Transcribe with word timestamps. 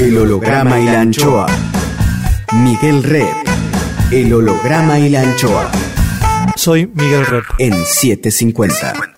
El 0.00 0.16
holograma 0.16 0.78
y 0.78 0.84
la 0.84 1.00
anchoa. 1.00 1.46
Miguel 2.52 3.02
Red. 3.02 3.26
El 4.12 4.32
holograma 4.32 4.96
y 5.00 5.08
la 5.08 5.22
anchoa. 5.22 5.72
Soy 6.54 6.86
Miguel 6.86 7.26
Rep. 7.26 7.44
En 7.58 7.74
750. 7.84 9.17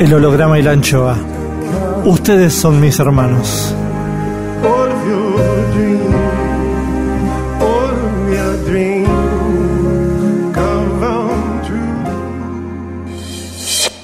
El 0.00 0.14
holograma 0.14 0.58
y 0.58 0.62
la 0.62 0.70
anchoa. 0.70 1.14
Ustedes 2.06 2.54
son 2.54 2.80
mis 2.80 2.98
hermanos. 2.98 3.74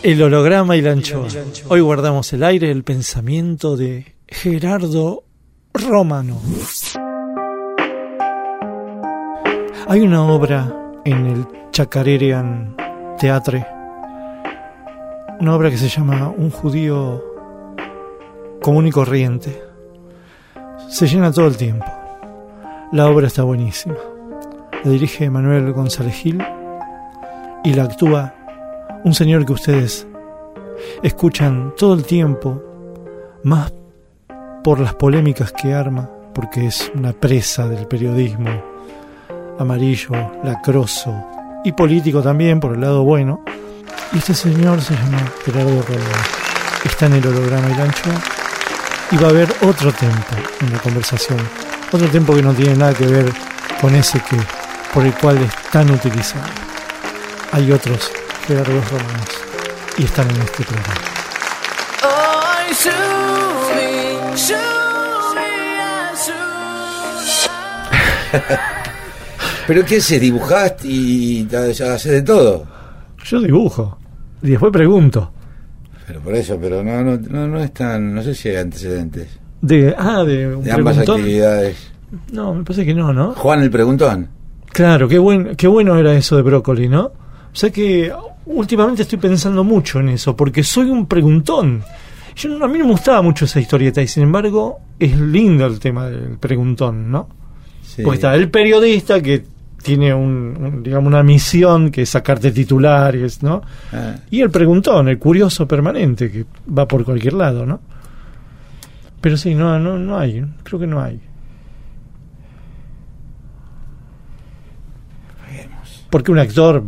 El 0.02 0.22
holograma 0.22 0.76
y 0.76 0.82
la 0.82 0.92
anchoa. 0.92 1.28
Hoy 1.68 1.80
guardamos 1.80 2.30
el 2.34 2.44
aire, 2.44 2.70
el 2.70 2.84
pensamiento 2.84 3.78
de 3.78 4.16
Gerardo 4.28 5.24
Romano. 5.72 6.38
Hay 9.88 10.00
una 10.02 10.26
obra 10.26 10.92
en 11.06 11.26
el 11.26 11.46
Chacarerian 11.70 12.76
Teatre, 13.18 13.75
una 15.40 15.54
obra 15.54 15.70
que 15.70 15.76
se 15.76 15.88
llama 15.88 16.32
Un 16.36 16.50
judío 16.50 17.22
común 18.62 18.86
y 18.86 18.90
corriente. 18.90 19.62
Se 20.88 21.06
llena 21.06 21.32
todo 21.32 21.46
el 21.46 21.56
tiempo. 21.56 21.86
La 22.92 23.08
obra 23.08 23.26
está 23.26 23.42
buenísima. 23.42 23.96
La 24.84 24.90
dirige 24.90 25.28
Manuel 25.28 25.72
González 25.72 26.14
Gil 26.14 26.42
y 27.64 27.74
la 27.74 27.84
actúa 27.84 28.34
un 29.04 29.14
señor 29.14 29.44
que 29.44 29.52
ustedes 29.52 30.06
escuchan 31.02 31.74
todo 31.76 31.94
el 31.94 32.04
tiempo, 32.04 32.62
más 33.42 33.72
por 34.62 34.80
las 34.80 34.94
polémicas 34.94 35.52
que 35.52 35.74
arma, 35.74 36.10
porque 36.34 36.66
es 36.66 36.90
una 36.94 37.12
presa 37.12 37.68
del 37.68 37.86
periodismo 37.86 38.50
amarillo, 39.58 40.10
lacroso 40.42 41.14
y 41.64 41.72
político 41.72 42.22
también, 42.22 42.60
por 42.60 42.74
el 42.74 42.80
lado 42.80 43.04
bueno. 43.04 43.42
Y 44.12 44.18
este 44.18 44.34
señor 44.34 44.80
se 44.80 44.94
llama 44.94 45.18
Gerardo 45.44 45.82
Román. 45.82 46.24
Está 46.84 47.06
en 47.06 47.14
el 47.14 47.26
holograma 47.26 47.68
y 47.70 47.74
la 47.74 47.84
anchoa 47.84 48.14
y 49.10 49.16
va 49.16 49.28
a 49.28 49.30
haber 49.30 49.54
otro 49.62 49.92
tempo 49.92 50.36
en 50.60 50.72
la 50.72 50.78
conversación. 50.78 51.38
Otro 51.92 52.08
tempo 52.08 52.34
que 52.34 52.42
no 52.42 52.52
tiene 52.52 52.76
nada 52.76 52.94
que 52.94 53.06
ver 53.06 53.32
con 53.80 53.94
ese 53.94 54.20
que 54.20 54.36
por 54.92 55.04
el 55.04 55.14
cual 55.14 55.38
es 55.38 55.52
tan 55.70 55.90
utilizado. 55.90 56.46
Hay 57.52 57.70
otros 57.72 58.10
Gerardo 58.46 58.80
Romanos 58.90 59.30
y 59.98 60.04
están 60.04 60.30
en 60.30 60.40
este 60.42 60.64
programa. 60.64 60.94
¿Pero 69.66 69.84
qué 69.84 69.96
haces? 69.96 70.20
¿Dibujaste 70.20 70.86
y 70.86 71.46
ya 71.46 71.64
haces 71.94 72.12
de 72.12 72.22
todo? 72.22 72.75
Yo 73.26 73.40
dibujo 73.40 73.98
y 74.42 74.50
después 74.50 74.72
pregunto. 74.72 75.32
Pero 76.06 76.20
por 76.20 76.34
eso, 76.34 76.56
pero 76.60 76.82
no, 76.84 77.02
no, 77.02 77.16
no, 77.16 77.48
no 77.48 77.60
es 77.60 77.72
tan, 77.74 78.14
no 78.14 78.22
sé 78.22 78.34
si 78.34 78.48
hay 78.48 78.56
antecedentes 78.56 79.28
De, 79.60 79.92
ah, 79.98 80.22
de 80.22 80.54
un 80.54 80.62
de 80.62 80.70
ambas 80.70 80.96
preguntón. 80.96 81.20
actividades. 81.20 81.92
No, 82.30 82.54
me 82.54 82.62
parece 82.62 82.86
que 82.86 82.94
no, 82.94 83.12
¿no? 83.12 83.32
Juan 83.34 83.62
el 83.62 83.70
preguntón. 83.70 84.28
Claro, 84.72 85.08
qué, 85.08 85.18
buen, 85.18 85.56
qué 85.56 85.66
bueno 85.66 85.96
era 85.98 86.12
eso 86.14 86.36
de 86.36 86.42
brócoli, 86.42 86.88
¿no? 86.88 87.06
O 87.06 87.12
sea 87.58 87.70
que 87.70 88.12
últimamente 88.44 89.02
estoy 89.02 89.18
pensando 89.18 89.64
mucho 89.64 89.98
en 89.98 90.10
eso, 90.10 90.36
porque 90.36 90.62
soy 90.62 90.90
un 90.90 91.06
preguntón. 91.06 91.82
Yo, 92.36 92.62
a 92.62 92.68
mí 92.68 92.78
no 92.78 92.84
me 92.84 92.92
gustaba 92.92 93.22
mucho 93.22 93.46
esa 93.46 93.58
historieta, 93.58 94.00
y 94.02 94.06
sin 94.06 94.22
embargo 94.24 94.78
es 94.98 95.18
lindo 95.18 95.66
el 95.66 95.80
tema 95.80 96.06
del 96.06 96.38
preguntón, 96.38 97.10
¿no? 97.10 97.28
Sí. 97.82 98.02
Porque 98.02 98.16
está 98.16 98.34
el 98.34 98.50
periodista 98.50 99.20
que 99.20 99.44
tiene 99.86 100.12
un, 100.12 100.56
un, 100.60 100.82
digamos 100.82 101.06
una 101.06 101.22
misión 101.22 101.90
que 101.92 102.02
es 102.02 102.10
sacarte 102.10 102.50
titulares, 102.50 103.40
¿no? 103.42 103.62
Ah, 103.92 104.16
Y 104.30 104.40
el 104.40 104.50
preguntón, 104.50 105.08
el 105.08 105.18
curioso 105.18 105.66
permanente 105.68 106.28
que 106.30 106.44
va 106.76 106.88
por 106.88 107.04
cualquier 107.04 107.34
lado, 107.34 107.64
¿no? 107.64 107.80
Pero 109.20 109.36
sí, 109.36 109.54
no, 109.54 109.78
no, 109.78 109.96
no 109.98 110.18
hay, 110.18 110.44
creo 110.64 110.80
que 110.80 110.86
no 110.88 111.00
hay. 111.00 111.20
Porque 116.10 116.30
un 116.32 116.38
actor 116.38 116.82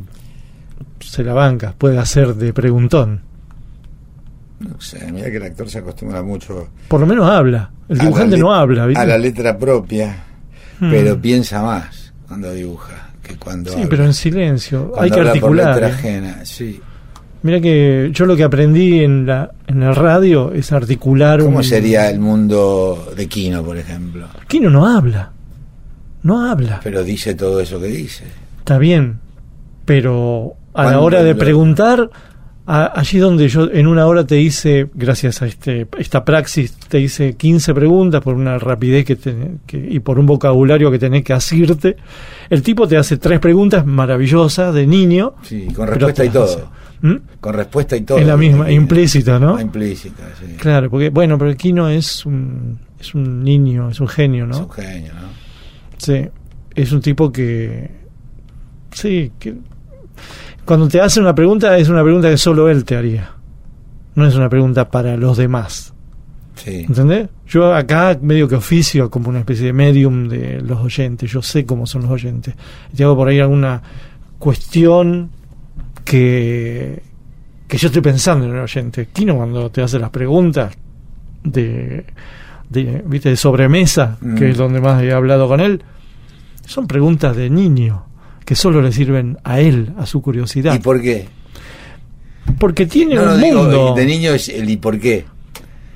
se 1.00 1.22
la 1.24 1.32
banca, 1.34 1.74
puede 1.76 1.98
hacer 1.98 2.34
de 2.34 2.52
preguntón. 2.52 3.20
no 4.60 4.80
sé, 4.80 5.10
mira 5.12 5.30
que 5.30 5.36
el 5.36 5.42
actor 5.44 5.68
se 5.70 5.78
acostumbra 5.78 6.22
mucho 6.22 6.68
Por 6.88 7.00
lo 7.00 7.06
menos 7.06 7.28
habla. 7.30 7.70
El 7.88 7.98
dibujante 7.98 8.36
no 8.36 8.52
habla, 8.54 8.86
¿viste? 8.86 9.02
a 9.02 9.06
la 9.06 9.18
letra 9.18 9.56
propia, 9.56 10.24
Hmm. 10.80 10.90
pero 10.90 11.20
piensa 11.20 11.60
más 11.60 12.07
cuando 12.28 12.52
dibuja 12.52 13.08
que 13.22 13.36
cuando 13.36 13.70
Sí, 13.70 13.76
habla. 13.78 13.88
pero 13.88 14.04
en 14.04 14.12
silencio. 14.14 14.88
Cuando 14.90 15.02
Hay 15.02 15.10
que 15.10 15.28
articular. 15.28 15.82
¿eh? 15.82 15.86
ajena, 15.86 16.44
sí. 16.44 16.80
Mira 17.42 17.60
que 17.60 18.10
yo 18.12 18.26
lo 18.26 18.36
que 18.36 18.42
aprendí 18.44 19.00
en 19.04 19.24
la 19.26 19.50
en 19.68 19.82
el 19.82 19.94
radio 19.94 20.52
es 20.52 20.72
articular 20.72 21.40
¿Cómo 21.40 21.58
un- 21.58 21.64
sería 21.64 22.10
el 22.10 22.18
mundo 22.20 23.12
de 23.16 23.26
Kino, 23.28 23.62
por 23.62 23.76
ejemplo? 23.78 24.26
Kino 24.48 24.68
no 24.70 24.86
habla. 24.86 25.30
No 26.24 26.44
habla. 26.50 26.80
Pero 26.82 27.04
dice 27.04 27.34
todo 27.34 27.60
eso 27.60 27.78
que 27.80 27.86
dice. 27.86 28.24
Está 28.58 28.76
bien, 28.78 29.18
pero 29.84 30.54
a 30.74 30.84
la 30.90 31.00
hora 31.00 31.22
de 31.22 31.34
preguntar, 31.34 32.10
a- 32.70 32.92
allí 33.00 33.18
donde 33.18 33.48
yo 33.48 33.68
en 33.72 33.86
una 33.86 34.06
hora 34.06 34.24
te 34.26 34.38
hice, 34.40 34.88
gracias 34.94 35.40
a 35.42 35.46
este 35.46 35.86
esta 35.98 36.24
praxis, 36.24 36.72
te 36.74 37.00
hice 37.00 37.34
15 37.34 37.72
preguntas 37.72 38.20
por 38.22 38.34
una 38.34 38.58
rapidez 38.58 39.04
que, 39.06 39.16
te- 39.16 39.52
que- 39.66 39.78
y 39.90 39.98
por 40.00 40.18
un 40.18 40.26
vocabulario 40.26 40.90
que 40.90 40.98
tenés 40.98 41.24
que 41.24 41.32
asirte, 41.32 41.96
el 42.50 42.62
tipo 42.62 42.86
te 42.86 42.96
hace 42.98 43.16
tres 43.16 43.40
preguntas 43.40 43.86
maravillosas 43.86 44.74
de 44.74 44.86
niño. 44.86 45.34
Sí, 45.42 45.66
con 45.74 45.88
respuesta 45.88 46.24
y 46.24 46.28
todo. 46.28 46.44
hace. 46.44 46.62
¿Mm? 47.00 47.14
Con 47.40 47.54
respuesta 47.54 47.96
y 47.96 48.00
todo. 48.02 48.18
Es 48.18 48.26
la 48.26 48.36
misma, 48.36 48.58
Porque- 48.58 48.72
implícita, 48.74 49.38
¿no? 49.38 49.58
Implícita, 49.60 50.24
sí. 50.38 50.54
Claro, 50.58 50.90
porque 50.90 51.10
bueno, 51.10 51.38
pero 51.38 51.56
Kino 51.56 51.88
es 51.88 52.26
un 52.26 52.78
es 53.00 53.14
un 53.14 53.44
niño, 53.44 53.88
es 53.90 54.00
un 54.00 54.08
genio, 54.08 54.44
Es 54.44 54.50
¿no? 54.50 54.64
un 54.64 54.70
genio, 54.70 55.12
¿no? 55.14 55.28
Sí, 55.96 56.26
es 56.74 56.92
un 56.92 57.00
tipo 57.00 57.30
que 57.32 57.88
sí, 58.90 59.30
que 59.38 59.54
cuando 60.68 60.86
te 60.86 61.00
hace 61.00 61.18
una 61.18 61.34
pregunta 61.34 61.78
es 61.78 61.88
una 61.88 62.02
pregunta 62.04 62.28
que 62.28 62.36
solo 62.36 62.68
él 62.68 62.84
te 62.84 62.94
haría. 62.94 63.30
No 64.14 64.26
es 64.26 64.34
una 64.34 64.50
pregunta 64.50 64.90
para 64.90 65.16
los 65.16 65.38
demás. 65.38 65.94
Sí. 66.56 66.84
¿Entendés? 66.86 67.30
Yo 67.46 67.72
acá 67.74 68.18
medio 68.20 68.46
que 68.46 68.54
oficio 68.56 69.08
como 69.08 69.30
una 69.30 69.38
especie 69.38 69.64
de 69.64 69.72
medium 69.72 70.28
de 70.28 70.60
los 70.60 70.78
oyentes. 70.80 71.30
Yo 71.30 71.40
sé 71.40 71.64
cómo 71.64 71.86
son 71.86 72.02
los 72.02 72.10
oyentes. 72.10 72.54
Te 72.94 73.02
hago 73.02 73.16
por 73.16 73.28
ahí 73.28 73.40
alguna 73.40 73.80
cuestión 74.38 75.30
que, 76.04 77.02
que 77.66 77.78
yo 77.78 77.86
estoy 77.86 78.02
pensando 78.02 78.44
en 78.44 78.52
el 78.52 78.58
oyente. 78.58 79.08
Kino 79.10 79.36
cuando 79.36 79.70
te 79.70 79.80
hace 79.80 79.98
las 79.98 80.10
preguntas 80.10 80.76
de, 81.44 82.04
de, 82.68 83.02
¿viste? 83.06 83.30
de 83.30 83.36
sobremesa, 83.36 84.18
Mm. 84.20 84.34
que 84.34 84.50
es 84.50 84.58
donde 84.58 84.82
más 84.82 85.02
he 85.02 85.12
hablado 85.14 85.48
con 85.48 85.60
él, 85.60 85.82
son 86.66 86.86
preguntas 86.86 87.34
de 87.34 87.48
niño 87.48 88.04
que 88.48 88.54
solo 88.54 88.80
le 88.80 88.92
sirven 88.92 89.36
a 89.44 89.60
él, 89.60 89.92
a 89.98 90.06
su 90.06 90.22
curiosidad. 90.22 90.74
¿Y 90.74 90.78
por 90.78 91.02
qué? 91.02 91.26
Porque 92.58 92.86
tiene 92.86 93.14
No, 93.14 93.26
no, 93.26 93.34
un 93.34 93.40
digo, 93.42 93.62
mundo. 93.64 93.94
de 93.94 94.06
niño 94.06 94.32
es 94.32 94.48
el 94.48 94.70
¿y 94.70 94.78
por 94.78 94.98
qué? 94.98 95.26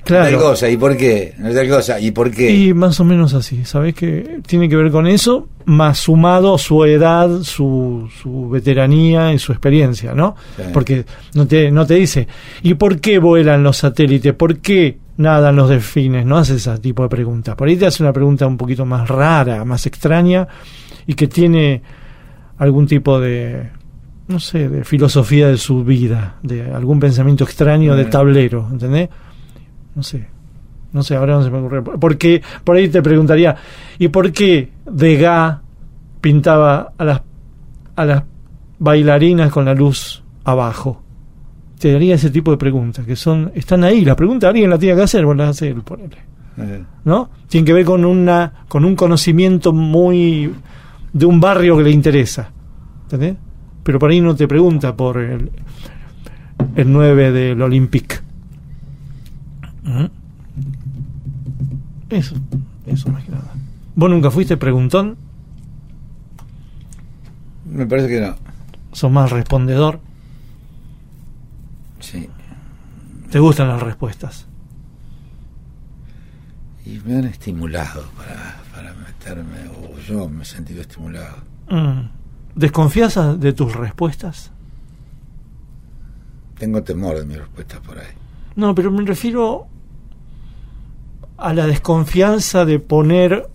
claro. 0.03 0.25
Tal 0.37 0.39
cosa, 0.49 0.69
¿y 0.69 0.77
por 0.77 0.95
qué? 0.95 1.33
No 1.39 1.49
es 1.49 1.55
tal 1.55 1.67
cosa, 1.67 1.99
¿y 1.99 2.11
por 2.11 2.29
qué? 2.29 2.51
Y 2.55 2.73
más 2.75 2.99
o 2.99 3.05
menos 3.05 3.33
así, 3.33 3.65
¿sabes? 3.65 3.95
Que 3.95 4.39
tiene 4.45 4.69
que 4.69 4.75
ver 4.75 4.91
con 4.91 5.07
eso, 5.07 5.47
más 5.65 5.97
sumado 5.97 6.59
su 6.59 6.85
edad, 6.85 7.41
su, 7.41 8.07
su 8.21 8.49
veteranía 8.49 9.33
y 9.33 9.39
su 9.39 9.51
experiencia, 9.51 10.13
¿no? 10.13 10.35
Sí. 10.55 10.63
Porque 10.73 11.05
no 11.33 11.47
te, 11.47 11.71
no 11.71 11.87
te 11.87 11.95
dice, 11.95 12.27
¿y 12.61 12.75
por 12.75 12.99
qué 12.99 13.17
vuelan 13.17 13.63
los 13.63 13.77
satélites? 13.77 14.33
¿Por 14.35 14.59
qué 14.59 14.99
nadan 15.17 15.55
los 15.55 15.69
delfines? 15.69 16.23
No 16.23 16.37
hace 16.37 16.55
ese 16.57 16.77
tipo 16.77 17.01
de 17.01 17.09
preguntas. 17.09 17.55
Por 17.55 17.67
ahí 17.67 17.77
te 17.77 17.87
hace 17.87 18.03
una 18.03 18.13
pregunta 18.13 18.45
un 18.45 18.57
poquito 18.57 18.85
más 18.85 19.07
rara, 19.07 19.65
más 19.65 19.87
extraña 19.87 20.47
y 21.07 21.15
que 21.15 21.27
tiene 21.27 21.81
algún 22.63 22.87
tipo 22.87 23.19
de, 23.19 23.69
no 24.27 24.39
sé, 24.39 24.69
de 24.69 24.83
filosofía 24.83 25.47
de 25.47 25.57
su 25.57 25.83
vida, 25.83 26.35
de 26.43 26.71
algún 26.71 26.99
pensamiento 26.99 27.43
extraño 27.43 27.95
de 27.95 28.05
Mm. 28.05 28.09
tablero, 28.09 28.67
¿entendés? 28.71 29.09
No 29.95 30.03
sé. 30.03 30.27
No 30.91 31.01
sé, 31.01 31.15
ahora 31.15 31.33
no 31.35 31.43
se 31.43 31.49
me 31.49 31.57
ocurre. 31.57 31.81
Porque 31.81 32.41
por 32.63 32.75
ahí 32.75 32.87
te 32.87 33.01
preguntaría, 33.01 33.55
¿y 33.97 34.07
por 34.09 34.31
qué 34.31 34.69
Degas 34.85 35.57
pintaba 36.21 36.93
a 36.97 37.03
las, 37.03 37.21
a 37.95 38.05
las 38.05 38.23
bailarinas 38.79 39.51
con 39.51 39.65
la 39.65 39.73
luz 39.73 40.23
abajo? 40.43 41.01
Te 41.79 41.91
daría 41.91 42.15
ese 42.15 42.29
tipo 42.29 42.51
de 42.51 42.57
preguntas, 42.57 43.05
que 43.05 43.15
son 43.15 43.51
están 43.55 43.83
ahí. 43.83 44.05
La 44.05 44.15
pregunta 44.15 44.47
alguien 44.49 44.69
la 44.69 44.77
tiene 44.77 44.95
que 44.95 45.01
hacer, 45.01 45.25
vos 45.25 45.35
la 45.35 45.49
hace 45.49 45.69
él, 45.69 45.81
ponele. 45.81 46.17
¿No? 47.05 47.29
Tiene 47.49 47.65
que 47.65 47.73
ver 47.73 47.83
con, 47.85 48.05
una, 48.05 48.53
con 48.67 48.85
un 48.85 48.95
conocimiento 48.95 49.73
muy 49.73 50.53
de 51.13 51.25
un 51.25 51.39
barrio 51.39 51.77
que 51.77 51.83
le 51.83 51.91
interesa. 51.91 52.49
¿Entendés? 53.03 53.37
Pero 53.83 53.99
por 53.99 54.09
ahí 54.09 54.21
no 54.21 54.35
te 54.35 54.47
pregunta 54.47 54.95
por 54.95 55.17
el, 55.17 55.51
el 56.75 56.91
9 56.91 57.31
del 57.31 57.61
Olympique. 57.61 58.17
¿Mm? 59.83 60.05
Eso, 62.09 62.35
eso 62.85 63.09
más 63.09 63.23
que 63.23 63.31
nada. 63.31 63.51
¿Vos 63.95 64.09
nunca 64.09 64.31
fuiste 64.31 64.57
preguntón? 64.57 65.17
Me 67.69 67.85
parece 67.85 68.07
que 68.07 68.21
no. 68.21 68.35
¿Sos 68.91 69.11
más 69.11 69.31
respondedor? 69.31 69.99
Sí. 71.99 72.29
¿Te 73.31 73.39
gustan 73.39 73.67
las 73.67 73.81
respuestas? 73.81 74.45
Y 76.85 76.99
me 77.05 77.17
han 77.17 77.25
estimulado 77.25 78.03
para, 78.15 78.61
para 78.73 78.93
meterme, 78.93 79.67
o 79.69 79.92
yo 80.07 80.29
me 80.29 80.43
he 80.43 80.45
sentido 80.45 80.81
estimulado. 80.81 81.37
Mm. 81.69 82.09
¿Desconfías 82.55 83.17
a- 83.17 83.33
de 83.35 83.53
tus 83.53 83.73
respuestas? 83.75 84.51
Tengo 86.57 86.83
temor 86.83 87.17
de 87.17 87.25
mis 87.25 87.37
respuestas 87.37 87.79
por 87.81 87.97
ahí. 87.97 88.07
No, 88.55 88.73
pero 88.75 88.91
me 88.91 89.03
refiero 89.03 89.67
a 91.37 91.53
la 91.53 91.65
desconfianza 91.67 92.63
de 92.65 92.79
poner 92.79 93.47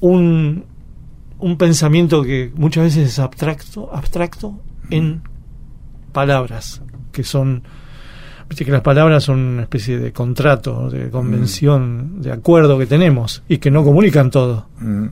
un, 0.00 0.64
un 1.38 1.56
pensamiento 1.56 2.22
que 2.22 2.52
muchas 2.56 2.84
veces 2.84 3.08
es 3.08 3.18
abstracto, 3.18 3.94
abstracto 3.94 4.60
en 4.90 5.22
palabras, 6.12 6.82
que 7.12 7.22
son, 7.22 7.62
que 8.48 8.64
las 8.72 8.82
palabras 8.82 9.22
son 9.24 9.38
una 9.38 9.62
especie 9.62 9.98
de 9.98 10.12
contrato, 10.12 10.90
de 10.90 11.08
convención, 11.10 12.20
de 12.20 12.32
acuerdo 12.32 12.76
que 12.78 12.86
tenemos 12.86 13.44
y 13.48 13.58
que 13.58 13.70
no 13.70 13.84
comunican 13.84 14.30
todo. 14.30 14.66
Mm, 14.80 15.06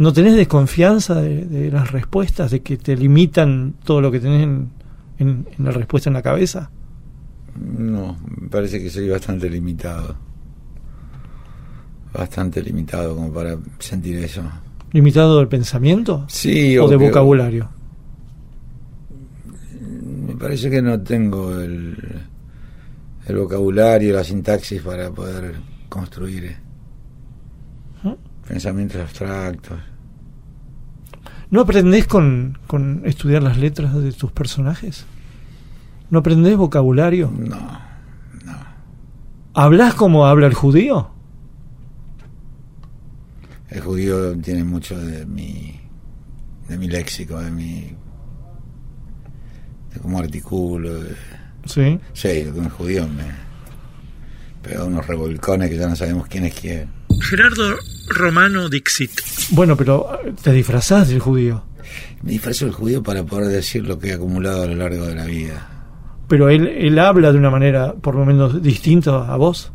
¿No 0.00 0.14
tenés 0.14 0.34
desconfianza 0.34 1.20
de, 1.20 1.44
de 1.44 1.70
las 1.70 1.92
respuestas, 1.92 2.50
de 2.50 2.60
que 2.62 2.78
te 2.78 2.96
limitan 2.96 3.74
todo 3.84 4.00
lo 4.00 4.10
que 4.10 4.18
tenés 4.18 4.42
en, 4.44 4.70
en- 5.18 5.46
en 5.58 5.64
la 5.64 5.72
respuesta 5.72 6.08
en 6.08 6.14
la 6.14 6.22
cabeza? 6.22 6.70
No, 7.54 8.16
me 8.40 8.48
parece 8.48 8.82
que 8.82 8.88
soy 8.88 9.10
bastante 9.10 9.50
limitado. 9.50 10.16
Bastante 12.14 12.62
limitado 12.62 13.14
como 13.14 13.30
para 13.30 13.58
sentir 13.78 14.16
eso. 14.18 14.42
¿Limitado 14.92 15.36
del 15.38 15.48
pensamiento? 15.48 16.24
Sí, 16.28 16.78
¿O 16.78 16.88
de 16.88 16.96
que- 16.96 17.04
vocabulario? 17.04 17.68
Me 20.26 20.34
parece 20.36 20.70
que 20.70 20.80
no 20.80 20.98
tengo 21.02 21.60
el, 21.60 21.96
el 23.26 23.36
vocabulario, 23.36 24.14
la 24.14 24.24
sintaxis 24.24 24.80
para 24.80 25.10
poder 25.10 25.56
construir 25.90 26.44
eh, 26.46 26.56
¿Mm? 28.02 28.12
pensamientos 28.48 29.00
abstractos. 29.02 29.78
¿No 31.50 31.60
aprendés 31.62 32.06
con, 32.06 32.58
con 32.66 33.02
estudiar 33.04 33.42
las 33.42 33.58
letras 33.58 33.94
de 33.94 34.12
tus 34.12 34.30
personajes? 34.30 35.04
¿No 36.10 36.20
aprendés 36.20 36.56
vocabulario? 36.56 37.32
No, 37.36 37.56
no. 38.44 38.56
¿Hablas 39.54 39.94
como 39.94 40.26
habla 40.26 40.46
el 40.46 40.54
judío? 40.54 41.10
El 43.68 43.80
judío 43.80 44.36
tiene 44.38 44.64
mucho 44.64 44.98
de 44.98 45.26
mi, 45.26 45.80
de 46.68 46.78
mi 46.78 46.88
léxico, 46.88 47.38
de 47.40 47.50
mi, 47.50 47.94
de 49.92 50.00
cómo 50.00 50.18
articulo. 50.18 50.94
de- 51.02 51.16
Sí. 51.66 52.00
sí, 52.14 52.28
que 52.28 52.50
un 52.50 52.70
judío 52.70 53.06
me 53.06 53.24
pega 54.62 54.84
unos 54.84 55.06
revolcones 55.06 55.68
que 55.68 55.76
ya 55.76 55.88
no 55.88 55.94
sabemos 55.96 56.26
quién 56.26 56.44
es 56.46 56.54
quién. 56.54 56.88
Gerardo 57.20 57.76
Romano 58.08 58.68
Dixit. 58.68 59.10
Bueno, 59.50 59.76
pero 59.76 60.06
te 60.42 60.52
disfrazás 60.52 61.08
del 61.08 61.20
judío. 61.20 61.64
Me 62.22 62.32
disfrazo 62.32 62.66
del 62.66 62.74
judío 62.74 63.02
para 63.02 63.24
poder 63.24 63.48
decir 63.48 63.86
lo 63.86 63.98
que 63.98 64.08
he 64.10 64.12
acumulado 64.14 64.62
a 64.62 64.66
lo 64.66 64.74
largo 64.76 65.06
de 65.06 65.14
la 65.14 65.24
vida. 65.26 65.66
Pero 66.28 66.48
él, 66.48 66.68
él 66.68 66.98
habla 66.98 67.32
de 67.32 67.38
una 67.38 67.50
manera 67.50 67.94
por 67.94 68.14
lo 68.14 68.24
menos 68.24 68.62
distinta 68.62 69.32
a 69.32 69.36
vos. 69.36 69.72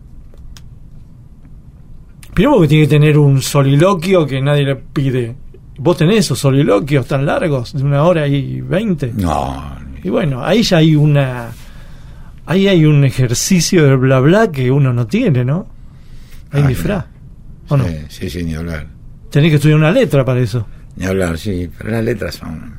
Primero 2.34 2.62
que 2.62 2.68
tiene 2.68 2.84
que 2.86 2.90
tener 2.90 3.18
un 3.18 3.42
soliloquio 3.42 4.26
que 4.26 4.42
nadie 4.42 4.64
le 4.64 4.76
pide. 4.76 5.36
¿Vos 5.78 5.98
tenés 5.98 6.20
esos 6.20 6.40
soliloquios 6.40 7.06
tan 7.08 7.26
largos, 7.26 7.74
de 7.74 7.84
una 7.84 8.04
hora 8.04 8.28
y 8.28 8.62
veinte? 8.62 9.12
No, 9.16 9.76
Y 10.04 10.10
bueno, 10.10 10.44
ahí 10.44 10.62
ya 10.64 10.78
hay 10.78 10.96
una. 10.96 11.50
Ahí 12.46 12.68
hay 12.68 12.86
un 12.86 13.04
ejercicio 13.04 13.84
del 13.86 13.98
bla 13.98 14.20
bla 14.20 14.52
que 14.52 14.70
uno 14.72 14.94
no 14.94 15.08
tiene, 15.08 15.44
¿no? 15.44 15.68
Hay 16.52 16.62
Ah, 16.64 16.68
disfraz. 16.68 17.06
¿O 17.70 17.78
no? 17.78 17.86
sí, 17.86 17.98
sí, 18.10 18.30
sí, 18.30 18.44
ni 18.44 18.56
hablar. 18.56 18.88
Tenés 19.30 19.50
que 19.50 19.56
estudiar 19.56 19.78
una 19.78 19.92
letra 19.92 20.24
para 20.24 20.40
eso. 20.40 20.66
Ni 20.96 21.06
hablar, 21.06 21.38
sí, 21.38 21.70
pero 21.78 21.92
las 21.92 22.04
letras 22.04 22.36
son 22.36 22.74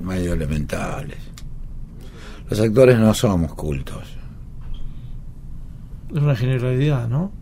medio 0.00 0.34
elementales. 0.34 1.18
Los 2.48 2.60
actores 2.60 2.98
no 2.98 3.12
somos 3.14 3.54
cultos. 3.54 4.02
Es 6.14 6.20
una 6.20 6.36
generalidad, 6.36 7.08
¿no? 7.08 7.32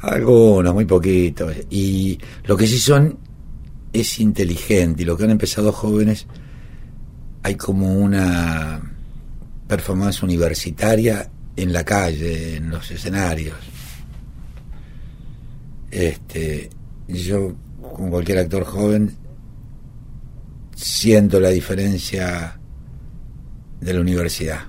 Algunos, 0.00 0.72
muy 0.72 0.86
poquitos. 0.86 1.54
Y 1.68 2.18
lo 2.44 2.56
que 2.56 2.66
sí 2.66 2.78
son 2.78 3.18
es 3.92 4.18
inteligente. 4.20 5.02
Y 5.02 5.04
lo 5.04 5.16
que 5.16 5.24
han 5.24 5.30
empezado 5.30 5.72
jóvenes, 5.72 6.26
hay 7.42 7.56
como 7.56 7.92
una 7.92 8.80
performance 9.68 10.22
universitaria 10.22 11.28
en 11.56 11.72
la 11.72 11.84
calle, 11.84 12.56
en 12.56 12.70
los 12.70 12.90
escenarios. 12.90 13.56
Este, 15.90 16.70
yo, 17.08 17.54
con 17.80 18.10
cualquier 18.10 18.38
actor 18.38 18.64
joven, 18.64 19.16
siento 20.74 21.40
la 21.40 21.50
diferencia 21.50 22.58
de 23.80 23.94
la 23.94 24.00
universidad, 24.00 24.60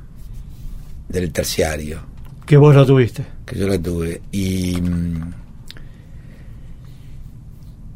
del 1.10 1.32
terciario 1.32 2.00
Que 2.46 2.58
vos 2.58 2.74
lo 2.74 2.86
tuviste. 2.86 3.24
que 3.46 3.58
yo 3.60 3.68
la 3.68 3.78
tuve 3.78 4.22
y 4.32 4.75
mm, 4.82 5.34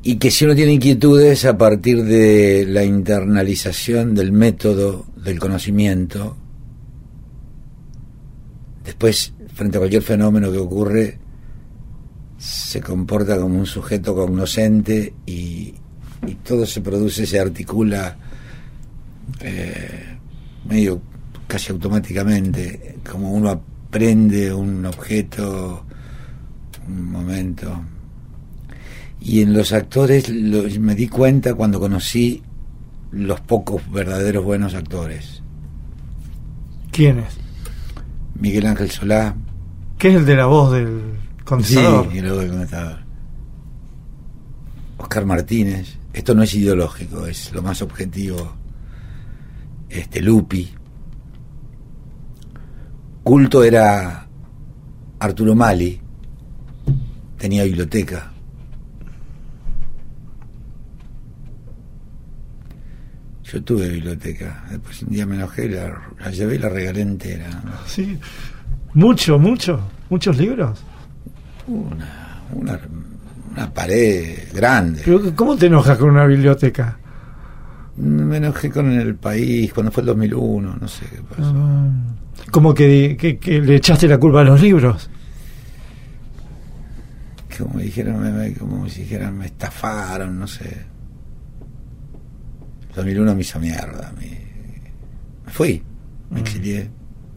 y 0.03 0.17
que 0.17 0.29
si 0.29 0.45
uno 0.45 0.53
tiene 0.53 0.73
inquietudes 0.73 1.45
a 1.45 1.57
partir 1.57 2.03
de 2.03 2.65
la 2.67 2.83
internalización 2.83 4.13
del 4.13 4.31
método 4.31 5.05
del 5.15 5.39
conocimiento 5.39 6.37
después 8.83 9.33
frente 9.55 9.77
a 9.77 9.79
cualquier 9.79 10.03
fenómeno 10.03 10.51
que 10.51 10.59
ocurre 10.59 11.17
se 12.45 12.79
comporta 12.79 13.39
como 13.39 13.57
un 13.57 13.65
sujeto 13.65 14.13
cognoscente 14.13 15.13
y, 15.25 15.73
y 16.27 16.35
todo 16.43 16.63
se 16.67 16.81
produce 16.81 17.25
se 17.25 17.39
articula 17.39 18.15
eh, 19.39 20.17
medio 20.69 21.01
casi 21.47 21.71
automáticamente, 21.71 22.97
como 23.09 23.31
uno 23.31 23.49
aprende 23.49 24.53
un 24.53 24.85
objeto, 24.85 25.85
un 26.87 27.11
momento. 27.11 27.81
Y 29.21 29.41
en 29.41 29.53
los 29.53 29.73
actores 29.73 30.29
lo- 30.29 30.63
me 30.79 30.93
di 30.93 31.07
cuenta 31.07 31.55
cuando 31.55 31.79
conocí 31.79 32.43
los 33.11 33.41
pocos 33.41 33.81
verdaderos 33.91 34.43
buenos 34.43 34.75
actores. 34.75 35.41
¿Quiénes? 36.91 37.25
Miguel 38.39 38.65
Ángel 38.67 38.91
Solá. 38.91 39.35
¿Qué 39.97 40.09
es 40.09 40.15
el 40.15 40.25
de 40.25 40.35
la 40.35 40.45
voz 40.45 40.73
del 40.73 41.01
condensador? 41.45 42.11
Sí, 42.11 42.17
y 42.17 42.21
luego 42.21 42.41
el 42.41 42.49
condensador. 42.49 42.99
Oscar 44.97 45.25
Martínez. 45.25 45.97
Esto 46.13 46.33
no 46.33 46.43
es 46.43 46.53
ideológico, 46.55 47.25
es 47.25 47.53
lo 47.53 47.61
más 47.61 47.81
objetivo. 47.81 48.55
Este 49.89 50.21
Lupi. 50.21 50.73
Culto 53.23 53.63
era 53.63 54.27
Arturo 55.19 55.55
Mali. 55.55 55.99
Tenía 57.37 57.63
biblioteca. 57.63 58.31
Yo 63.43 63.63
tuve 63.63 63.89
biblioteca. 63.89 64.65
Después 64.71 65.03
un 65.03 65.09
día 65.09 65.25
me 65.25 65.35
enojé, 65.35 65.69
la, 65.69 66.01
la 66.19 66.31
llevé 66.31 66.55
y 66.55 66.59
la 66.59 66.69
regalé 66.69 67.01
entera. 67.01 67.61
Sí. 67.85 68.17
Mucho, 68.93 69.37
mucho. 69.37 69.79
Muchos 70.09 70.37
libros. 70.37 70.83
Una, 71.67 72.43
una, 72.53 72.79
una 73.51 73.73
pared 73.73 74.37
grande. 74.53 75.01
Pero, 75.03 75.35
¿Cómo 75.35 75.55
te 75.55 75.65
enojas 75.67 75.97
con 75.97 76.09
una 76.11 76.25
biblioteca? 76.25 76.97
Me 77.97 78.37
enojé 78.37 78.69
con 78.69 78.91
el 78.91 79.15
país 79.15 79.73
cuando 79.73 79.91
fue 79.91 80.01
el 80.01 80.07
2001, 80.07 80.77
no 80.79 80.87
sé 80.87 81.05
qué 81.09 81.21
pasó. 81.21 81.53
Ah, 81.55 81.89
como 82.51 82.73
que, 82.73 83.15
que- 83.17 83.37
que 83.37 83.61
le 83.61 83.75
echaste 83.77 84.07
la 84.07 84.17
culpa 84.17 84.41
a 84.41 84.43
los 84.43 84.61
libros. 84.61 85.09
Como 87.57 87.79
dijeron, 87.79 88.21
me, 88.37 88.53
como 88.53 88.87
si 88.89 89.01
dijeran, 89.03 89.37
me 89.37 89.45
estafaron, 89.45 90.37
no 90.37 90.45
sé. 90.45 90.65
El 92.89 92.95
2001 92.95 93.33
me 93.35 93.41
hizo 93.41 93.59
mierda. 93.59 94.11
Me, 94.19 94.25
me 95.45 95.51
fui, 95.51 95.81
me 96.31 96.41
exilié. 96.41 96.89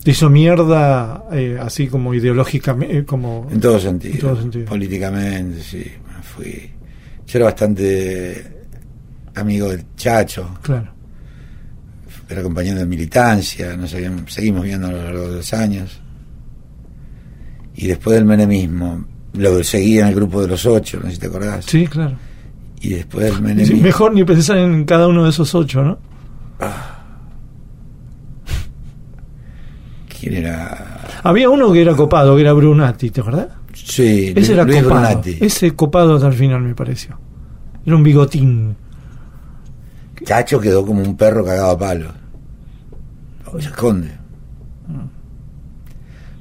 Te 0.09 0.13
hizo 0.13 0.31
mierda 0.31 1.25
eh, 1.33 1.59
así 1.61 1.87
como 1.87 2.15
ideológicamente, 2.15 3.05
como... 3.05 3.47
En 3.53 3.61
todo 3.61 3.79
sentido. 3.79 4.15
En 4.15 4.21
todo 4.21 4.37
sentido. 4.41 4.65
Políticamente, 4.65 5.61
sí, 5.63 5.85
me 6.17 6.23
fui. 6.23 6.71
Yo 7.27 7.39
era 7.39 7.45
bastante 7.45 8.57
amigo 9.35 9.69
del 9.69 9.85
Chacho, 9.97 10.49
Claro. 10.63 10.89
era 12.27 12.43
compañero 12.43 12.79
de 12.79 12.87
militancia, 12.87 13.77
nos 13.77 13.93
habíamos- 13.93 14.33
seguimos 14.33 14.63
viendo 14.65 14.87
a 14.87 14.93
lo 14.93 15.03
largo 15.05 15.29
de 15.29 15.37
los 15.37 15.53
años. 15.53 16.01
Y 17.75 17.89
después 17.89 18.15
del 18.17 18.25
menemismo, 18.25 19.05
lo 19.35 19.63
seguí 19.63 19.99
en 19.99 20.07
el 20.07 20.15
grupo 20.15 20.41
de 20.41 20.49
los 20.49 20.65
ocho, 20.65 21.01
no 21.03 21.09
sé 21.11 21.17
si 21.17 21.21
te 21.21 21.27
acordás. 21.27 21.67
Sí, 21.67 21.87
claro. 21.87 22.17
Y 22.81 22.95
después 22.95 23.27
del 23.27 23.35
Sí, 23.35 23.43
menemismo. 23.43 23.83
mejor 23.83 24.15
ni 24.15 24.25
pensar 24.25 24.57
en 24.57 24.87
cada 24.87 25.07
uno 25.07 25.25
de 25.25 25.29
esos 25.31 25.55
ocho, 25.55 25.83
¿no? 25.83 25.99
¿Quién 30.21 30.35
era? 30.35 31.01
Había 31.23 31.49
uno 31.51 31.73
que 31.73 31.83
era 31.83 31.95
copado, 31.95 32.35
que 32.35 32.43
era 32.43 32.53
Brunati, 32.53 33.11
¿te 33.11 33.21
acordás? 33.21 33.49
Sí, 33.75 34.33
Ese 34.35 34.55
era 34.55 34.65
Luis 34.65 34.83
copado. 34.83 35.01
Brunati. 35.03 35.39
Ese 35.41 35.75
copado 35.75 36.15
hasta 36.17 36.27
el 36.29 36.35
final, 36.35 36.63
me 36.63 36.75
pareció. 36.75 37.19
Era 37.87 37.97
un 37.97 38.03
bigotín. 38.03 38.77
Chacho 40.25 40.61
quedó 40.61 40.85
como 40.85 41.03
un 41.03 41.17
perro 41.17 41.45
cagado 41.45 41.71
a 41.71 41.79
palo. 41.79 42.13
Se 43.61 43.69
esconde. 43.69 44.11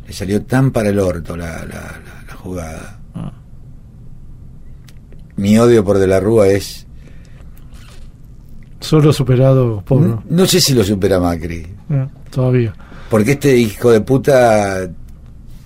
Le 0.07 0.13
salió 0.13 0.43
tan 0.45 0.71
para 0.71 0.89
el 0.89 0.99
orto 0.99 1.35
la, 1.37 1.59
la, 1.59 1.65
la- 1.65 2.23
la 2.27 2.33
jugada. 2.35 2.99
Ah. 3.13 3.31
Mi 5.35 5.57
odio 5.59 5.83
por 5.83 5.97
De 5.99 6.07
la 6.07 6.19
Rúa 6.19 6.47
es. 6.47 6.85
Solo 8.79 9.11
superado 9.11 9.81
por... 9.85 10.23
No, 10.31 10.45
sé 10.45 10.61
si 10.61 10.73
lo 10.73 10.83
supera 10.83 11.19
Macri. 11.19 11.67
Eh, 11.89 12.07
todavía. 12.29 12.73
Porque 13.09 13.31
este 13.33 13.55
hijo 13.57 13.91
de 13.91 14.01
puta 14.01 14.89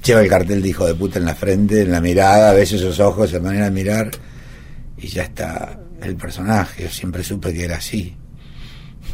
lleva 0.03 0.21
el 0.21 0.29
cartel 0.29 0.62
de 0.62 0.69
hijo 0.69 0.86
de 0.86 0.95
puta 0.95 1.19
en 1.19 1.25
la 1.25 1.36
frente, 1.36 1.81
en 1.81 1.91
la 1.91 2.01
mirada, 2.01 2.51
a 2.51 2.53
veces 2.53 2.81
esos 2.81 3.00
ojos, 3.00 3.31
la 3.33 3.39
manera 3.39 3.65
de 3.65 3.71
mirar, 3.71 4.12
y 4.98 5.07
ya 5.07 5.24
está 5.24 5.79
el 6.01 6.15
personaje. 6.15 6.83
Yo 6.83 6.89
siempre 6.89 7.24
supe 7.24 7.53
que 7.53 7.65
era 7.65 7.77
así. 7.77 8.15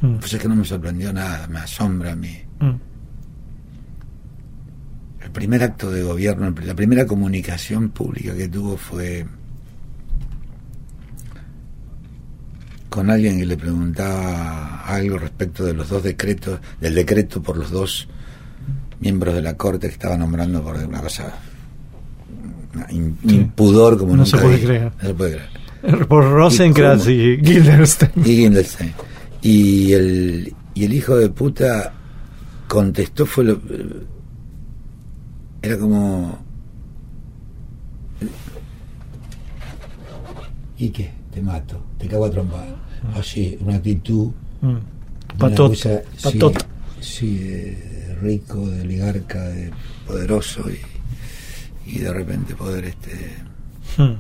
Mm, 0.02 0.18
Pues 0.18 0.34
es 0.34 0.42
que 0.42 0.48
no 0.48 0.56
me 0.56 0.66
sorprendió 0.66 1.12
nada, 1.14 1.48
me 1.48 1.60
asombra 1.60 2.12
a 2.14 2.16
mí. 2.16 2.38
mm. 2.60 2.76
El 5.24 5.32
primer 5.32 5.62
acto 5.64 5.92
de 5.92 6.04
gobierno, 6.04 6.54
la 6.64 6.74
primera 6.74 7.06
comunicación 7.06 7.90
pública 7.90 8.34
que 8.34 8.48
tuvo 8.48 8.78
fue 8.78 9.26
con 12.90 13.10
alguien 13.10 13.38
que 13.38 13.46
le 13.46 13.58
preguntaba 13.58 14.86
algo 14.86 15.18
respecto 15.18 15.66
de 15.66 15.74
los 15.74 15.90
dos 15.90 16.02
decretos, 16.04 16.60
del 16.80 16.96
decreto 16.96 17.42
por 17.44 17.58
los 17.58 17.72
dos 17.72 18.08
miembros 19.00 19.36
de 19.36 19.42
la 19.42 19.56
corte 19.56 19.88
que 19.88 19.94
estaba 19.94 20.18
nombrando 20.18 20.62
por 20.64 20.76
una 20.78 21.02
cosa 21.02 21.34
in- 22.90 23.18
Sí. 23.28 23.36
impudor 23.36 23.98
como 23.98 24.12
No 24.16 24.24
nunca 24.24 24.38
se 24.38 24.44
puede 24.44 24.58
vi. 24.58 24.66
creer. 24.66 24.92
No 25.02 25.08
se 25.08 25.14
puede 25.14 25.32
creer. 25.82 26.08
Por 26.08 26.24
Rosencrantz 26.32 27.04
cómo? 27.04 27.16
y 27.16 27.38
Guildenstern. 27.38 28.12
Y 28.26 28.36
Guildenstern. 28.38 28.94
Y 29.42 29.94
el, 29.94 30.54
y 30.74 30.84
el 30.86 30.94
hijo 30.94 31.16
de 31.16 31.30
puta 31.30 31.94
contestó, 32.68 33.26
fue 33.26 33.44
lo. 33.46 33.60
Era 35.62 35.78
como. 35.78 36.40
¿Y 40.78 40.90
qué? 40.90 41.12
Te 41.32 41.42
mato, 41.42 41.80
te 41.98 42.08
cago 42.08 42.26
a 42.26 42.32
trompar. 42.32 42.68
Así, 43.16 43.58
una 43.62 43.76
actitud. 43.76 44.32
Mm. 44.62 44.68
una 44.68 44.82
Patot, 45.38 45.74
sí. 45.76 45.90
Sí, 47.00 47.38
de 47.38 48.07
rico, 48.18 48.70
de 48.70 48.82
oligarca, 48.82 49.42
de 49.42 49.72
poderoso 50.06 50.64
y, 50.70 50.80
y 51.92 52.00
de 52.00 52.14
repente 52.14 52.56
poder 52.56 52.86
este 52.86 53.36
Mm. 53.98 54.14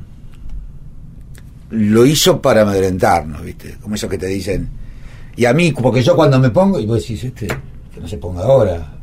lo 1.69 2.05
hizo 2.05 2.41
para 2.41 2.61
amedrentarnos, 2.61 3.43
¿viste? 3.43 3.77
Como 3.81 3.95
esos 3.95 4.09
que 4.09 4.17
te 4.17 4.27
dicen, 4.27 4.67
y 5.35 5.45
a 5.45 5.53
mí, 5.53 5.71
porque 5.73 6.01
yo 6.01 6.15
cuando 6.15 6.39
me 6.39 6.49
pongo, 6.49 6.79
y 6.79 6.85
vos 6.85 6.99
decís, 7.01 7.23
este, 7.25 7.47
que 7.47 7.99
no 7.99 8.07
se 8.07 8.17
ponga 8.17 8.43
ahora, 8.43 8.93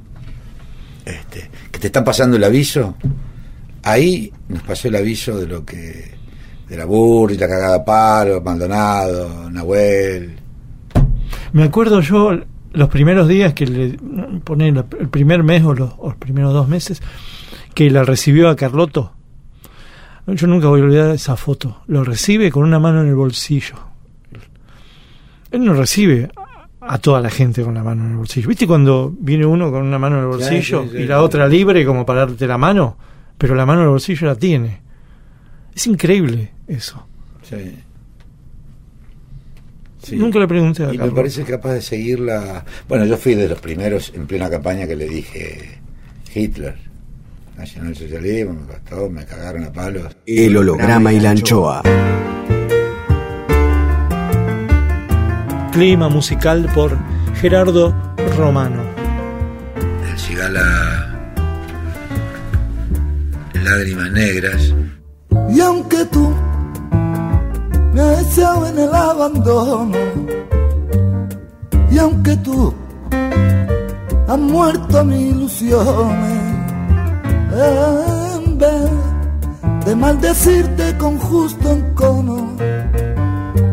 este, 1.05 1.49
que 1.71 1.79
te 1.79 1.87
están 1.89 2.03
pasando 2.03 2.37
el 2.37 2.45
aviso, 2.45 2.97
ahí 3.83 4.33
nos 4.49 4.63
pasó 4.63 4.89
el 4.89 4.97
aviso 4.97 5.39
de 5.39 5.47
lo 5.47 5.65
que, 5.65 6.13
de 6.69 6.77
la 6.77 6.87
Burri, 6.87 7.37
la 7.37 7.47
cagada 7.47 7.77
a 7.77 7.85
palo, 7.85 8.41
Maldonado, 8.41 9.51
Nahuel, 9.51 10.35
Me 11.53 11.65
acuerdo 11.65 12.01
yo 12.01 12.41
los 12.75 12.89
primeros 12.89 13.27
días 13.29 13.55
que 13.55 13.67
le 13.67 13.99
poné 14.45 14.71
la- 14.73 14.85
el 15.01 15.09
primer 15.09 15.43
mes 15.43 15.65
o 15.65 15.75
los, 15.75 15.93
o 15.99 16.09
los 16.09 16.17
primeros 16.17 16.53
dos 16.53 16.69
meses 16.69 17.01
que 17.75 17.91
la 17.91 18.05
recibió 18.05 18.49
a 18.49 18.57
Carloto. 18.57 19.13
Yo 20.27 20.47
nunca 20.47 20.69
voy 20.69 20.81
a 20.81 20.85
olvidar 20.85 21.11
esa 21.11 21.37
foto. 21.37 21.83
Lo 21.87 22.03
recibe 22.05 22.51
con 22.51 22.65
una 22.65 22.79
mano 22.79 23.03
en 23.03 23.09
el 23.09 23.15
bolsillo. 23.15 23.75
Él 25.51 25.65
no 25.65 25.75
recibe 25.75 26.31
a 26.81 26.99
toda 26.99 27.21
la 27.21 27.31
gente 27.31 27.63
con 27.63 27.75
la 27.75 27.83
mano 27.83 28.05
en 28.05 28.11
el 28.13 28.17
bolsillo. 28.17 28.49
¿Viste 28.49 28.67
cuando 28.67 29.13
viene 29.19 29.47
uno 29.47 29.71
con 29.71 29.83
una 29.83 29.99
mano 29.99 30.17
en 30.17 30.23
el 30.23 30.29
bolsillo 30.29 30.85
sí, 30.85 30.89
sí, 30.93 30.97
y 30.99 31.07
la 31.07 31.23
otra 31.23 31.47
libre 31.47 31.85
como 31.85 32.05
para 32.05 32.21
darte 32.27 32.47
la 32.47 32.59
mano? 32.59 32.97
Pero 33.39 33.55
la 33.55 33.67
mano 33.67 33.81
en 33.81 33.85
el 33.87 33.91
bolsillo 33.91 34.27
la 34.27 34.35
tiene. 34.37 34.81
Es 35.75 35.87
increíble 35.87 36.53
eso. 36.67 37.07
Sí. 37.43 37.77
Sí. 40.05 40.17
Nunca 40.17 40.39
le 40.39 40.47
pregunté 40.47 40.83
a 40.85 40.89
Y 40.89 40.93
me 40.93 40.99
Carlos. 40.99 41.15
parece 41.15 41.43
capaz 41.45 41.73
de 41.73 41.83
seguirla. 41.83 42.65
Bueno, 42.89 43.05
yo 43.07 43.17
fui 43.17 43.35
de 43.35 43.49
los 43.49 43.59
primeros 43.61 44.13
en 44.15 44.27
plena 44.27 44.49
campaña 44.51 44.87
que 44.87 44.95
le 44.97 45.09
dije 45.09 45.79
Hitler, 46.35 46.77
nacionalsocialismo, 47.57 48.53
me 48.53 48.67
costó, 48.67 49.09
me 49.11 49.25
cagaron 49.25 49.65
a 49.65 49.73
palos. 49.73 50.15
El 50.27 50.57
holograma 50.57 51.13
y 51.13 51.21
la 51.21 51.31
anchoa. 51.31 51.83
Clima 55.73 56.09
musical 56.09 56.69
por 56.75 56.97
Gerardo 57.41 57.95
Romano. 58.37 58.83
El 60.09 60.19
cigala 60.19 61.11
Lágrimas 63.65 64.11
Negras. 64.13 64.75
Y 65.51 65.61
aunque 65.61 66.05
tú 66.13 66.33
me 67.95 68.21
echado 68.21 68.67
en 68.67 68.79
el 68.79 68.93
abandono, 68.93 69.97
y 71.91 71.99
aunque 71.99 72.37
tú 72.39 72.75
has 74.29 74.39
muerto 74.39 75.05
mis 75.05 75.33
ilusiones, 75.33 76.41
en 77.53 78.59
vez 78.59 78.91
de 79.87 79.95
maldecirte 79.95 80.99
con 80.99 81.17
justo 81.19 81.71
encono, 81.71 82.49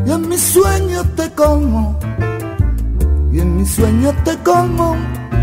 y 0.05 0.11
en 0.11 0.29
mis 0.29 0.41
sueños 0.41 1.07
te 1.15 1.31
colmo, 1.31 1.97
y 3.33 3.39
en 3.39 3.57
mis 3.57 3.71
sueños 3.71 4.13
te 4.23 4.37
colmo 4.43 4.95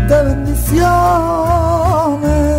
de 0.07 0.23
bendiciones. 0.23 2.58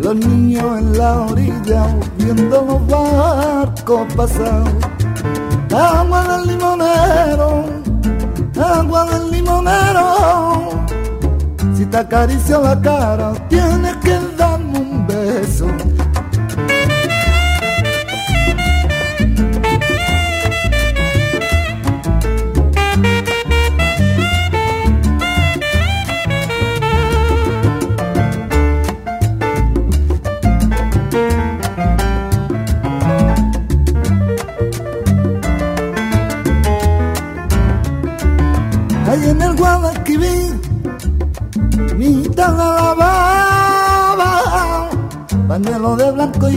Los 0.00 0.14
niños 0.14 0.78
en 0.78 0.98
la 0.98 1.22
orilla 1.22 1.86
viendo 2.18 2.62
los 2.62 2.86
barcos 2.86 4.06
pasar. 4.14 4.64
Agua 5.74 6.22
del 6.28 6.46
limonero, 6.46 7.64
agua 8.56 9.06
del 9.06 9.30
limonero. 9.30 10.68
Si 11.74 11.84
te 11.86 11.96
acaricio 11.96 12.60
la 12.60 12.80
cara, 12.80 13.32
tienes 13.48 13.96
que 13.96 14.25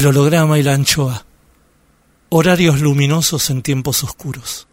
el 0.00 0.06
holograma 0.06 0.58
y 0.58 0.62
la 0.62 0.72
anchoa. 0.72 1.26
Horarios 2.30 2.80
luminosos 2.80 3.50
en 3.50 3.60
tiempos 3.60 4.02
oscuros. 4.02 4.66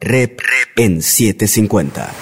Rep 0.00 0.40
en 0.76 1.00
750. 1.00 2.12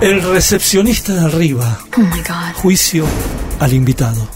El 0.00 0.22
recepcionista 0.22 1.12
de 1.14 1.20
arriba. 1.20 1.78
Oh 1.96 2.00
my 2.00 2.18
God. 2.18 2.54
Juicio 2.54 3.04
al 3.58 3.72
invitado. 3.72 4.28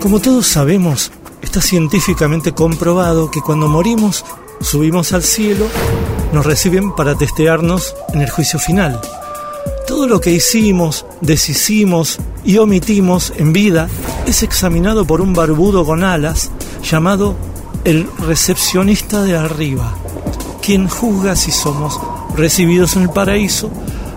Como 0.00 0.20
todos 0.20 0.46
sabemos, 0.46 1.12
está 1.42 1.60
científicamente 1.60 2.52
comprobado 2.52 3.30
que 3.30 3.42
cuando 3.42 3.68
morimos, 3.68 4.24
subimos 4.62 5.12
al 5.12 5.22
cielo, 5.22 5.66
nos 6.32 6.46
reciben 6.46 6.94
para 6.94 7.14
testearnos 7.14 7.94
en 8.14 8.22
el 8.22 8.30
juicio 8.30 8.58
final. 8.58 8.98
Todo 9.88 10.06
lo 10.06 10.20
que 10.20 10.30
hicimos, 10.30 11.06
deshicimos 11.22 12.18
y 12.44 12.58
omitimos 12.58 13.32
en 13.38 13.54
vida 13.54 13.88
es 14.26 14.42
examinado 14.42 15.06
por 15.06 15.22
un 15.22 15.32
barbudo 15.32 15.86
con 15.86 16.04
alas 16.04 16.50
llamado 16.82 17.34
el 17.84 18.06
recepcionista 18.18 19.22
de 19.22 19.38
arriba, 19.38 19.94
quien 20.60 20.88
juzga 20.88 21.34
si 21.36 21.50
somos 21.52 21.98
recibidos 22.36 22.96
en 22.96 23.04
el 23.04 23.08
paraíso, 23.08 23.70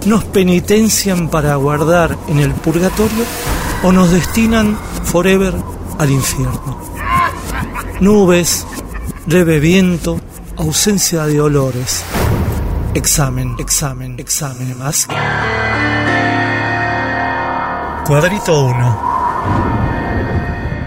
nos 0.06 0.26
penitencian 0.26 1.30
para 1.30 1.56
guardar 1.56 2.18
en 2.28 2.40
el 2.40 2.52
purgatorio 2.52 3.24
o 3.82 3.94
nos 3.94 4.12
destinan 4.12 4.78
forever 5.06 5.54
al 5.98 6.12
infierno. 6.12 6.80
Nubes, 8.02 8.68
leve 9.26 9.62
viento, 9.62 10.20
ausencia 10.58 11.26
de 11.28 11.40
olores. 11.40 12.04
Examen, 12.94 13.56
examen, 13.58 14.20
examen 14.20 14.78
más. 14.78 15.08
Cuadrito 18.06 18.66
1. 18.66 19.12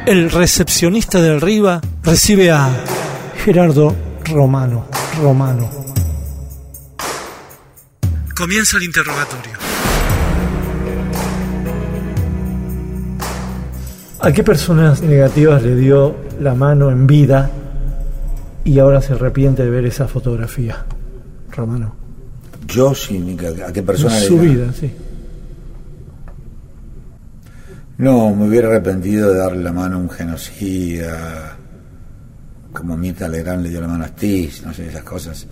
El 0.06 0.30
recepcionista 0.30 1.22
del 1.22 1.40
Riva 1.40 1.80
recibe 2.02 2.50
a 2.50 2.68
Gerardo 3.42 3.96
Romano. 4.26 4.84
Romano. 5.18 5.70
Comienza 8.36 8.76
el 8.76 8.82
interrogatorio. 8.82 9.54
¿A 14.20 14.30
qué 14.30 14.44
personas 14.44 15.00
negativas 15.00 15.62
le 15.62 15.74
dio 15.74 16.16
la 16.38 16.54
mano 16.54 16.90
en 16.90 17.06
vida 17.06 17.50
y 18.62 18.78
ahora 18.78 19.00
se 19.00 19.14
arrepiente 19.14 19.64
de 19.64 19.70
ver 19.70 19.86
esa 19.86 20.06
fotografía? 20.06 20.84
Romano. 21.54 21.94
Yo 22.66 22.94
sí, 22.94 23.36
¿a 23.66 23.72
qué 23.72 23.82
persona 23.82 24.18
su 24.18 24.38
vida, 24.38 24.72
sí. 24.72 24.90
No, 27.98 28.34
me 28.34 28.48
hubiera 28.48 28.68
arrepentido 28.68 29.32
de 29.32 29.38
darle 29.38 29.62
la 29.62 29.72
mano 29.72 29.96
a 29.96 29.98
un 30.00 30.10
genocida, 30.10 31.56
como 32.72 32.96
Mirta 32.96 33.28
Legrand 33.28 33.62
le 33.62 33.68
dio 33.68 33.80
la 33.80 33.86
mano 33.86 34.04
a 34.04 34.08
Stis, 34.08 34.64
no 34.64 34.74
sé, 34.74 34.88
esas 34.88 35.04
cosas, 35.04 35.46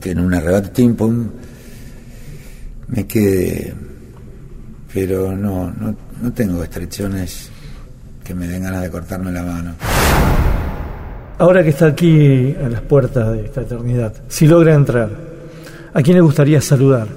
que 0.00 0.10
en 0.10 0.20
un 0.20 0.34
arrebato 0.34 0.70
tim, 0.70 0.96
pum, 0.96 1.28
me 2.88 3.06
quedé. 3.06 3.72
Pero 4.92 5.36
no, 5.36 5.70
no, 5.70 5.94
no 6.20 6.32
tengo 6.32 6.62
estrechones 6.64 7.50
que 8.24 8.34
me 8.34 8.48
den 8.48 8.64
ganas 8.64 8.82
de 8.82 8.90
cortarme 8.90 9.30
la 9.30 9.42
mano. 9.42 9.74
Ahora 11.38 11.62
que 11.62 11.68
está 11.68 11.86
aquí 11.86 12.56
a 12.64 12.68
las 12.68 12.80
puertas 12.80 13.32
de 13.32 13.44
esta 13.44 13.60
eternidad, 13.60 14.12
si 14.26 14.46
logra 14.46 14.74
entrar, 14.74 15.25
¿a 15.96 16.02
quién 16.02 16.16
le 16.16 16.20
gustaría 16.20 16.60
saludar? 16.60 17.08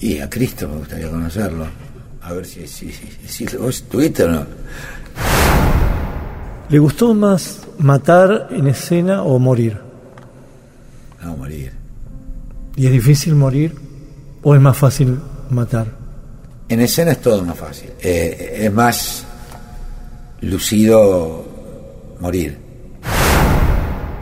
Y 0.00 0.18
a 0.18 0.28
Cristo 0.28 0.68
me 0.68 0.78
gustaría 0.78 1.08
conocerlo. 1.08 1.66
A 2.22 2.32
ver 2.32 2.44
si, 2.44 2.66
si, 2.66 2.90
si, 2.90 3.46
si 3.46 3.56
vos 3.56 3.76
estuviste 3.76 4.24
o 4.24 4.28
no. 4.28 4.44
¿Le 6.68 6.78
gustó 6.80 7.14
más 7.14 7.60
matar 7.78 8.48
en 8.50 8.66
escena 8.66 9.22
o 9.22 9.38
morir? 9.38 9.78
No, 11.22 11.36
morir. 11.36 11.72
¿Y 12.74 12.86
es 12.86 12.92
difícil 12.92 13.36
morir 13.36 13.76
o 14.42 14.54
es 14.56 14.60
más 14.60 14.76
fácil 14.76 15.16
matar? 15.50 15.86
En 16.68 16.80
escena 16.80 17.12
es 17.12 17.20
todo 17.20 17.44
más 17.44 17.56
fácil. 17.56 17.90
Eh, 18.00 18.62
es 18.62 18.72
más 18.72 19.24
lucido 20.40 21.44
morir. 22.18 22.69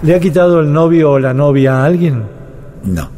¿Le 0.02 0.14
ha 0.14 0.20
quitado 0.20 0.60
el 0.60 0.72
novio 0.72 1.12
o 1.12 1.18
la 1.18 1.34
novia 1.34 1.80
a 1.80 1.84
alguien? 1.84 2.24
No. 2.84 3.10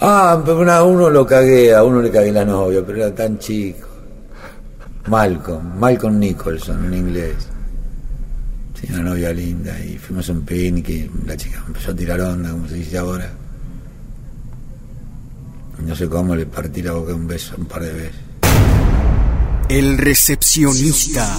Ah, 0.00 0.42
pero 0.44 0.70
a 0.70 0.82
uno 0.82 1.08
lo 1.08 1.24
cagué, 1.24 1.72
a 1.72 1.84
uno 1.84 2.02
le 2.02 2.10
cagué 2.10 2.32
la 2.32 2.44
novia, 2.44 2.82
pero 2.84 2.98
era 2.98 3.14
tan 3.14 3.38
chico. 3.38 3.86
Malcolm, 5.06 5.78
Malcolm 5.78 6.18
Nicholson 6.18 6.86
en 6.86 6.94
inglés. 6.94 7.48
Tenía 8.80 9.00
una 9.00 9.10
novia 9.10 9.32
linda 9.32 9.78
y 9.78 9.96
fuimos 9.98 10.28
a 10.28 10.32
un 10.32 10.42
picnic 10.42 10.88
y 10.88 11.10
la 11.24 11.36
chica 11.36 11.62
empezó 11.64 11.92
a 11.92 11.94
tirar 11.94 12.20
onda, 12.20 12.50
como 12.50 12.66
se 12.66 12.74
dice 12.74 12.98
ahora. 12.98 13.30
No 15.86 15.94
sé 15.94 16.08
cómo 16.08 16.34
le 16.34 16.46
partí 16.46 16.82
la 16.82 16.92
boca 16.92 17.14
un 17.14 17.26
beso 17.28 17.54
un 17.56 17.66
par 17.66 17.82
de 17.82 17.92
veces. 17.92 18.20
El 19.68 19.98
recepcionista 19.98 21.38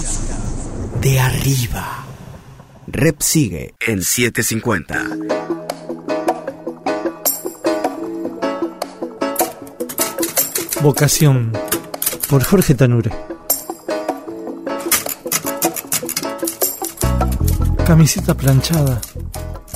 de 1.00 1.20
arriba. 1.20 2.03
Rep 2.96 3.22
sigue 3.22 3.74
en 3.84 4.04
750. 4.04 5.04
Vocación, 10.80 11.50
por 12.28 12.44
Jorge 12.44 12.76
Tanure. 12.76 13.10
Camiseta 17.84 18.34
planchada, 18.34 19.00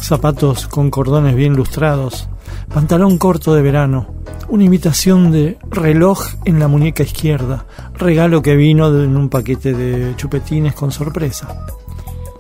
zapatos 0.01 0.69
con 0.69 0.89
cordones 0.89 1.35
bien 1.35 1.57
lustrados, 1.57 2.29
pantalón 2.73 3.19
corto 3.19 3.53
de 3.53 3.63
verano, 3.63 4.15
una 4.47 4.63
imitación 4.63 5.33
de 5.33 5.59
reloj 5.69 6.25
en 6.45 6.61
la 6.61 6.69
muñeca 6.69 7.03
izquierda, 7.03 7.67
regalo 7.95 8.43
que 8.43 8.55
vino 8.55 8.87
en 9.03 9.17
un 9.17 9.29
paquete 9.29 9.75
de 9.75 10.15
chupetines 10.15 10.75
con 10.75 10.93
sorpresa. 10.93 11.67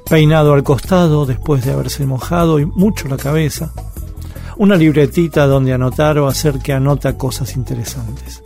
Peinado 0.08 0.54
al 0.54 0.62
costado 0.62 1.26
después 1.26 1.64
de 1.66 1.72
haberse 1.72 2.06
mojado 2.06 2.58
y 2.58 2.64
mucho 2.64 3.08
la 3.08 3.18
cabeza, 3.18 3.72
una 4.56 4.74
libretita 4.74 5.46
donde 5.46 5.74
anotar 5.74 6.18
o 6.18 6.26
hacer 6.26 6.60
que 6.60 6.72
anota 6.72 7.18
cosas 7.18 7.56
interesantes. 7.56 8.42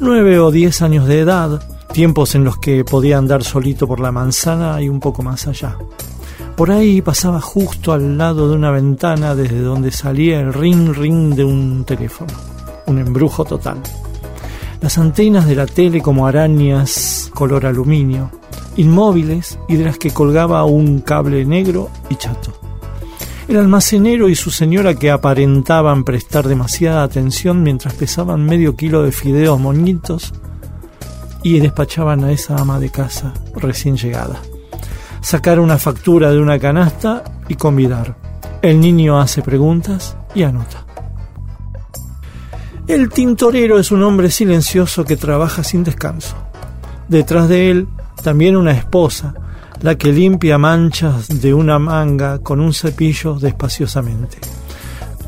Nueve 0.00 0.38
o 0.38 0.50
diez 0.50 0.80
años 0.80 1.06
de 1.06 1.20
edad, 1.20 1.62
tiempos 1.92 2.34
en 2.34 2.44
los 2.44 2.56
que 2.56 2.84
podía 2.84 3.18
andar 3.18 3.44
solito 3.44 3.86
por 3.86 4.00
la 4.00 4.12
manzana 4.12 4.80
y 4.80 4.88
un 4.88 4.98
poco 4.98 5.22
más 5.22 5.46
allá. 5.46 5.76
Por 6.56 6.70
ahí 6.70 7.02
pasaba 7.02 7.40
justo 7.42 7.92
al 7.92 8.16
lado 8.16 8.48
de 8.48 8.54
una 8.54 8.70
ventana 8.70 9.34
desde 9.34 9.60
donde 9.60 9.90
salía 9.90 10.40
el 10.40 10.54
ring 10.54 10.94
ring 10.94 11.34
de 11.34 11.44
un 11.44 11.84
teléfono. 11.84 12.32
Un 12.86 12.98
embrujo 12.98 13.44
total. 13.44 13.78
Las 14.80 14.96
antenas 14.96 15.46
de 15.46 15.54
la 15.54 15.66
tele 15.66 16.00
como 16.00 16.26
arañas 16.26 17.30
color 17.34 17.66
aluminio, 17.66 18.30
inmóviles 18.80 19.58
y 19.68 19.76
de 19.76 19.84
las 19.84 19.98
que 19.98 20.10
colgaba 20.10 20.64
un 20.64 21.00
cable 21.00 21.44
negro 21.44 21.90
y 22.08 22.16
chato. 22.16 22.52
El 23.46 23.58
almacenero 23.58 24.28
y 24.28 24.34
su 24.34 24.50
señora 24.50 24.94
que 24.94 25.10
aparentaban 25.10 26.04
prestar 26.04 26.48
demasiada 26.48 27.02
atención 27.02 27.62
mientras 27.62 27.92
pesaban 27.94 28.46
medio 28.46 28.76
kilo 28.76 29.02
de 29.02 29.12
fideos 29.12 29.60
moñitos 29.60 30.32
y 31.42 31.58
despachaban 31.58 32.24
a 32.24 32.32
esa 32.32 32.56
ama 32.56 32.80
de 32.80 32.90
casa 32.90 33.34
recién 33.54 33.96
llegada. 33.96 34.40
Sacar 35.20 35.60
una 35.60 35.76
factura 35.76 36.30
de 36.30 36.40
una 36.40 36.58
canasta 36.58 37.24
y 37.48 37.56
convidar. 37.56 38.16
El 38.62 38.80
niño 38.80 39.20
hace 39.20 39.42
preguntas 39.42 40.16
y 40.34 40.44
anota. 40.44 40.86
El 42.86 43.10
tintorero 43.10 43.78
es 43.78 43.90
un 43.90 44.02
hombre 44.04 44.30
silencioso 44.30 45.04
que 45.04 45.16
trabaja 45.16 45.64
sin 45.64 45.84
descanso. 45.84 46.34
Detrás 47.08 47.48
de 47.48 47.70
él, 47.70 47.88
también 48.22 48.56
una 48.56 48.72
esposa, 48.72 49.34
la 49.82 49.96
que 49.96 50.12
limpia 50.12 50.58
manchas 50.58 51.40
de 51.40 51.54
una 51.54 51.78
manga 51.78 52.38
con 52.38 52.60
un 52.60 52.74
cepillo 52.74 53.34
despaciosamente. 53.34 54.38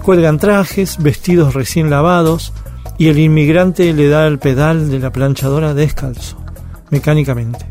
Cuelgan 0.02 0.38
trajes, 0.38 0.98
vestidos 0.98 1.54
recién 1.54 1.88
lavados, 1.88 2.52
y 2.98 3.08
el 3.08 3.18
inmigrante 3.18 3.92
le 3.92 4.08
da 4.08 4.26
el 4.26 4.38
pedal 4.38 4.90
de 4.90 4.98
la 4.98 5.10
planchadora 5.10 5.74
descalzo, 5.74 6.36
mecánicamente. 6.90 7.64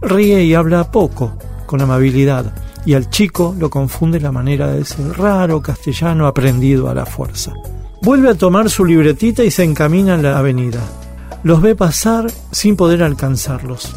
Ríe 0.00 0.44
y 0.44 0.54
habla 0.54 0.90
poco, 0.90 1.36
con 1.66 1.80
amabilidad, 1.80 2.54
y 2.86 2.94
al 2.94 3.10
chico 3.10 3.54
lo 3.58 3.70
confunde 3.70 4.20
la 4.20 4.32
manera 4.32 4.68
de 4.68 4.82
ese 4.82 5.12
raro 5.12 5.62
castellano 5.62 6.26
aprendido 6.26 6.88
a 6.88 6.94
la 6.94 7.06
fuerza. 7.06 7.52
Vuelve 8.02 8.30
a 8.30 8.34
tomar 8.34 8.68
su 8.68 8.84
libretita 8.84 9.42
y 9.44 9.50
se 9.50 9.64
encamina 9.64 10.14
en 10.14 10.22
la 10.22 10.38
avenida. 10.38 10.80
Los 11.42 11.62
ve 11.62 11.74
pasar 11.74 12.26
sin 12.50 12.76
poder 12.76 13.02
alcanzarlos. 13.02 13.94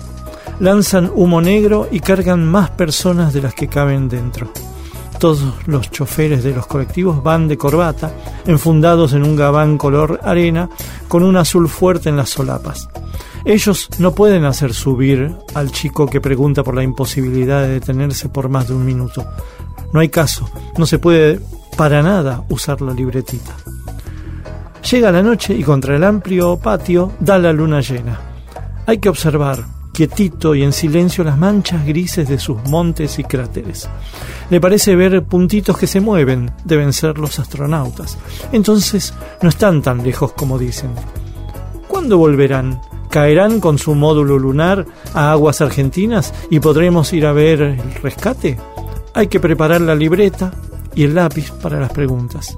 Lanzan 0.60 1.12
humo 1.14 1.40
negro 1.40 1.88
y 1.92 2.00
cargan 2.00 2.46
más 2.46 2.72
personas 2.72 3.34
de 3.34 3.42
las 3.42 3.54
que 3.54 3.68
caben 3.68 4.10
dentro. 4.10 4.52
Todos 5.20 5.54
los 5.66 5.90
choferes 5.92 6.44
de 6.44 6.54
los 6.54 6.68
colectivos 6.68 7.24
van 7.24 7.48
de 7.48 7.58
corbata, 7.58 8.12
enfundados 8.46 9.14
en 9.14 9.24
un 9.24 9.36
gabán 9.36 9.78
color 9.78 10.20
arena, 10.24 10.70
con 11.08 11.24
un 11.24 11.38
azul 11.38 11.68
fuerte 11.70 12.10
en 12.10 12.18
las 12.18 12.30
solapas. 12.30 12.90
Ellos 13.46 13.90
no 14.00 14.14
pueden 14.14 14.46
hacer 14.46 14.74
subir 14.74 15.36
al 15.54 15.72
chico 15.72 16.08
que 16.08 16.22
pregunta 16.22 16.64
por 16.64 16.76
la 16.76 16.84
imposibilidad 16.84 17.62
de 17.62 17.70
detenerse 17.70 18.30
por 18.30 18.50
más 18.50 18.68
de 18.68 18.74
un 18.74 18.86
minuto. 18.86 19.26
No 19.94 20.00
hay 20.00 20.10
caso, 20.10 20.50
no 20.78 20.86
se 20.86 21.00
puede 21.00 21.40
para 21.78 22.02
nada 22.02 22.44
usar 22.50 22.82
la 22.82 22.94
libretita. 22.94 23.56
Llega 24.92 25.12
la 25.12 25.24
noche 25.24 25.56
y 25.56 25.64
contra 25.64 25.96
el 25.96 26.04
amplio 26.04 26.58
patio 26.58 27.12
da 27.20 27.38
la 27.38 27.54
luna 27.54 27.82
llena. 27.82 28.20
Hay 28.86 29.00
que 29.00 29.10
observar 29.10 29.77
quietito 29.98 30.54
y 30.54 30.62
en 30.62 30.74
silencio 30.74 31.24
las 31.24 31.40
manchas 31.40 31.84
grises 31.84 32.30
de 32.30 32.38
sus 32.38 32.64
montes 32.66 33.18
y 33.18 33.24
cráteres. 33.24 33.90
Le 34.52 34.62
parece 34.62 34.96
ver 34.96 35.24
puntitos 35.24 35.76
que 35.76 35.88
se 35.88 36.02
mueven, 36.02 36.52
deben 36.66 36.94
ser 36.94 37.18
los 37.18 37.40
astronautas. 37.40 38.16
Entonces 38.52 39.16
no 39.42 39.50
están 39.50 39.82
tan 39.82 40.04
lejos 40.04 40.34
como 40.34 40.60
dicen. 40.60 40.92
¿Cuándo 41.88 42.20
volverán? 42.20 42.80
¿Caerán 43.10 43.60
con 43.60 43.80
su 43.80 43.96
módulo 43.96 44.38
lunar 44.38 44.86
a 45.16 45.32
aguas 45.32 45.62
argentinas 45.62 46.32
y 46.52 46.60
podremos 46.60 47.12
ir 47.14 47.26
a 47.26 47.34
ver 47.34 47.64
el 47.64 47.96
rescate? 47.96 48.56
Hay 49.16 49.30
que 49.30 49.40
preparar 49.40 49.82
la 49.82 49.96
libreta 49.96 50.52
y 50.94 51.06
el 51.06 51.16
lápiz 51.16 51.50
para 51.50 51.80
las 51.80 51.92
preguntas. 51.92 52.56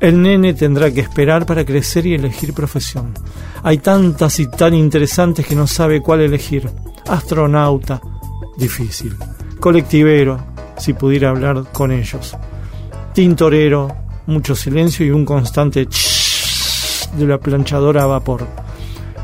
El 0.00 0.20
nene 0.20 0.52
tendrá 0.52 0.90
que 0.90 1.00
esperar 1.00 1.46
para 1.46 1.64
crecer 1.64 2.04
y 2.06 2.14
elegir 2.14 2.52
profesión. 2.52 3.14
Hay 3.62 3.78
tantas 3.78 4.38
y 4.40 4.46
tan 4.46 4.74
interesantes 4.74 5.46
que 5.46 5.54
no 5.54 5.66
sabe 5.66 6.02
cuál 6.02 6.20
elegir. 6.20 6.68
Astronauta, 7.08 8.00
difícil. 8.58 9.16
Colectivero, 9.58 10.38
si 10.76 10.92
pudiera 10.92 11.30
hablar 11.30 11.64
con 11.72 11.92
ellos. 11.92 12.36
Tintorero, 13.14 13.88
mucho 14.26 14.54
silencio 14.54 15.06
y 15.06 15.10
un 15.10 15.24
constante 15.24 15.88
de 17.16 17.26
la 17.26 17.38
planchadora 17.38 18.02
a 18.02 18.06
vapor. 18.06 18.46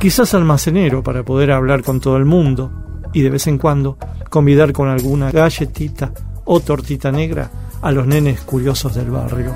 Quizás 0.00 0.32
almacenero 0.32 1.02
para 1.02 1.22
poder 1.22 1.52
hablar 1.52 1.82
con 1.82 2.00
todo 2.00 2.16
el 2.16 2.24
mundo 2.24 2.72
y 3.12 3.20
de 3.20 3.30
vez 3.30 3.46
en 3.46 3.58
cuando 3.58 3.98
convidar 4.30 4.72
con 4.72 4.88
alguna 4.88 5.30
galletita 5.30 6.12
o 6.44 6.60
tortita 6.60 7.12
negra 7.12 7.50
a 7.82 7.92
los 7.92 8.06
nenes 8.06 8.40
curiosos 8.40 8.94
del 8.94 9.10
barrio. 9.10 9.54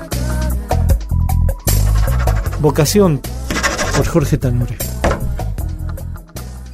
Vocación 2.59 3.21
por 3.95 4.07
Jorge 4.07 4.37
Tanure. 4.37 4.77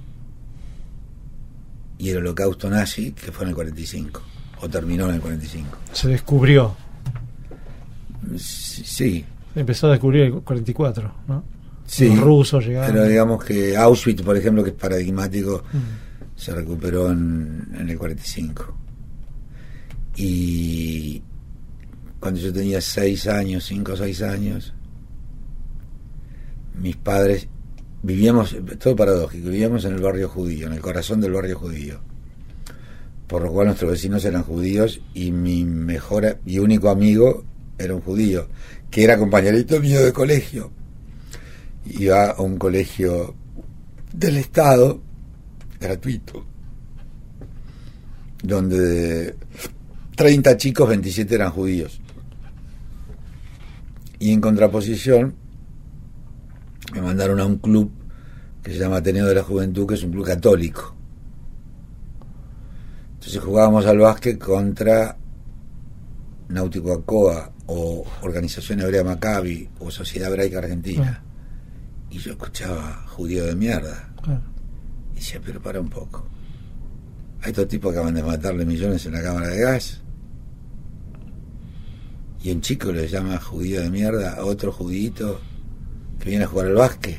y 2.02 2.10
el 2.10 2.18
holocausto 2.18 2.68
nazi, 2.68 3.12
que 3.12 3.32
fue 3.32 3.44
en 3.44 3.50
el 3.50 3.56
45, 3.56 4.22
o 4.62 4.68
terminó 4.70 5.08
en 5.08 5.16
el 5.16 5.22
45. 5.22 5.78
Se 5.94 6.08
descubrió. 6.08 6.76
Sí. 8.38 9.24
Empezó 9.54 9.86
a 9.88 9.92
descubrir 9.92 10.24
el 10.24 10.34
44, 10.42 11.14
¿no? 11.28 11.44
Sí, 11.86 12.10
Los 12.10 12.20
rusos 12.22 12.66
llegaron. 12.66 12.92
Pero 12.92 13.08
digamos 13.08 13.44
que 13.44 13.78
Auschwitz, 13.78 14.24
por 14.24 14.36
ejemplo, 14.36 14.64
que 14.64 14.72
es 14.72 14.76
paradigmático, 14.76 15.64
se 16.36 16.56
recuperó 16.56 17.12
en, 17.12 17.68
en 17.78 17.88
el 17.88 17.98
45. 18.00 18.76
Y 20.16 21.22
cuando 22.20 22.40
yo 22.40 22.52
tenía 22.52 22.82
seis 22.82 23.28
años, 23.28 23.64
cinco 23.64 23.94
o 23.94 23.98
seis 23.98 24.24
años, 24.24 24.74
mis 26.80 26.96
padres 26.96 27.48
vivíamos, 28.04 28.56
todo 28.80 28.96
paradójico, 28.96 29.50
vivíamos 29.50 29.86
en 29.86 29.94
el 29.96 30.02
barrio 30.02 30.30
judío, 30.30 30.68
en 30.68 30.74
el 30.74 30.82
corazón 30.82 31.22
del 31.22 31.34
barrio 31.34 31.58
judío. 31.58 32.00
Por 33.28 33.44
lo 33.44 33.52
cual 33.52 33.68
nuestros 33.68 33.92
vecinos 33.92 34.26
eran 34.26 34.44
judíos 34.44 35.02
y 35.14 35.32
mi 35.32 35.64
mejor 35.64 36.40
y 36.46 36.60
único 36.60 36.90
amigo 36.90 37.46
era 37.78 37.96
un 37.96 38.02
judío, 38.02 38.48
que 38.90 39.04
era 39.04 39.18
compañerito 39.18 39.80
mío 39.80 40.04
de 40.04 40.12
colegio. 40.12 40.72
Iba 41.86 42.32
a 42.32 42.42
un 42.42 42.58
colegio 42.58 43.36
del 44.14 44.38
Estado, 44.38 45.02
gratuito, 45.80 46.46
donde 48.44 48.80
de 48.80 49.36
30 50.16 50.58
chicos, 50.58 50.90
27 50.90 51.36
eran 51.36 51.52
judíos. 51.52 52.02
Y 54.20 54.34
en 54.34 54.42
contraposición, 54.42 55.36
me 56.94 57.02
mandaron 57.02 57.40
a 57.40 57.46
un 57.46 57.58
club 57.58 57.92
que 58.62 58.72
se 58.72 58.80
llama 58.80 58.98
Ateneo 58.98 59.26
de 59.26 59.36
la 59.36 59.44
Juventud, 59.44 59.88
que 59.88 59.96
es 59.96 60.04
un 60.04 60.12
club 60.12 60.26
católico. 60.26 60.96
Entonces 63.14 63.42
jugábamos 63.42 63.86
al 63.86 64.00
básquet 64.00 64.38
contra 64.38 65.18
Náutico 66.50 66.92
Acoa 66.92 67.52
o 67.68 68.06
Organización 68.22 68.82
Hebrea 68.82 69.04
Maccabi 69.04 69.70
o 69.80 69.90
Sociedad 69.90 70.30
Hebraica 70.30 70.60
Argentina. 70.60 71.24
Y 72.10 72.18
yo 72.18 72.32
escuchaba 72.32 73.06
judío 73.08 73.46
de 73.46 73.56
mierda. 73.56 74.10
Y 75.14 75.16
decía, 75.16 75.40
pero 75.44 75.62
para 75.62 75.80
un 75.80 75.90
poco. 75.90 76.28
A 77.42 77.48
estos 77.48 77.68
tipos 77.68 77.94
acaban 77.94 78.14
de 78.14 78.24
matarle 78.24 78.66
millones 78.66 79.06
en 79.06 79.14
la 79.14 79.24
cámara 79.24 79.48
de 79.48 79.62
gas. 79.62 80.02
Y 82.44 82.52
un 82.52 82.62
chico 82.62 82.92
le 82.92 83.08
llama 83.08 83.40
judío 83.40 83.82
de 83.82 83.90
mierda 83.90 84.34
a 84.34 84.46
otro 84.46 84.72
judito 84.72 85.40
que 86.22 86.30
viene 86.30 86.46
a 86.46 86.48
jugar 86.48 86.68
al 86.68 86.76
básquet. 86.76 87.18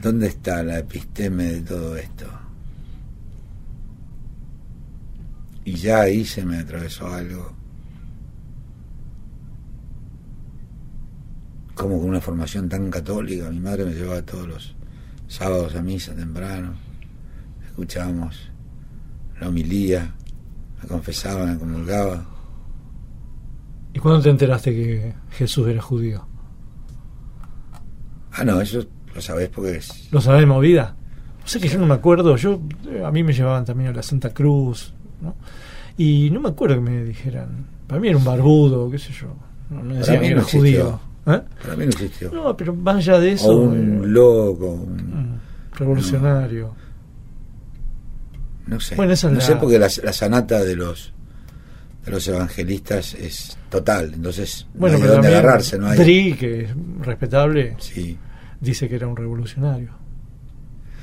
¿Dónde 0.00 0.28
está 0.28 0.62
la 0.62 0.78
episteme 0.78 1.44
de 1.44 1.60
todo 1.60 1.96
esto? 1.96 2.26
Y 5.64 5.74
ya 5.74 6.00
ahí 6.00 6.24
se 6.24 6.42
me 6.44 6.58
atravesó 6.58 7.06
algo. 7.06 7.52
Como 11.74 11.98
con 11.98 12.08
una 12.08 12.20
formación 12.20 12.68
tan 12.68 12.90
católica, 12.90 13.50
mi 13.50 13.60
madre 13.60 13.84
me 13.84 13.92
llevaba 13.92 14.22
todos 14.22 14.48
los 14.48 14.74
sábados 15.28 15.74
a 15.76 15.82
misa 15.82 16.14
temprano, 16.14 16.74
escuchábamos 17.66 18.50
la 19.38 19.48
homilía, 19.48 20.14
me 20.82 20.88
confesaba, 20.88 21.44
me 21.44 21.58
comulgaba. 21.58 22.26
¿Y 23.92 23.98
cuándo 23.98 24.22
te 24.22 24.30
enteraste 24.30 24.72
que 24.72 25.14
Jesús 25.30 25.68
era 25.68 25.80
judío? 25.80 26.29
Ah, 28.32 28.44
no, 28.44 28.60
eso 28.60 28.84
lo 29.14 29.20
sabés 29.20 29.48
porque 29.48 29.76
es... 29.76 30.08
¿Lo 30.12 30.20
sabés 30.20 30.40
de 30.40 30.46
movida? 30.46 30.94
O 31.44 31.48
sea 31.48 31.60
que 31.60 31.68
yo 31.68 31.78
no 31.78 31.86
me 31.86 31.94
acuerdo, 31.94 32.36
yo 32.36 32.60
eh, 32.88 33.02
a 33.04 33.10
mí 33.10 33.22
me 33.24 33.32
llevaban 33.32 33.64
también 33.64 33.90
a 33.90 33.92
la 33.92 34.02
Santa 34.02 34.30
Cruz, 34.32 34.92
¿no? 35.20 35.34
Y 35.96 36.30
no 36.30 36.40
me 36.40 36.48
acuerdo 36.50 36.76
que 36.76 36.80
me 36.82 37.04
dijeran, 37.04 37.66
para 37.86 38.00
mí 38.00 38.08
era 38.08 38.16
un 38.18 38.24
barbudo, 38.24 38.90
qué 38.90 38.98
sé 38.98 39.12
yo, 39.12 39.34
no, 39.70 39.82
no 39.82 39.94
decían 39.94 40.20
mí 40.20 40.28
que 40.28 40.34
no 40.34 40.40
era 40.42 40.50
judío. 40.50 41.00
¿Eh? 41.26 41.42
Para 41.62 41.76
mí 41.76 41.84
no 41.84 41.90
existió. 41.90 42.30
No, 42.32 42.56
pero 42.56 42.74
más 42.74 42.96
allá 42.96 43.18
de 43.20 43.30
o 43.30 43.34
eso, 43.34 43.56
un 43.56 44.04
eh, 44.04 44.06
loco, 44.06 44.66
un- 44.72 45.40
revolucionario. 45.74 46.74
no 48.66 48.80
sé. 48.80 48.94
Bueno, 48.94 49.12
esa 49.12 49.26
es 49.28 49.32
no 49.32 49.38
la- 49.40 49.44
sé 49.44 49.56
porque 49.56 49.78
la, 49.78 49.88
la 50.04 50.12
sanata 50.12 50.62
de 50.64 50.76
los 50.76 51.12
de 52.04 52.10
los 52.10 52.26
evangelistas 52.28 53.14
es 53.14 53.56
total, 53.68 54.12
entonces 54.14 54.66
Bueno, 54.74 54.96
no 54.96 54.96
hay 54.96 55.02
pero 55.02 55.12
dónde 55.14 55.28
también 55.28 55.44
agarrarse, 55.44 55.78
no 55.78 55.86
hay. 55.88 55.98
Dri, 55.98 56.34
que 56.34 56.60
es 56.64 56.70
respetable, 57.00 57.76
Sí. 57.78 58.16
dice 58.60 58.88
que 58.88 58.94
era 58.96 59.06
un 59.06 59.16
revolucionario. 59.16 59.90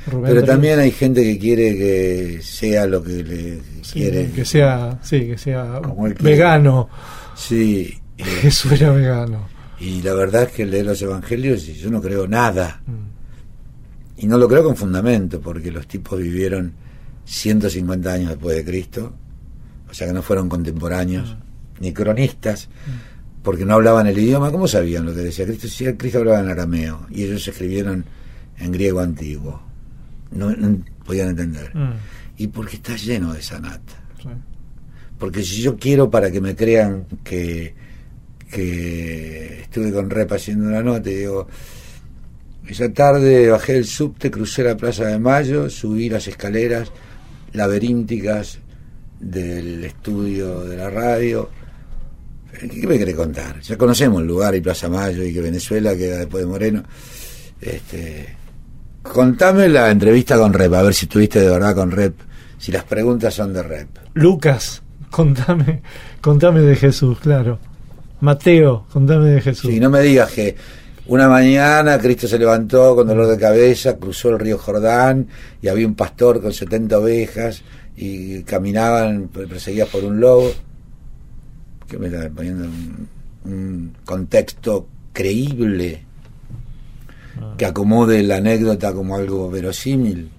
Rubén 0.07 0.23
Pero 0.29 0.39
Dri. 0.41 0.47
también 0.47 0.79
hay 0.79 0.91
gente 0.91 1.21
que 1.23 1.38
quiere 1.38 1.75
que 1.77 2.39
sea 2.41 2.88
lo 2.88 3.03
que 3.03 3.23
le 3.23 3.60
Sí, 3.83 3.93
quiere. 3.93 4.31
que 4.31 4.45
sea, 4.45 4.99
sí, 5.03 5.27
que 5.27 5.38
sea 5.38 5.81
vegano. 6.19 6.89
Sí. 7.36 7.93
eh, 8.17 8.23
Jesús 8.23 8.71
era 8.71 8.91
vegano. 8.91 9.47
y 9.79 10.01
la 10.01 10.13
verdad 10.15 10.43
es 10.43 10.49
que 10.53 10.65
leer 10.65 10.86
los 10.88 11.01
evangelios 11.01 11.67
y 11.67 11.73
yo 11.75 11.89
no 11.91 12.01
creo 12.01 12.27
nada. 12.27 12.81
Mm. 12.88 14.21
Y 14.21 14.25
no 14.25 14.38
lo 14.39 14.47
creo 14.47 14.63
con 14.63 14.75
fundamento, 14.75 15.39
porque 15.39 15.69
los 15.71 15.88
tipos 15.88 16.17
vivieron 16.17 16.73
150 17.25 18.12
años 18.13 18.29
después 18.29 18.55
de 18.55 18.65
Cristo, 18.65 19.13
o 19.89 19.93
sea 19.93 20.08
que 20.08 20.13
no 20.13 20.21
fueron 20.21 20.50
contemporáneos, 20.50 21.36
ni 21.80 21.93
cronistas, 21.93 22.69
porque 23.43 23.65
no 23.65 23.76
hablaban 23.76 24.08
el 24.08 24.17
idioma. 24.17 24.52
¿Cómo 24.52 24.67
sabían 24.67 25.06
lo 25.06 25.13
que 25.13 25.21
decía 25.21 25.45
Cristo? 25.45 25.67
Si 25.67 25.86
Cristo 25.93 26.19
hablaba 26.19 26.39
en 26.41 26.50
arameo, 26.50 27.08
y 27.10 27.23
ellos 27.23 27.47
escribieron 27.47 28.04
en 28.60 28.71
griego 28.71 29.00
antiguo. 29.00 29.62
No, 30.32 30.50
no 30.56 30.84
podían 31.06 31.30
entender. 31.30 31.73
Mm, 31.76 31.93
Y 32.38 32.47
porque 32.47 32.76
está 32.78 32.95
lleno 32.95 33.34
de 33.34 33.41
sanata. 33.41 33.93
sí. 34.21 34.30
Porque 35.17 35.41
si 35.41 35.62
yo 35.62 35.78
quiero 35.78 36.12
para 36.12 36.30
que 36.30 36.39
me 36.41 36.56
crean 36.56 37.06
que, 37.23 37.73
que 38.52 39.62
estuve 39.62 39.91
con 39.91 40.10
Rep 40.12 40.32
haciendo 40.32 40.67
una 40.67 40.84
nota 40.84 41.10
y 41.10 41.15
digo, 41.15 41.47
esa 42.67 42.91
tarde 42.93 43.50
bajé 43.50 43.73
del 43.73 43.86
subte, 43.86 44.30
crucé 44.30 44.63
la 44.63 44.78
Plaza 44.78 45.06
de 45.06 45.17
Mayo, 45.17 45.69
subí 45.71 46.10
las 46.10 46.28
escaleras 46.28 46.91
laberínticas 47.54 48.60
del 49.19 49.84
estudio 49.84 50.62
de 50.62 50.77
la 50.77 50.89
radio. 50.89 51.49
¿Qué 52.51 52.88
me 52.88 52.97
quiere 52.97 53.13
contar? 53.13 53.60
Ya 53.62 53.77
conocemos 53.77 54.21
el 54.21 54.27
lugar 54.27 54.56
y 54.56 54.62
Plaza 54.62 54.89
Mayo 54.89 55.23
y 55.23 55.34
que 55.34 55.41
Venezuela 55.41 55.95
queda 55.95 56.17
después 56.17 56.43
de 56.43 56.49
Moreno. 56.49 56.84
Este, 57.62 58.36
contame 59.03 59.67
la 59.69 59.91
entrevista 59.91 60.38
con 60.38 60.53
Rep, 60.53 60.73
a 60.73 60.82
ver 60.82 60.93
si 60.93 61.06
estuviste 61.06 61.39
de 61.39 61.49
verdad 61.49 61.75
con 61.75 61.91
Rep, 61.91 62.15
si 62.58 62.71
las 62.71 62.84
preguntas 62.84 63.34
son 63.34 63.53
de 63.53 63.63
Rep. 63.63 63.89
Lucas, 64.13 64.82
contame, 65.12 65.82
contame 66.21 66.62
de 66.62 66.75
Jesús, 66.75 67.19
claro. 67.19 67.60
Mateo, 68.19 68.86
contame 68.91 69.30
de 69.30 69.41
Jesús. 69.41 69.69
Sí, 69.69 69.80
no 69.80 69.89
me 69.89 70.01
digas 70.01 70.32
que 70.32 70.56
una 71.08 71.30
mañana 71.30 71.99
Cristo 71.99 72.27
se 72.27 72.39
levantó 72.39 72.95
con 72.95 73.08
dolor 73.08 73.27
de 73.27 73.38
cabeza, 73.38 73.97
cruzó 73.97 74.30
el 74.30 74.39
río 74.39 74.58
Jordán 74.58 75.27
y 75.62 75.67
había 75.67 75.88
un 75.88 75.95
pastor 75.95 76.41
con 76.41 76.51
70 76.51 76.97
ovejas 76.97 77.62
y 77.97 78.43
caminaban 78.43 79.27
perseguidas 79.27 79.89
por 79.89 80.03
un 80.05 80.19
lobo. 80.21 80.51
Que 81.88 81.97
me 81.97 82.07
está 82.07 82.29
poniendo 82.29 82.65
un, 82.65 83.07
un 83.45 83.93
contexto 84.05 84.88
creíble 85.12 86.03
que 87.57 87.65
acomode 87.65 88.21
la 88.23 88.38
anécdota 88.38 88.93
como 88.93 89.15
algo 89.15 89.49
verosímil. 89.49 90.29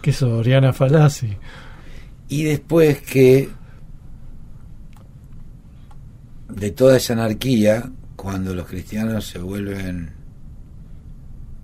Que 0.00 0.10
es 0.10 0.22
Oriana 0.22 0.72
Falasi. 0.72 1.36
Y 2.28 2.44
después 2.44 3.00
que 3.02 3.48
de 6.48 6.70
toda 6.70 6.96
esa 6.96 7.12
anarquía, 7.12 7.90
cuando 8.16 8.54
los 8.54 8.66
cristianos 8.66 9.26
se 9.26 9.38
vuelven 9.38 10.10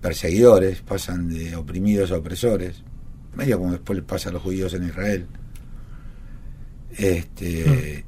perseguidores, 0.01 0.81
pasan 0.81 1.29
de 1.29 1.55
oprimidos 1.55 2.11
a 2.11 2.17
opresores, 2.17 2.83
medio 3.35 3.59
como 3.59 3.71
después 3.71 3.97
les 3.97 4.05
pasa 4.05 4.29
a 4.29 4.33
los 4.33 4.41
judíos 4.41 4.73
en 4.73 4.87
Israel. 4.87 5.27
Este 6.91 8.05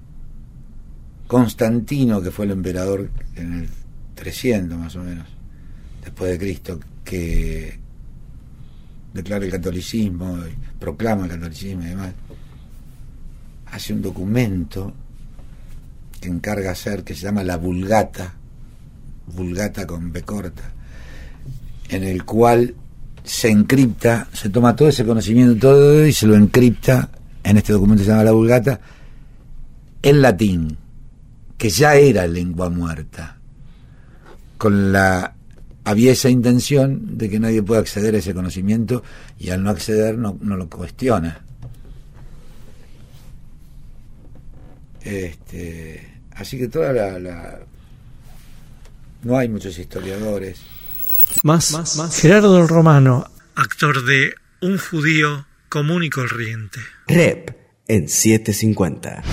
Constantino, 1.28 2.22
que 2.22 2.32
fue 2.32 2.46
el 2.46 2.52
emperador 2.52 3.10
en 3.36 3.54
el 3.62 3.70
300 4.16 4.78
más 4.78 4.96
o 4.98 5.04
menos, 5.04 5.28
después 6.04 6.32
de 6.32 6.38
Cristo, 6.38 6.80
que 7.06 7.80
declara 9.14 9.46
el 9.46 9.52
catolicismo, 9.52 10.40
y 10.46 10.80
proclama 10.80 11.24
el 11.24 11.32
catolicismo 11.32 11.84
y 11.84 11.88
demás, 11.88 12.14
hace 13.68 13.94
un 13.94 14.02
documento 14.02 14.94
que 16.20 16.28
encarga 16.28 16.72
hacer, 16.72 17.04
que 17.04 17.16
se 17.16 17.22
llama 17.22 17.44
la 17.44 17.58
Vulgata, 17.58 18.34
Vulgata 19.28 19.88
con 19.88 20.12
B 20.12 20.24
corta, 20.24 20.74
en 21.90 22.04
el 22.04 22.26
cual 22.26 22.76
se 23.24 23.50
encripta, 23.50 24.28
se 24.34 24.50
toma 24.50 24.76
todo 24.76 24.90
ese 24.90 25.06
conocimiento 25.06 25.56
todo 25.60 26.06
y 26.06 26.14
se 26.14 26.28
lo 26.28 26.36
encripta 26.36 27.10
en 27.44 27.58
este 27.58 27.74
documento 27.74 28.02
que 28.02 28.06
se 28.06 28.12
llama 28.12 28.24
la 28.24 28.32
Vulgata, 28.32 28.80
en 30.02 30.22
latín, 30.22 30.78
que 31.58 31.70
ya 31.70 31.96
era 31.96 32.28
lengua 32.28 32.70
muerta, 32.70 33.38
con 34.58 34.92
la 34.92 35.36
había 35.84 36.12
esa 36.12 36.30
intención 36.30 37.18
de 37.18 37.30
que 37.30 37.40
nadie 37.40 37.64
pueda 37.64 37.82
acceder 37.82 38.14
a 38.16 38.20
ese 38.20 38.34
conocimiento 38.34 39.04
y 39.40 39.50
al 39.50 39.64
no 39.64 39.72
acceder 39.72 40.18
no, 40.18 40.38
no 40.42 40.56
lo 40.56 40.70
cuestiona. 40.70 41.44
Este, 45.04 46.22
así 46.34 46.60
que 46.60 46.68
toda 46.68 46.94
la, 46.94 47.20
la, 47.20 47.60
no 49.24 49.38
hay 49.38 49.50
muchos 49.50 49.78
historiadores. 49.78 50.62
Más, 51.44 51.72
más, 51.74 52.20
Gerardo 52.20 52.62
el 52.62 52.68
Romano, 52.68 53.26
actor 53.56 54.06
de 54.06 54.34
Un 54.62 54.78
judío 54.78 55.46
común 55.70 56.04
y 56.04 56.10
corriente. 56.10 56.80
Rep 57.08 57.50
en 57.88 58.08
750. 58.08 59.24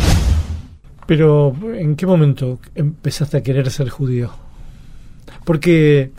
Pero, 1.07 1.57
¿en 1.75 1.97
qué 1.97 2.07
momento 2.07 2.61
empezaste 2.75 3.39
a 3.39 3.43
querer 3.43 3.71
ser 3.71 3.89
judío? 3.89 4.31
Porque 5.45 6.13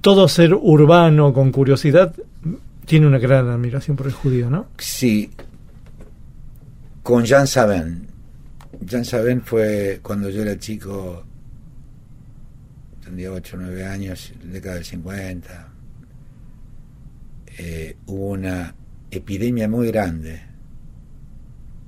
todo 0.00 0.28
ser 0.28 0.54
urbano 0.54 1.32
con 1.32 1.52
curiosidad 1.52 2.14
tiene 2.86 3.06
una 3.06 3.18
gran 3.18 3.48
admiración 3.48 3.96
por 3.96 4.06
el 4.06 4.12
judío, 4.12 4.50
¿no? 4.50 4.68
Sí. 4.78 5.30
Con 7.02 7.24
Jean 7.24 7.46
Sabin. 7.46 8.08
Jean 8.80 9.04
Sabin 9.04 9.42
fue 9.42 10.00
cuando 10.02 10.28
yo 10.30 10.42
era 10.42 10.58
chico, 10.58 11.24
tendría 13.08 13.32
8 13.32 13.56
o 13.56 13.60
9 13.60 13.86
años, 13.86 14.34
década 14.44 14.74
del 14.74 14.84
50. 14.84 15.68
Eh, 17.56 17.96
hubo 18.06 18.28
una 18.32 18.74
epidemia 19.10 19.66
muy 19.66 19.86
grande. 19.88 20.42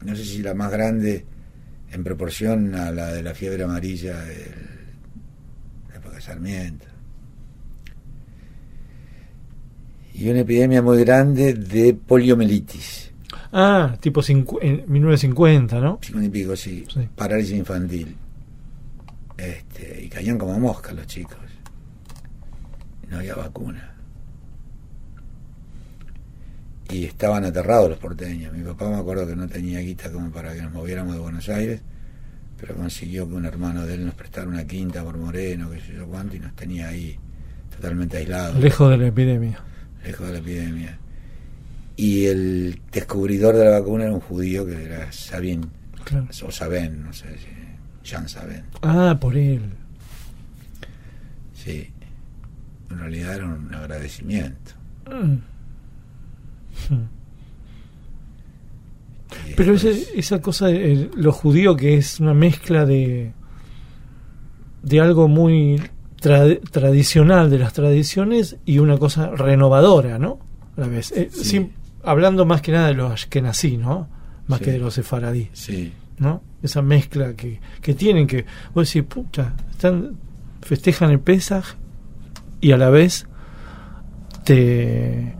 No 0.02 0.16
sé 0.16 0.24
si 0.24 0.42
la 0.42 0.54
más 0.54 0.72
grande 0.72 1.26
en 1.92 2.04
proporción 2.04 2.74
a 2.74 2.90
la 2.90 3.12
de 3.12 3.22
la 3.22 3.34
fiebre 3.34 3.64
amarilla 3.64 4.18
de 4.18 4.46
la 5.90 5.96
época 5.96 6.16
de 6.16 6.22
Sarmiento. 6.22 6.86
Y 10.14 10.30
una 10.30 10.40
epidemia 10.40 10.80
muy 10.80 11.04
grande 11.04 11.52
de 11.52 11.92
poliomielitis. 11.92 13.12
Ah, 13.52 13.94
tipo 14.00 14.22
en 14.26 14.84
1950, 14.86 15.80
¿no? 15.80 15.98
50 16.00 16.26
y 16.26 16.30
pico, 16.30 16.56
sí. 16.56 16.86
Sí. 16.88 17.08
Parálisis 17.14 17.58
infantil. 17.58 18.16
Este, 19.40 20.02
y 20.04 20.08
caían 20.08 20.36
como 20.38 20.58
moscas 20.60 20.94
los 20.94 21.06
chicos. 21.06 21.38
No 23.08 23.16
había 23.18 23.34
vacuna. 23.34 23.94
Y 26.90 27.04
estaban 27.04 27.44
aterrados 27.44 27.88
los 27.90 27.98
porteños. 27.98 28.52
Mi 28.52 28.62
papá 28.64 28.88
me 28.90 28.96
acuerdo 28.96 29.26
que 29.26 29.36
no 29.36 29.48
tenía 29.48 29.78
guita 29.80 30.10
como 30.10 30.30
para 30.30 30.52
que 30.54 30.62
nos 30.62 30.72
moviéramos 30.72 31.14
de 31.14 31.20
Buenos 31.20 31.48
Aires, 31.48 31.80
pero 32.60 32.74
consiguió 32.74 33.28
que 33.28 33.34
un 33.34 33.46
hermano 33.46 33.86
de 33.86 33.94
él 33.94 34.04
nos 34.06 34.14
prestara 34.14 34.48
una 34.48 34.66
quinta 34.66 35.02
por 35.04 35.16
Moreno, 35.16 35.70
que 35.70 35.80
sé 35.80 35.94
yo 35.94 36.06
cuánto, 36.06 36.36
y 36.36 36.40
nos 36.40 36.54
tenía 36.56 36.88
ahí 36.88 37.16
totalmente 37.74 38.16
aislados, 38.18 38.58
Lejos 38.60 38.90
de 38.90 38.96
la 38.98 39.06
epidemia. 39.06 39.58
lejos 40.04 40.26
de 40.26 40.32
la 40.32 40.38
epidemia. 40.40 40.98
Y 41.96 42.26
el 42.26 42.80
descubridor 42.90 43.54
de 43.56 43.64
la 43.66 43.78
vacuna 43.78 44.04
era 44.04 44.12
un 44.12 44.20
judío 44.20 44.66
que 44.66 44.84
era 44.84 45.12
Sabin, 45.12 45.70
Claro. 46.04 46.26
o 46.44 46.50
Sabén, 46.50 47.02
no 47.04 47.12
sé 47.12 47.26
si. 47.38 47.59
Jean 48.04 48.28
Sabin. 48.28 48.62
Ah, 48.82 49.16
por 49.20 49.36
él. 49.36 49.62
Sí. 51.54 51.90
En 52.90 52.98
realidad 52.98 53.34
era 53.36 53.46
un 53.46 53.72
agradecimiento. 53.74 54.72
Mm. 55.06 55.38
Mm. 56.94 57.08
Y 59.50 59.54
Pero 59.54 59.74
ese- 59.74 60.06
esa 60.16 60.40
cosa, 60.40 60.66
de 60.66 60.92
el- 60.92 61.10
lo 61.14 61.32
judío 61.32 61.76
que 61.76 61.96
es 61.96 62.18
una 62.20 62.34
mezcla 62.34 62.84
de, 62.84 63.32
de 64.82 65.00
algo 65.00 65.28
muy 65.28 65.80
tra- 66.20 66.60
tradicional 66.70 67.48
de 67.50 67.58
las 67.58 67.72
tradiciones 67.72 68.56
y 68.64 68.78
una 68.78 68.98
cosa 68.98 69.30
renovadora, 69.30 70.18
¿no? 70.18 70.38
A 70.76 70.80
la 70.82 70.86
vez. 70.88 71.12
Eh, 71.12 71.28
Sí. 71.32 71.44
sin- 71.44 71.72
hablando 72.02 72.44
más 72.44 72.60
que 72.62 72.72
nada 72.72 72.88
de 72.88 72.94
los 72.94 73.12
ashkenazí, 73.12 73.76
¿no? 73.76 74.08
Más 74.48 74.58
Sí. 74.58 74.64
que 74.64 74.70
de 74.72 74.78
los 74.78 74.94
sefaradí, 74.94 75.48
Sí, 75.52 75.92
¿no? 76.20 76.42
Esa 76.62 76.80
mezcla 76.82 77.32
que, 77.34 77.58
que 77.82 77.94
tienen 77.94 78.26
que, 78.28 78.44
vos 78.74 78.86
decís, 78.86 79.02
puta, 79.12 79.54
están, 79.72 80.12
festejan 80.62 81.10
el 81.10 81.18
Pesaj 81.20 81.64
y 82.60 82.70
a 82.72 82.76
la 82.76 82.90
vez 82.90 83.26
te, 84.44 85.34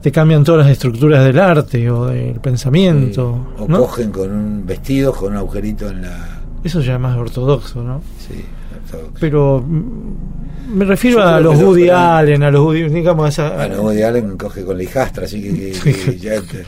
te 0.00 0.12
cambian 0.12 0.44
todas 0.44 0.64
las 0.66 0.72
estructuras 0.72 1.24
del 1.24 1.38
arte 1.38 1.90
o 1.90 2.06
del 2.06 2.40
pensamiento, 2.40 3.54
o 3.58 3.66
¿no? 3.68 3.78
cogen 3.80 4.10
con 4.10 4.30
un 4.32 4.66
vestido 4.66 5.12
con 5.12 5.32
un 5.32 5.38
agujerito 5.38 5.88
en 5.90 6.02
la. 6.02 6.40
Eso 6.64 6.80
ya 6.80 6.94
es 6.94 7.00
más 7.00 7.16
ortodoxo, 7.16 7.82
¿no? 7.82 8.00
Sí, 8.18 8.44
ortodoxo. 8.84 9.14
Pero 9.20 9.64
mm, 9.66 10.76
me 10.76 10.84
refiero 10.84 11.22
a 11.22 11.40
los 11.40 11.60
Woody 11.60 11.88
Allen, 11.90 12.42
a 12.44 12.50
los 12.50 12.60
Woody, 12.64 12.88
digamos, 12.88 13.36
a 13.38 13.54
Bueno, 13.56 13.82
Woody 13.82 14.02
Allen 14.02 14.36
coge 14.36 14.64
con 14.64 14.76
la 14.76 14.82
hijastra, 14.84 15.24
así 15.24 15.42
que, 15.42 15.72
que- 15.72 15.92
que 15.92 16.18
ya 16.20 16.40
te- 16.40 16.64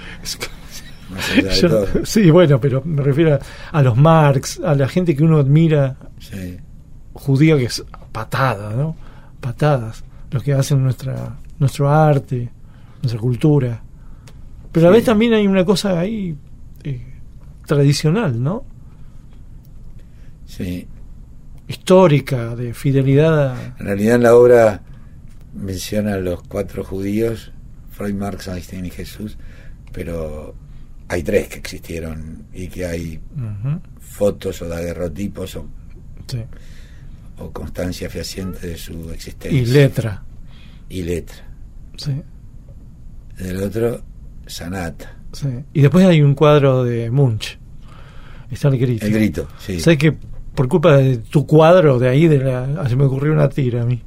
más 1.15 1.31
allá 1.31 1.43
de 1.49 1.55
Yo- 1.61 1.69
todo. 1.69 1.87
sí, 2.05 2.31
bueno, 2.31 2.61
pero 2.61 2.83
me 2.85 3.03
refiero 3.03 3.35
a, 3.35 3.79
a 3.79 3.83
los 3.83 3.97
Marx, 3.97 4.61
a 4.65 4.75
la 4.75 4.89
gente 4.89 5.15
que 5.17 5.23
uno 5.25 5.39
admira 5.39 5.97
Sí, 6.19 6.57
judía 7.15 7.57
que 7.57 7.65
es 7.67 7.85
patada, 8.13 8.71
¿no? 8.75 8.97
Patadas, 9.41 10.05
los 10.31 10.43
que 10.43 10.53
hacen 10.53 10.83
nuestra 10.83 11.37
nuestro 11.59 11.89
arte, 11.91 12.51
nuestra 13.03 13.21
cultura. 13.21 13.83
Pero 14.73 14.89
a 14.89 14.91
la 14.91 14.95
Sí. 14.97 14.99
vez 15.01 15.05
también 15.07 15.33
hay 15.35 15.47
una 15.47 15.65
cosa 15.65 15.99
ahí 16.01 16.37
eh, 16.83 17.01
tradicional, 17.67 18.43
¿no? 18.43 18.65
sí. 20.47 20.87
Histórica, 21.67 22.55
de 22.55 22.75
fidelidad 22.75 23.53
a... 23.53 23.75
En 23.79 23.87
realidad 23.87 24.17
en 24.17 24.23
la 24.25 24.35
obra 24.37 24.83
menciona 25.55 26.15
a 26.15 26.19
los 26.19 26.43
cuatro 26.43 26.85
judíos, 26.85 27.53
Freud, 27.91 28.15
Marx, 28.15 28.49
Einstein 28.49 28.85
y 28.85 28.91
Jesús, 28.91 29.39
pero 29.93 30.55
hay 31.09 31.23
tres 31.23 31.49
que 31.49 31.59
existieron 31.59 32.45
y 32.53 32.69
que 32.69 32.87
hay 32.87 33.21
fotos 34.01 34.63
o 34.63 34.69
daguerrotipos 34.69 35.57
o 35.57 35.67
Sí. 36.27 36.39
o 37.39 37.51
constancia 37.51 38.09
fehaciente 38.09 38.67
de 38.69 38.77
su 38.79 39.11
existencia. 39.11 39.61
Y 39.61 39.67
letra. 39.67 40.23
Y 40.89 41.03
letra. 41.03 41.37
Sí, 41.97 42.13
Del 43.39 43.63
otro, 43.63 44.03
Sanata. 44.47 45.17
sí. 45.33 45.49
Y 45.73 45.83
después 45.83 46.07
hay 46.07 46.23
un 46.23 46.35
cuadro 46.35 46.85
de 46.85 47.11
Munch. 47.11 47.59
Está 48.51 48.69
el 48.69 48.79
grito. 48.79 49.05
El 49.07 49.13
grito, 49.13 49.49
sí. 49.59 49.81
Sé 49.81 49.99
que 49.99 50.13
por 50.55 50.69
culpa 50.69 50.97
de 50.97 51.19
tu 51.19 51.47
cuadro 51.47 51.99
de 51.99 52.09
ahí, 52.09 52.29
de 52.29 52.39
la, 52.39 52.89
se 52.89 52.95
me 52.97 53.05
ocurrió 53.05 53.33
una 53.33 53.49
tira 53.49 53.83
a 53.83 53.85
mí. 53.85 54.01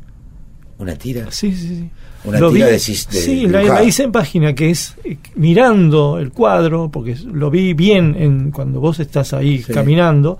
Una 0.78 0.96
tira. 0.96 1.30
Sí, 1.32 1.54
sí, 1.54 1.68
sí. 1.68 1.90
Una 2.28 2.40
Lo 2.40 2.52
tira 2.52 2.66
vi- 2.66 2.72
de 2.74 2.78
de 2.78 2.80
Sí, 2.80 3.48
la, 3.48 3.84
hice 3.84 4.04
en 4.04 4.12
página, 4.12 4.54
que 4.54 4.70
es 4.70 4.96
eh, 5.04 5.18
mirando 5.36 6.20
el 6.20 6.32
cuadro, 6.32 6.90
porque 6.92 7.16
lo 7.32 7.50
vi 7.50 7.74
bien 7.74 8.16
en, 8.18 8.52
cuando 8.52 8.80
vos 8.80 9.00
estás 9.00 9.34
ahí 9.34 9.60
Sí. 9.64 9.72
caminando, 9.74 10.38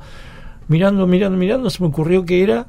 mirando, 0.68 1.08
mirando, 1.08 1.38
mirando, 1.38 1.70
se 1.70 1.82
me 1.82 1.88
ocurrió 1.90 2.26
que 2.26 2.44
era... 2.44 2.68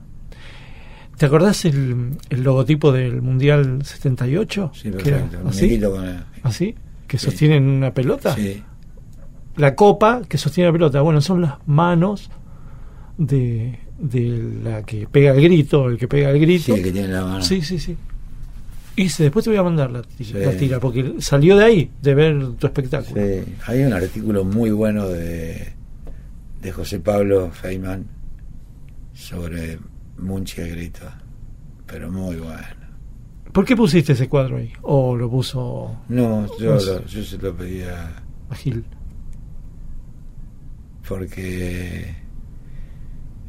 ¿Te 1.17 1.27
acordás 1.27 1.65
el, 1.65 2.13
el 2.31 2.43
logotipo 2.45 2.93
del 2.93 3.21
Mundial 3.23 3.81
78? 3.85 4.71
Sí, 4.75 4.91
Que 4.93 5.09
era 5.09 5.25
así, 5.49 5.81
con 5.81 6.05
la- 6.07 6.27
así, 6.45 6.77
que 7.09 7.19
Sí. 7.19 7.25
sostienen 7.27 7.65
una 7.69 7.93
pelota. 7.93 8.37
Sí. 8.37 8.63
La 9.57 9.75
copa 9.75 10.23
que 10.29 10.39
sostiene 10.39 10.69
la 10.69 10.73
pelota, 10.73 11.01
bueno, 11.01 11.21
son 11.21 11.41
las 11.41 11.55
manos 11.67 12.31
de, 13.17 13.81
de 13.99 14.61
la 14.63 14.85
que 14.85 15.09
pega 15.11 15.33
el 15.33 15.41
grito, 15.43 15.89
el 15.89 15.99
que 15.99 16.07
pega 16.07 16.31
el 16.31 16.39
grito. 16.39 16.67
Sí, 16.67 16.73
el 16.73 16.85
que 16.85 16.93
tiene 16.93 17.09
la 17.09 17.25
mano. 17.25 17.43
Sí, 17.43 17.63
sí, 17.63 17.81
sí. 17.81 17.97
Y 19.03 19.09
se- 19.09 19.25
después 19.25 19.45
te 19.45 19.51
voy 19.51 19.59
a 19.59 19.63
mandar 19.63 19.91
la, 19.91 20.03
Sí. 20.19 20.33
la 20.35 20.51
tira, 20.57 20.81
porque 20.81 21.15
salió 21.21 21.57
de 21.57 21.65
ahí, 21.65 21.91
de 22.03 22.15
ver 22.15 22.53
tu 22.55 22.67
espectáculo. 22.67 23.21
Sí. 23.21 23.45
Hay 23.67 23.83
un 23.85 23.93
artículo 23.93 24.45
muy 24.45 24.71
bueno 24.71 25.09
de, 25.09 25.73
de 26.61 26.73
José 26.73 26.99
Pablo 27.01 27.51
Feynman 27.53 28.07
sobre 29.15 29.79
Munch 30.19 30.59
y 30.59 30.61
el 30.63 30.71
grito. 30.71 31.03
Pero 31.87 32.11
muy 32.11 32.37
bueno. 32.37 32.59
¿Por 33.53 33.65
qué 33.65 33.75
pusiste 33.77 34.13
ese 34.13 34.29
cuadro 34.29 34.57
ahí? 34.59 34.73
¿O 34.83 35.17
lo 35.17 35.31
puso 35.31 35.97
No, 36.09 36.47
yo, 36.59 36.75
lo- 36.75 37.05
yo 37.07 37.23
se 37.25 37.39
lo 37.39 37.57
pedía 37.57 38.13
a 38.51 38.55
Gil? 38.55 38.85
porque 41.09 42.15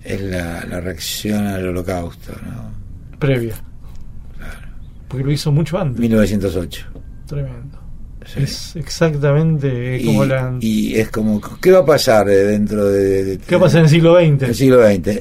es 0.04 0.22
la, 0.22 0.64
la 0.66 0.80
reacción 0.80 1.46
al 1.46 1.68
holocausto, 1.68 2.32
¿no? 2.46 3.18
Previa. 3.20 3.56
Porque 5.10 5.26
lo 5.26 5.32
hizo 5.32 5.52
mucho 5.52 5.78
antes. 5.78 6.00
1908. 6.00 6.86
Tremendo. 7.28 7.78
Sí. 8.26 8.44
Es 8.44 8.76
exactamente 8.76 10.02
como 10.06 10.24
y, 10.24 10.28
la... 10.28 10.56
y 10.62 10.96
es 10.96 11.10
como, 11.10 11.42
¿qué 11.60 11.72
va 11.72 11.80
a 11.80 11.86
pasar 11.86 12.30
eh, 12.30 12.36
dentro 12.46 12.86
de, 12.86 13.24
de- 13.24 13.38
¿Qué 13.40 13.58
pasa 13.58 13.80
en 13.80 13.86
el 13.86 13.90
siglo 13.90 14.16
XX? 14.20 14.40
del 14.40 14.56
siglo 14.56 14.86
XX? 14.86 15.20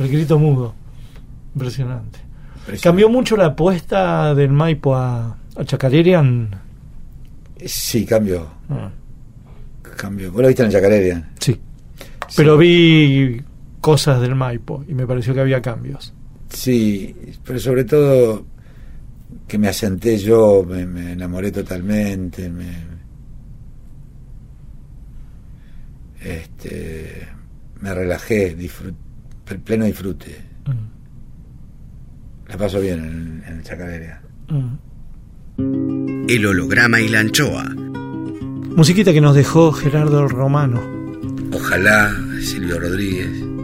El 0.00 0.08
grito 0.08 0.38
mudo. 0.38 0.74
Impresionante. 1.54 2.18
Impresionante. 2.56 2.80
¿Cambió 2.82 3.08
mucho 3.08 3.36
la 3.36 3.46
apuesta 3.46 4.34
del 4.34 4.50
Maipo 4.50 4.96
a, 4.96 5.36
a 5.56 5.64
Chacarerian? 5.64 6.50
Sí, 7.64 8.04
cambió. 8.04 8.48
Ah, 8.68 8.90
Cambió. 9.96 10.32
¿Vos 10.32 10.42
lo 10.42 10.48
viste 10.48 10.62
en 10.62 10.66
el 10.66 10.72
Chacarera? 10.72 11.30
sí. 11.38 11.60
Pero 12.36 12.56
vi 12.58 13.40
cosas 13.80 14.20
del 14.20 14.34
Maipo 14.34 14.82
y 14.88 14.94
me 14.94 15.06
pareció 15.06 15.32
que 15.34 15.40
había 15.40 15.62
cambios. 15.62 16.12
Sí, 16.54 17.14
pero 17.44 17.58
sobre 17.58 17.84
todo 17.84 18.46
que 19.46 19.58
me 19.58 19.68
asenté 19.68 20.16
yo, 20.18 20.64
me, 20.66 20.86
me 20.86 21.12
enamoré 21.12 21.50
totalmente, 21.52 22.48
me, 22.48 22.72
este, 26.22 27.28
me 27.80 27.92
relajé, 27.94 28.56
disfrut- 28.56 28.94
pl- 29.44 29.58
pleno 29.60 29.84
disfrute. 29.84 30.36
Mm. 30.66 32.48
La 32.50 32.56
paso 32.56 32.80
bien 32.80 33.00
en, 33.00 33.44
en 33.46 33.58
el 33.58 33.62
Chacarera. 33.62 34.22
Mm. 34.48 36.26
El 36.28 36.46
holograma 36.46 37.00
y 37.00 37.08
la 37.08 37.20
anchoa. 37.20 37.64
Musiquita 38.76 39.12
que 39.12 39.20
nos 39.20 39.34
dejó 39.36 39.72
Gerardo 39.72 40.22
el 40.24 40.30
Romano. 40.30 40.80
Ojalá, 41.52 42.12
Silvio 42.40 42.78
Rodríguez. 42.80 43.30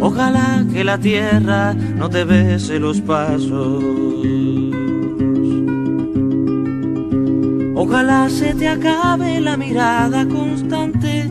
Ojalá 0.00 0.64
que 0.72 0.84
la 0.84 0.98
tierra 0.98 1.74
no 1.74 2.08
te 2.08 2.24
bese 2.24 2.78
los 2.78 3.00
pasos. 3.00 3.82
Ojalá 7.74 8.28
se 8.28 8.54
te 8.54 8.68
acabe 8.68 9.40
la 9.40 9.56
mirada 9.56 10.26
constante, 10.26 11.30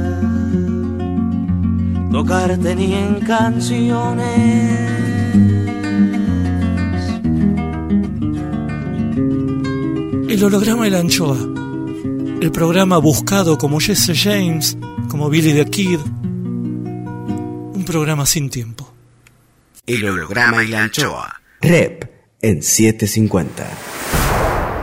tocarte 2.11 2.75
ni 2.75 2.93
en 2.93 3.19
canciones. 3.21 4.91
El 10.29 10.43
holograma 10.43 10.85
de 10.85 10.91
la 10.91 10.99
anchoa. 10.99 11.37
El 12.41 12.51
programa 12.51 12.97
buscado 12.97 13.57
como 13.57 13.79
Jesse 13.79 14.13
James, 14.15 14.77
como 15.09 15.29
Billy 15.29 15.53
the 15.53 15.65
Kid. 15.69 15.99
Un 15.99 17.83
programa 17.85 18.25
sin 18.25 18.49
tiempo. 18.49 18.91
El 19.85 20.07
holograma 20.07 20.63
y 20.63 20.67
la 20.67 20.83
anchoa. 20.83 21.41
Rep 21.61 22.11
en 22.41 22.61
750. 22.63 23.67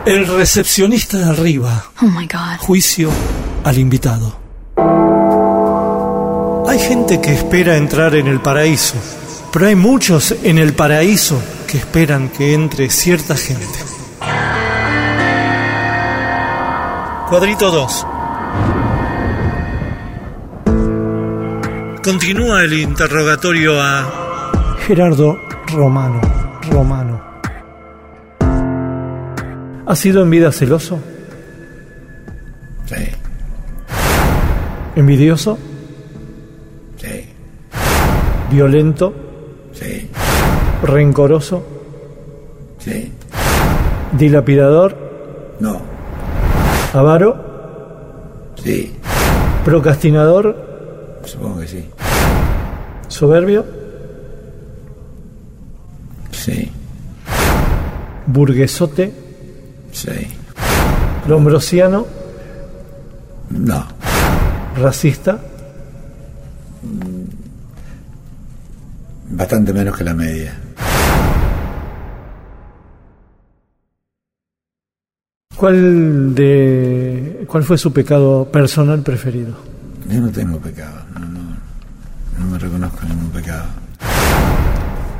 El 0.05 0.27
recepcionista 0.27 1.17
de 1.17 1.25
arriba. 1.25 1.91
Oh 2.01 2.05
my 2.05 2.25
God. 2.25 2.57
Juicio 2.59 3.11
al 3.63 3.77
invitado. 3.77 4.48
Hay 6.69 6.77
gente 6.77 7.19
que 7.19 7.33
espera 7.33 7.77
entrar 7.77 8.13
en 8.13 8.27
el 8.27 8.41
paraíso, 8.41 8.93
pero 9.51 9.65
hay 9.65 9.73
muchos 9.75 10.35
en 10.43 10.59
el 10.59 10.73
paraíso 10.73 11.41
que 11.65 11.79
esperan 11.79 12.29
que 12.29 12.53
entre 12.53 12.91
cierta 12.91 13.35
gente. 13.35 13.79
Cuadrito 17.27 17.71
2. 17.71 18.05
Continúa 22.03 22.63
el 22.63 22.73
interrogatorio 22.73 23.81
a 23.81 24.77
Gerardo 24.85 25.39
Romano. 25.73 26.21
Romano. 26.69 27.19
¿Ha 29.87 29.95
sido 29.95 30.21
en 30.21 30.29
vida 30.29 30.51
celoso? 30.51 30.99
Sí, 32.85 33.07
¿Envidioso? 34.95 35.57
¿Violento? 38.51 39.13
sí, 39.73 40.09
¿Rencoroso? 40.83 41.63
sí. 42.79 43.11
¿Dilapidador? 44.13 44.95
No, 45.59 45.81
¿Avaro? 46.93 47.35
sí, 48.63 48.93
¿Procrastinador? 49.65 51.19
supongo 51.25 51.59
que 51.59 51.67
sí. 51.67 51.85
¿Soberbio? 53.07 53.65
Sí, 56.31 56.71
¿Burguesote? 58.25 59.13
sí. 59.91 60.27
¿Lombrosiano? 61.27 62.07
No, 63.51 63.85
¿Racista? 64.77 65.37
Bastante 69.39 69.71
menos 69.71 69.97
que 69.97 70.03
la 70.03 70.13
media. 70.13 70.53
¿Cuál, 75.55 76.35
de, 76.35 77.45
¿Cuál 77.47 77.63
fue 77.63 77.77
su 77.77 77.93
pecado 77.93 78.49
personal 78.51 79.01
preferido? 79.01 79.55
Yo 80.09 80.19
no 80.19 80.29
tengo 80.29 80.57
pecado, 80.59 81.05
no, 81.13 81.19
no, 81.21 81.57
no 82.37 82.45
me 82.51 82.59
reconozco 82.59 82.99
ningún 83.07 83.29
pecado. 83.29 83.65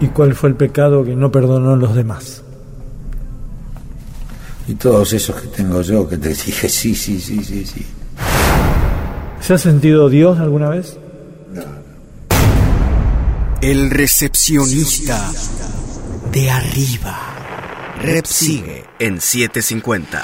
¿Y 0.02 0.08
cuál 0.08 0.34
fue 0.34 0.50
el 0.50 0.56
pecado 0.56 1.04
que 1.06 1.16
no 1.16 1.32
perdonó 1.32 1.74
a 1.74 1.78
los 1.78 1.96
demás? 1.96 2.44
Y 4.68 4.76
todos 4.76 5.14
esos 5.14 5.42
que 5.42 5.48
tengo 5.48 5.82
yo, 5.82 6.08
que 6.08 6.18
te 6.18 6.30
dije 6.30 6.68
sí, 6.68 6.94
sí, 6.94 7.20
sí, 7.22 7.42
sí, 7.44 7.66
sí. 7.66 7.86
¿Se 9.40 9.54
ha 9.54 9.58
sentido 9.58 10.10
Dios 10.10 10.40
alguna 10.40 10.70
vez? 10.70 10.98
El 13.62 13.90
recepcionista 13.92 15.32
de 16.32 16.50
arriba. 16.50 17.18
Rep 18.02 18.26
sigue 18.26 18.86
en 19.00 19.20
750. 19.20 20.22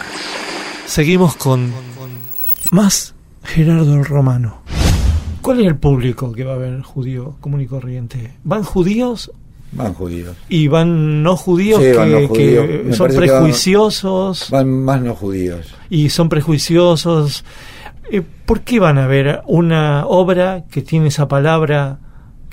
Seguimos 0.86 1.36
con 1.36 1.74
más 2.72 3.14
Gerardo 3.44 4.02
Romano. 4.04 4.62
¿Cuál 5.42 5.60
es 5.62 5.68
el 5.68 5.76
público 5.76 6.32
que 6.32 6.44
va 6.44 6.54
a 6.54 6.58
ver 6.58 6.82
judío 6.82 7.36
común 7.42 7.62
y 7.62 7.68
corriente? 7.68 8.34
¿Van 8.44 8.64
judíos 8.64 9.32
Van 9.74 9.94
judíos. 9.94 10.36
y 10.48 10.68
van 10.70 11.22
no 11.22 11.36
judíos 11.36 11.80
Sí, 11.82 11.88
que, 11.92 11.98
van 11.98 12.12
no 12.12 12.18
que 12.20 12.28
judíos. 12.28 12.66
Me 12.86 12.94
son 12.94 13.08
parece 13.08 13.22
que 13.26 13.32
van- 13.32 13.42
prejuiciosos 13.44 14.50
Van 14.50 14.70
más 14.86 15.02
no 15.02 15.14
judíos. 15.16 15.68
y 15.90 16.10
son 16.10 16.30
prejuiciosos? 16.30 17.44
Eh, 18.10 18.22
¿Por 18.46 18.62
qué 18.62 18.80
van 18.80 18.98
a 18.98 19.08
ver 19.08 19.42
una 19.48 20.06
obra 20.06 20.64
que 20.72 20.82
tiene 20.82 21.08
esa 21.10 21.28
palabra 21.28 22.00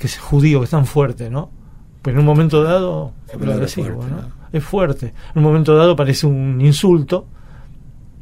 que 0.03 0.07
es 0.07 0.19
judío, 0.19 0.59
que 0.59 0.65
es 0.65 0.71
tan 0.71 0.85
fuerte, 0.85 1.29
¿no? 1.29 1.49
Pues 2.01 2.13
en 2.13 2.19
un 2.19 2.25
momento 2.25 2.61
dado 2.61 3.13
palabra 3.31 3.61
recibo, 3.61 3.85
fuerte, 4.01 4.11
¿no? 4.11 4.21
¿no? 4.23 4.27
Es 4.51 4.61
fuerte. 4.65 5.05
En 5.07 5.37
un 5.37 5.43
momento 5.43 5.77
dado 5.77 5.95
parece 5.95 6.27
un 6.27 6.59
insulto, 6.59 7.25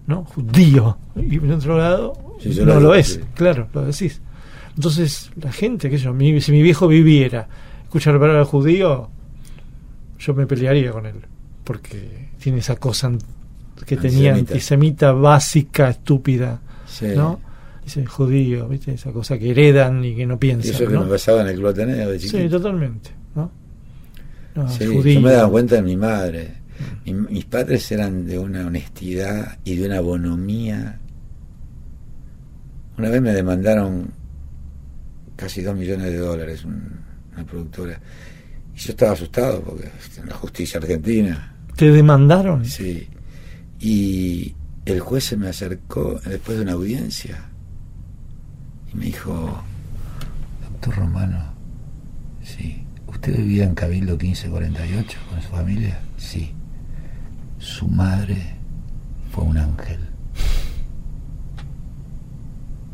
¿no? 0.05 0.23
Judío. 0.25 0.95
Y 1.15 1.37
en 1.37 1.51
otro 1.53 1.79
lado 1.79 2.13
Sí, 2.39 2.55
no 2.63 2.79
lo 2.79 2.93
es, 2.93 3.13
sí. 3.13 3.19
claro, 3.33 3.67
lo 3.73 3.83
decís. 3.83 4.21
Entonces, 4.75 5.31
la 5.41 5.51
gente, 5.51 5.89
sé 5.89 5.97
yo, 5.97 6.13
mi- 6.13 6.39
si 6.39 6.51
mi 6.51 6.61
viejo 6.61 6.87
viviera, 6.87 7.47
escuchar 7.83 8.13
la 8.13 8.19
palabra 8.19 8.45
judío, 8.45 9.09
yo 10.19 10.33
me 10.35 10.45
pelearía 10.45 10.91
con 10.91 11.07
él, 11.07 11.15
porque 11.63 12.29
tiene 12.39 12.59
esa 12.59 12.75
cosa 12.75 13.11
que 13.87 13.97
tenía 13.97 14.33
Antisemita. 14.33 14.51
antisemita 14.53 15.11
básica, 15.13 15.89
estúpida, 15.89 16.59
Sí. 16.85 17.07
¿no? 17.15 17.39
Dice 17.83 18.05
judío, 18.05 18.67
¿viste? 18.67 18.93
Esa 18.93 19.11
cosa 19.11 19.37
que 19.39 19.51
heredan 19.51 20.03
y 20.05 20.15
que 20.15 20.25
no 20.25 20.35
Y 20.35 20.37
piensan, 20.37 20.71
eso 20.75 20.87
que 20.87 20.93
¿no? 20.93 21.03
me 21.03 21.09
pasaba 21.09 21.41
en 21.41 21.47
el 21.47 21.55
Club 21.55 21.67
Ateneo 21.69 22.09
de 22.11 22.19
Sí, 22.19 22.27
chiquito. 22.29 22.57
totalmente, 22.57 23.09
¿no? 23.35 23.51
No, 24.55 24.69
Sí, 24.69 24.85
yo 25.13 25.21
me 25.21 25.31
daba 25.31 25.49
cuenta 25.49 25.75
de 25.75 25.81
mi 25.81 25.97
madre. 25.97 26.53
Mi- 27.05 27.13
mis 27.13 27.45
padres 27.45 27.91
eran 27.91 28.25
de 28.25 28.37
una 28.37 28.67
honestidad 28.67 29.57
y 29.63 29.75
de 29.77 29.85
una 29.87 29.99
bonomía. 30.01 30.99
Una 32.97 33.09
vez 33.09 33.21
me 33.21 33.33
demandaron 33.33 34.11
casi 35.35 35.61
dos 35.61 35.75
millones 35.75 36.05
de 36.07 36.17
dólares 36.17 36.63
un- 36.65 36.99
una 37.33 37.45
productora. 37.45 37.99
Y 38.75 38.79
yo 38.79 38.91
estaba 38.91 39.13
asustado 39.13 39.61
porque 39.61 39.89
en 40.19 40.27
la 40.27 40.35
justicia 40.35 40.79
argentina. 40.79 41.55
¿Te 41.75 41.89
demandaron? 41.91 42.63
Sí. 42.65 43.07
Y 43.79 44.53
el 44.85 44.99
juez 44.99 45.23
se 45.23 45.37
me 45.37 45.47
acercó 45.49 46.19
después 46.25 46.57
de 46.57 46.63
una 46.63 46.73
audiencia 46.73 47.45
y 48.93 48.97
me 48.97 49.05
dijo, 49.05 49.61
doctor 50.69 50.95
Romano, 50.95 51.39
sí, 52.43 52.83
¿usted 53.07 53.37
vivía 53.37 53.63
en 53.63 53.75
Cabildo 53.75 54.17
1548 54.17 55.19
con 55.29 55.41
su 55.41 55.49
familia? 55.49 55.99
Sí. 56.17 56.53
Su 57.57 57.87
madre 57.87 58.55
fue 59.31 59.43
un 59.43 59.57
ángel. 59.57 59.99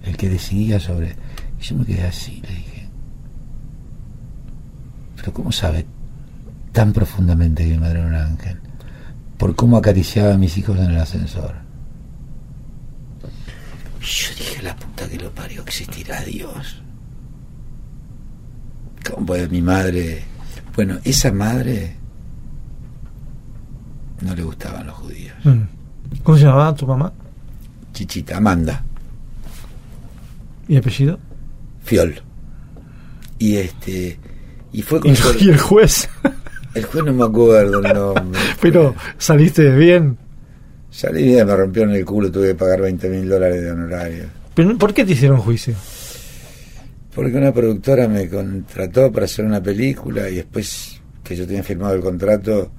El 0.03 0.17
que 0.17 0.29
decidía 0.29 0.79
sobre... 0.79 1.15
Y 1.59 1.63
yo 1.63 1.75
me 1.75 1.85
quedé 1.85 2.03
así, 2.03 2.41
le 2.41 2.53
dije. 2.53 2.89
Pero 5.15 5.33
¿cómo 5.33 5.51
sabe 5.51 5.85
tan 6.71 6.93
profundamente 6.93 7.63
que 7.63 7.71
mi 7.71 7.77
madre 7.77 7.99
era 7.99 8.07
un 8.07 8.15
ángel? 8.15 8.59
Por 9.37 9.55
cómo 9.55 9.77
acariciaba 9.77 10.33
a 10.33 10.37
mis 10.37 10.57
hijos 10.57 10.77
en 10.77 10.91
el 10.91 10.97
ascensor. 10.97 11.66
Yo 14.07 14.35
dije, 14.37 14.61
la 14.63 14.73
puta 14.75 15.07
que 15.09 15.17
lo 15.17 15.29
parió, 15.31 15.61
existirá 15.63 16.21
Dios. 16.21 16.81
¿Cómo 19.09 19.25
puede 19.25 19.49
mi 19.49 19.61
madre? 19.61 20.23
Bueno, 20.75 20.97
esa 21.03 21.31
madre 21.33 21.97
no 24.21 24.33
le 24.33 24.43
gustaban 24.43 24.87
los 24.87 24.95
judíos. 24.95 25.35
Mm. 25.43 26.21
¿Cómo 26.23 26.37
se 26.37 26.45
llamaba 26.45 26.73
tu 26.73 26.87
mamá? 26.87 27.11
Chichita, 27.93 28.37
Amanda, 28.37 28.83
¿Y 30.69 30.77
apellido? 30.77 31.19
Fiol. 31.83 32.21
Y 33.39 33.55
este. 33.55 34.19
Y 34.73 34.81
fue 34.81 34.99
¿Y, 34.99 35.15
con 35.15 35.35
y 35.39 35.49
el 35.49 35.57
juez? 35.57 36.09
El 36.73 36.85
juez 36.85 37.05
no 37.05 37.13
me 37.13 37.23
acuerdo 37.23 37.79
el 37.79 37.93
nombre. 37.93 38.41
Pero 38.61 38.93
saliste 39.17 39.73
bien. 39.75 40.17
Salí 40.97 41.25
bien, 41.25 41.45
me 41.45 41.55
rompieron 41.55 41.93
el 41.93 42.03
culo, 42.03 42.31
tuve 42.31 42.47
que 42.47 42.55
pagar 42.55 42.81
20 42.81 43.07
mil 43.09 43.29
dólares 43.29 43.61
de 43.61 43.69
honorario. 43.69 44.23
¿Pero 44.55 44.75
¿Por 44.79 44.95
qué 44.95 45.05
te 45.05 45.11
hicieron 45.11 45.37
juicio? 45.37 45.75
Porque 47.13 47.37
una 47.37 47.53
productora 47.53 48.07
me 48.07 48.27
contrató 48.27 49.11
para 49.11 49.25
hacer 49.25 49.45
una 49.45 49.61
película 49.61 50.27
y 50.27 50.37
después 50.37 50.99
que 51.23 51.35
yo 51.35 51.45
tenía 51.45 51.61
firmado 51.61 51.93
el 51.93 52.01
contrato, 52.01 52.71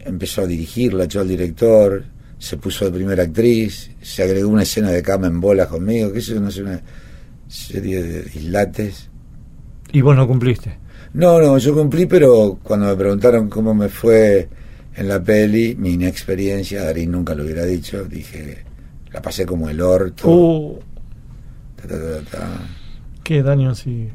empezó 0.00 0.42
a 0.42 0.46
dirigirla, 0.48 1.04
echó 1.04 1.20
al 1.20 1.28
director, 1.28 2.02
se 2.36 2.56
puso 2.56 2.86
de 2.86 2.90
primera 2.90 3.22
actriz, 3.22 3.92
se 4.02 4.24
agregó 4.24 4.48
una 4.48 4.64
escena 4.64 4.90
de 4.90 5.00
cama 5.00 5.28
en 5.28 5.40
bolas 5.40 5.68
conmigo, 5.68 6.12
que 6.12 6.18
eso 6.18 6.34
no 6.40 6.48
es 6.48 6.56
una 6.56 6.82
serie 7.46 8.02
de 8.02 8.22
dislates. 8.22 9.08
Y 9.92 10.00
vos 10.00 10.16
no 10.16 10.26
cumpliste. 10.26 10.78
No, 11.12 11.38
no, 11.38 11.58
yo 11.58 11.74
cumplí, 11.74 12.06
pero 12.06 12.58
cuando 12.60 12.86
me 12.86 12.96
preguntaron 12.96 13.48
cómo 13.48 13.72
me 13.72 13.88
fue 13.88 14.48
en 14.96 15.08
la 15.08 15.22
peli, 15.22 15.74
mi 15.78 15.92
inexperiencia, 15.94 16.84
Darín 16.84 17.10
nunca 17.12 17.34
lo 17.34 17.44
hubiera 17.44 17.64
dicho, 17.64 18.04
dije, 18.04 18.64
la 19.12 19.20
pasé 19.22 19.44
como 19.46 19.68
el 19.68 19.80
orto. 19.80 20.28
Uh, 20.28 20.78
ta, 21.76 21.88
ta, 21.88 21.96
ta, 21.96 22.38
ta. 22.38 22.48
qué 23.22 23.42
daño 23.42 23.74
si... 23.74 24.08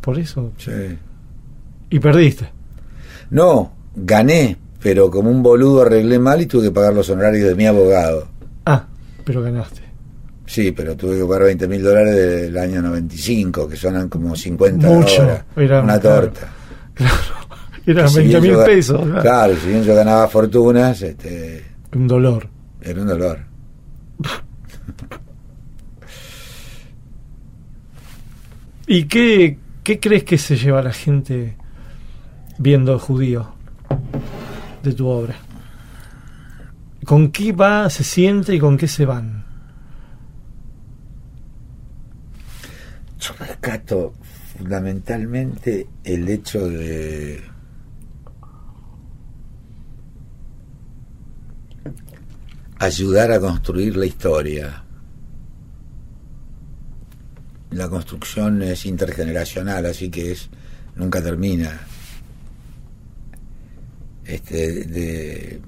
Por 0.00 0.18
eso. 0.18 0.52
Sí. 0.58 0.70
Y 1.90 1.98
perdiste. 2.00 2.50
No, 3.30 3.72
gané, 3.94 4.56
pero 4.82 5.10
como 5.10 5.30
un 5.30 5.42
boludo 5.42 5.82
arreglé 5.82 6.18
mal 6.18 6.40
y 6.40 6.46
tuve 6.46 6.64
que 6.64 6.70
pagar 6.72 6.92
los 6.94 7.08
honorarios 7.10 7.48
de 7.48 7.54
mi 7.54 7.66
abogado. 7.66 8.26
Ah, 8.66 8.86
pero 9.24 9.42
ganaste. 9.42 9.80
Sí, 10.44 10.72
pero 10.72 10.96
tuve 10.96 11.18
que 11.18 11.24
pagar 11.24 11.44
20 11.44 11.68
mil 11.68 11.82
dólares 11.82 12.14
del 12.16 12.58
año 12.58 12.82
95, 12.82 13.68
que 13.68 13.76
suenan 13.76 14.08
como 14.08 14.34
50 14.34 14.86
Mucho. 14.88 15.22
ahora. 15.22 15.46
Era- 15.56 15.82
Una 15.82 16.00
claro. 16.00 16.20
torta. 16.26 16.52
Claro. 16.94 17.14
Eran 17.86 18.08
Si 18.08 18.16
20 18.18 18.40
bien 18.40 18.54
mil 18.56 18.64
pesos. 18.64 19.00
claro. 19.02 19.22
Claro, 19.22 19.56
si 19.56 19.68
bien 19.68 19.82
yo 19.82 19.94
ganaba 19.94 20.28
fortunas, 20.28 21.02
este, 21.02 21.64
Un 21.94 22.06
dolor. 22.06 22.48
era 22.80 23.00
un 23.00 23.06
dolor. 23.08 23.38
¿Y 28.86 29.04
qué, 29.04 29.58
qué 29.82 30.00
crees 30.00 30.24
que 30.24 30.38
se 30.38 30.56
lleva 30.56 30.82
la 30.82 30.92
gente 30.92 31.56
viendo 32.58 32.98
judío 32.98 33.54
de 34.82 34.92
tu 34.92 35.06
obra? 35.06 35.36
¿Con 37.04 37.30
qué 37.30 37.52
va, 37.52 37.88
se 37.90 38.04
siente 38.04 38.54
y 38.54 38.58
con 38.60 38.76
qué 38.76 38.88
se 38.88 39.06
van? 39.06 39.44
Yo 43.20 43.34
rescato 43.38 44.12
fundamentalmente 44.56 45.86
el 46.04 46.28
hecho 46.28 46.68
de 46.68 47.40
ayudar 52.82 53.30
a 53.30 53.38
construir 53.38 53.96
la 53.96 54.06
historia. 54.06 54.82
La 57.70 57.88
construcción 57.88 58.60
es 58.62 58.84
intergeneracional, 58.86 59.86
así 59.86 60.10
que 60.10 60.32
es 60.32 60.50
nunca 60.96 61.22
termina. 61.22 61.80
Este, 64.24 64.84
de 64.84 65.60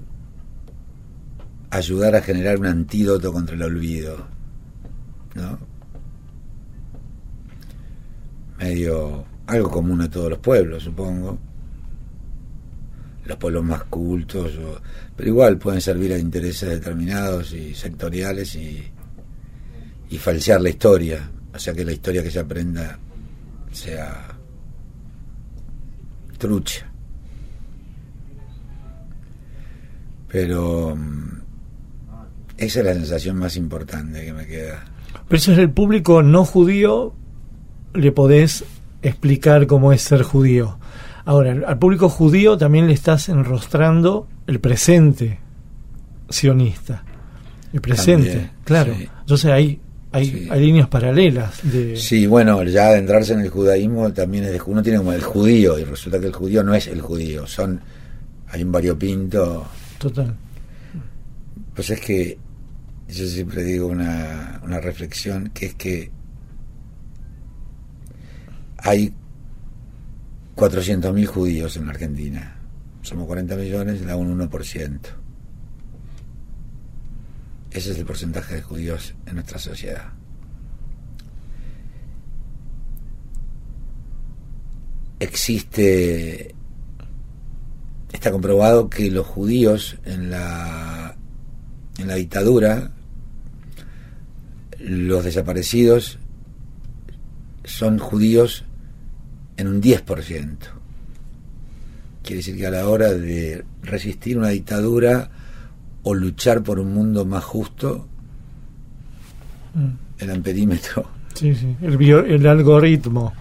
ayudar 1.69 2.15
a 2.15 2.21
generar 2.21 2.59
un 2.59 2.67
antídoto 2.67 3.31
contra 3.31 3.55
el 3.55 3.63
olvido, 3.63 4.27
¿no? 5.35 5.59
medio 8.57 9.25
algo 9.47 9.69
común 9.69 10.01
a 10.01 10.09
todos 10.09 10.29
los 10.29 10.39
pueblos, 10.39 10.83
supongo. 10.83 11.37
Los 13.25 13.37
pueblos 13.37 13.63
más 13.63 13.83
cultos, 13.85 14.51
pero 15.15 15.29
igual 15.29 15.57
pueden 15.57 15.81
servir 15.81 16.13
a 16.13 16.17
intereses 16.17 16.69
determinados 16.69 17.53
y 17.53 17.73
sectoriales 17.73 18.55
y, 18.55 18.83
y 20.09 20.17
falsear 20.17 20.61
la 20.61 20.69
historia, 20.69 21.29
o 21.53 21.57
sea 21.57 21.73
que 21.73 21.83
la 21.83 21.91
historia 21.91 22.21
que 22.21 22.29
se 22.29 22.39
aprenda 22.39 22.99
sea 23.71 24.37
trucha. 26.37 26.85
Pero 30.27 30.95
mm, 30.95 31.41
esa 32.57 32.79
es 32.79 32.85
la 32.85 32.93
sensación 32.93 33.37
más 33.37 33.55
importante 33.57 34.25
que 34.25 34.33
me 34.33 34.45
queda. 34.45 34.83
Pero 35.27 35.37
eso 35.37 35.53
es 35.53 35.57
el 35.59 35.71
público 35.71 36.23
no 36.23 36.45
judío, 36.45 37.13
le 37.93 38.11
podés 38.11 38.63
explicar 39.01 39.67
cómo 39.67 39.93
es 39.93 40.01
ser 40.01 40.23
judío. 40.23 40.77
Ahora, 41.25 41.51
al- 41.67 41.79
público 41.79 42.07
judío 42.09 42.57
también 42.57 42.87
le 42.87 42.93
estás 42.93 43.29
enrostrando 43.29 44.27
el 44.47 44.59
presente 44.59 45.39
sionista. 46.29 47.03
El 47.73 47.81
presente, 47.81 48.29
También, 48.29 48.51
claro. 48.63 48.93
sí. 48.95 49.09
Entonces 49.21 49.51
hay, 49.51 49.79
hay, 50.11 50.25
Sí. 50.25 50.47
hay 50.49 50.61
líneas 50.65 50.87
paralelas 50.87 51.59
de... 51.63 51.97
Sí, 51.97 52.25
bueno, 52.27 52.63
ya 52.63 52.87
adentrarse 52.87 53.33
en 53.33 53.41
el 53.41 53.49
judaísmo 53.49 54.13
también 54.13 54.45
es 54.45 54.51
de, 54.53 54.61
uno 54.65 54.81
tiene 54.81 54.99
como 54.99 55.11
el 55.13 55.21
judío 55.23 55.77
y 55.79 55.83
resulta 55.83 56.19
que 56.19 56.27
el 56.27 56.33
judío 56.33 56.63
no 56.63 56.73
es 56.73 56.87
el 56.87 57.01
judío, 57.01 57.45
son 57.47 57.81
hay 58.47 58.63
un 58.63 58.71
variopinto. 58.71 59.65
Total. 59.97 60.33
Pues 61.73 61.89
es 61.89 61.99
que 61.99 62.37
yo 63.09 63.25
siempre 63.25 63.63
digo 63.63 63.87
una, 63.87 64.61
una 64.63 64.79
reflexión 64.79 65.49
que 65.53 65.65
es 65.65 65.75
que 65.75 66.11
hay 68.77 69.13
400.000 70.55 71.25
judíos 71.25 71.77
en 71.77 71.85
la 71.85 71.91
Argentina. 71.91 72.59
Somos 73.01 73.27
40 73.27 73.55
millones, 73.55 74.05
da 74.05 74.15
un 74.15 74.39
1%. 74.39 74.99
Ese 77.71 77.91
es 77.91 77.97
el 77.97 78.05
porcentaje 78.05 78.55
de 78.55 78.61
judíos 78.61 79.13
en 79.25 79.35
nuestra 79.35 79.59
sociedad. 79.59 80.13
existe 85.19 86.55
está 88.11 88.31
comprobado 88.31 88.89
que 88.89 89.11
los 89.11 89.25
judíos 89.25 89.97
en 90.05 90.29
la 90.29 91.15
en 91.97 92.07
la 92.07 92.15
dictadura 92.15 92.91
los 94.79 95.23
desaparecidos 95.23 96.19
son 97.63 97.97
judíos 97.97 98.65
en 99.57 99.67
un 99.67 99.81
10%. 99.81 100.57
Quiere 102.23 102.37
decir 102.37 102.57
que 102.57 102.65
a 102.67 102.71
la 102.71 102.87
hora 102.87 103.13
de 103.13 103.63
resistir 103.83 104.37
una 104.37 104.49
dictadura 104.49 105.29
o 106.03 106.13
luchar 106.13 106.63
por 106.63 106.79
un 106.79 106.93
mundo 106.93 107.25
más 107.25 107.43
justo, 107.43 108.07
Mm. 109.73 109.89
el 110.19 110.29
amperímetro 110.31 111.05
Sí, 111.33 111.53
sí. 111.53 111.75
El, 111.81 111.97
bio- 111.97 112.23
el 112.23 112.47
algoritmo 112.47 113.33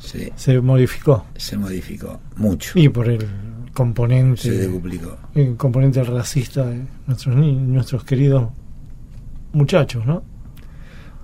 se, 0.00 0.32
se 0.34 0.60
modificó. 0.60 1.26
se 1.36 1.56
modificó 1.56 2.20
mucho, 2.36 2.76
Y 2.76 2.88
por 2.88 3.08
el 3.08 3.24
componente... 3.72 4.42
se 4.42 4.50
decuplicó. 4.66 5.16
el 5.36 5.56
componente 5.56 6.02
racista 6.02 6.66
de 6.66 6.82
nuestros 7.06 7.36
nuestros 7.36 8.02
queridos 8.02 8.48
muchachos, 9.52 10.04
¿no? 10.06 10.24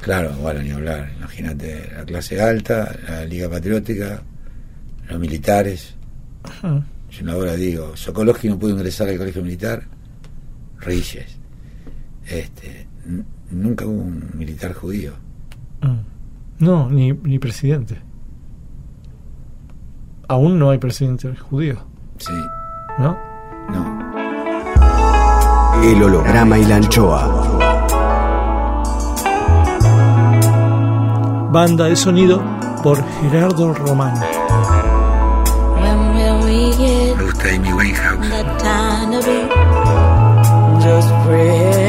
Claro, 0.01 0.33
bueno, 0.41 0.63
ni 0.63 0.71
hablar. 0.71 1.11
Imagínate 1.19 1.91
la 1.97 2.05
clase 2.05 2.41
alta, 2.41 2.95
la 3.09 3.25
Liga 3.25 3.49
Patriótica, 3.49 4.23
los 5.09 5.19
militares. 5.19 5.95
Yo 7.11 7.33
ahora 7.33 7.55
digo, 7.55 7.97
Sokolowski 7.97 8.49
no 8.49 8.59
pudo 8.59 8.71
ingresar 8.73 9.09
al 9.09 9.19
colegio 9.19 9.43
militar, 9.43 9.83
Reyes. 10.81 11.39
Este, 12.29 12.87
nunca 13.51 13.85
hubo 13.87 14.03
un 14.03 14.31
militar 14.35 14.73
judío. 14.75 15.13
ah. 15.83 15.97
No, 16.59 16.89
ni, 16.91 17.13
ni 17.13 17.39
presidente. 17.39 17.99
Aún 20.29 20.59
no 20.59 20.71
hay 20.71 20.79
presidente 20.79 21.35
judío, 21.37 21.85
Sí, 22.19 22.33
¿no? 22.99 23.17
no. 23.71 24.07
El 25.85 26.03
holograma 26.03 26.59
y 26.59 26.65
la 26.65 26.77
anchoa. 26.77 27.56
Banda 31.51 31.85
de 31.87 31.97
sonido 31.97 32.43
por 32.83 33.03
Gerardo 33.31 33.73
Román. 33.75 34.15
When 35.81 36.15
will 36.15 36.45
we 36.45 36.71
get 36.77 37.17
Me 37.17 37.25
gusta 37.25 37.49
Amy 37.49 37.73
Winehouse. 37.73 38.29
the 38.29 38.43
time 38.59 39.13
to 39.13 39.21
be 39.23 39.39
just 40.83 41.09
friends? 41.25 41.87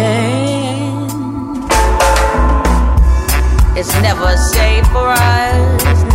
It's 3.75 3.93
never 4.01 4.35
safe 4.37 4.87
for 4.87 5.07
us, 5.09 6.06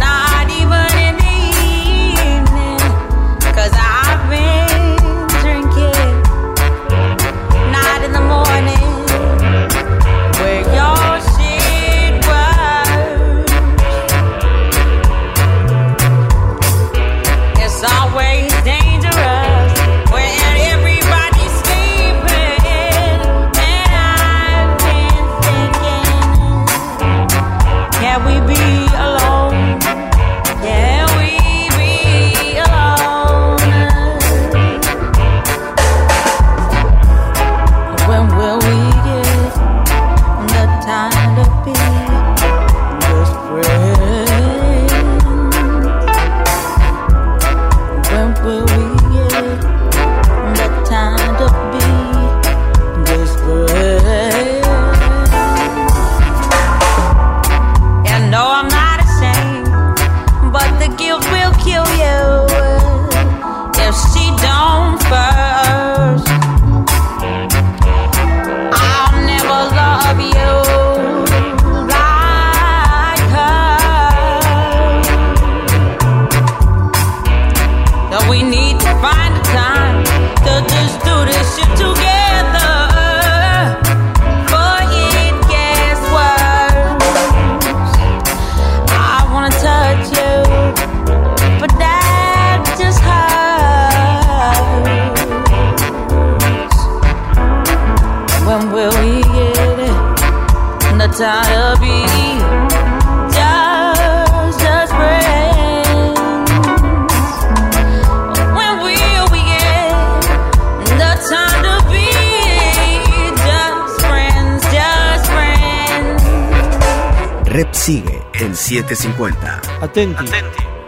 Rep 117.52 117.74
sigue 117.74 118.22
en 118.40 118.56
750. 118.56 119.60
Atenti. 119.82 120.24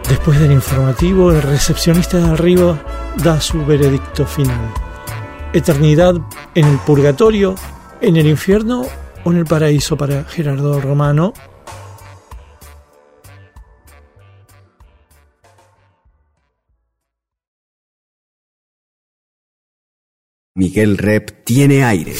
Después 0.09 0.39
del 0.39 0.51
informativo, 0.51 1.31
el 1.31 1.43
recepcionista 1.43 2.17
de 2.17 2.29
arriba 2.29 3.13
da 3.23 3.39
su 3.39 3.63
veredicto 3.63 4.25
final. 4.25 4.73
Eternidad 5.53 6.15
en 6.55 6.65
el 6.65 6.79
purgatorio, 6.79 7.53
en 8.01 8.17
el 8.17 8.25
infierno 8.25 8.87
o 9.23 9.31
en 9.31 9.37
el 9.37 9.45
paraíso 9.45 9.95
para 9.95 10.23
Gerardo 10.23 10.81
Romano. 10.81 11.33
Miguel 20.55 20.97
Rep 20.97 21.43
tiene 21.43 21.83
aire. 21.83 22.15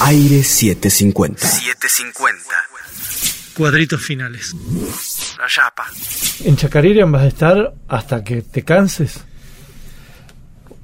Aire 0.00 0.44
750. 0.44 1.46
750. 1.46 2.67
Cuadritos 3.58 4.00
finales. 4.00 4.54
La 5.38 5.46
chapa. 5.48 5.84
En 6.44 6.56
Chacaririan 6.56 7.12
vas 7.12 7.22
a 7.22 7.26
estar 7.26 7.74
hasta 7.88 8.24
que 8.24 8.42
te 8.42 8.62
canses. 8.62 9.24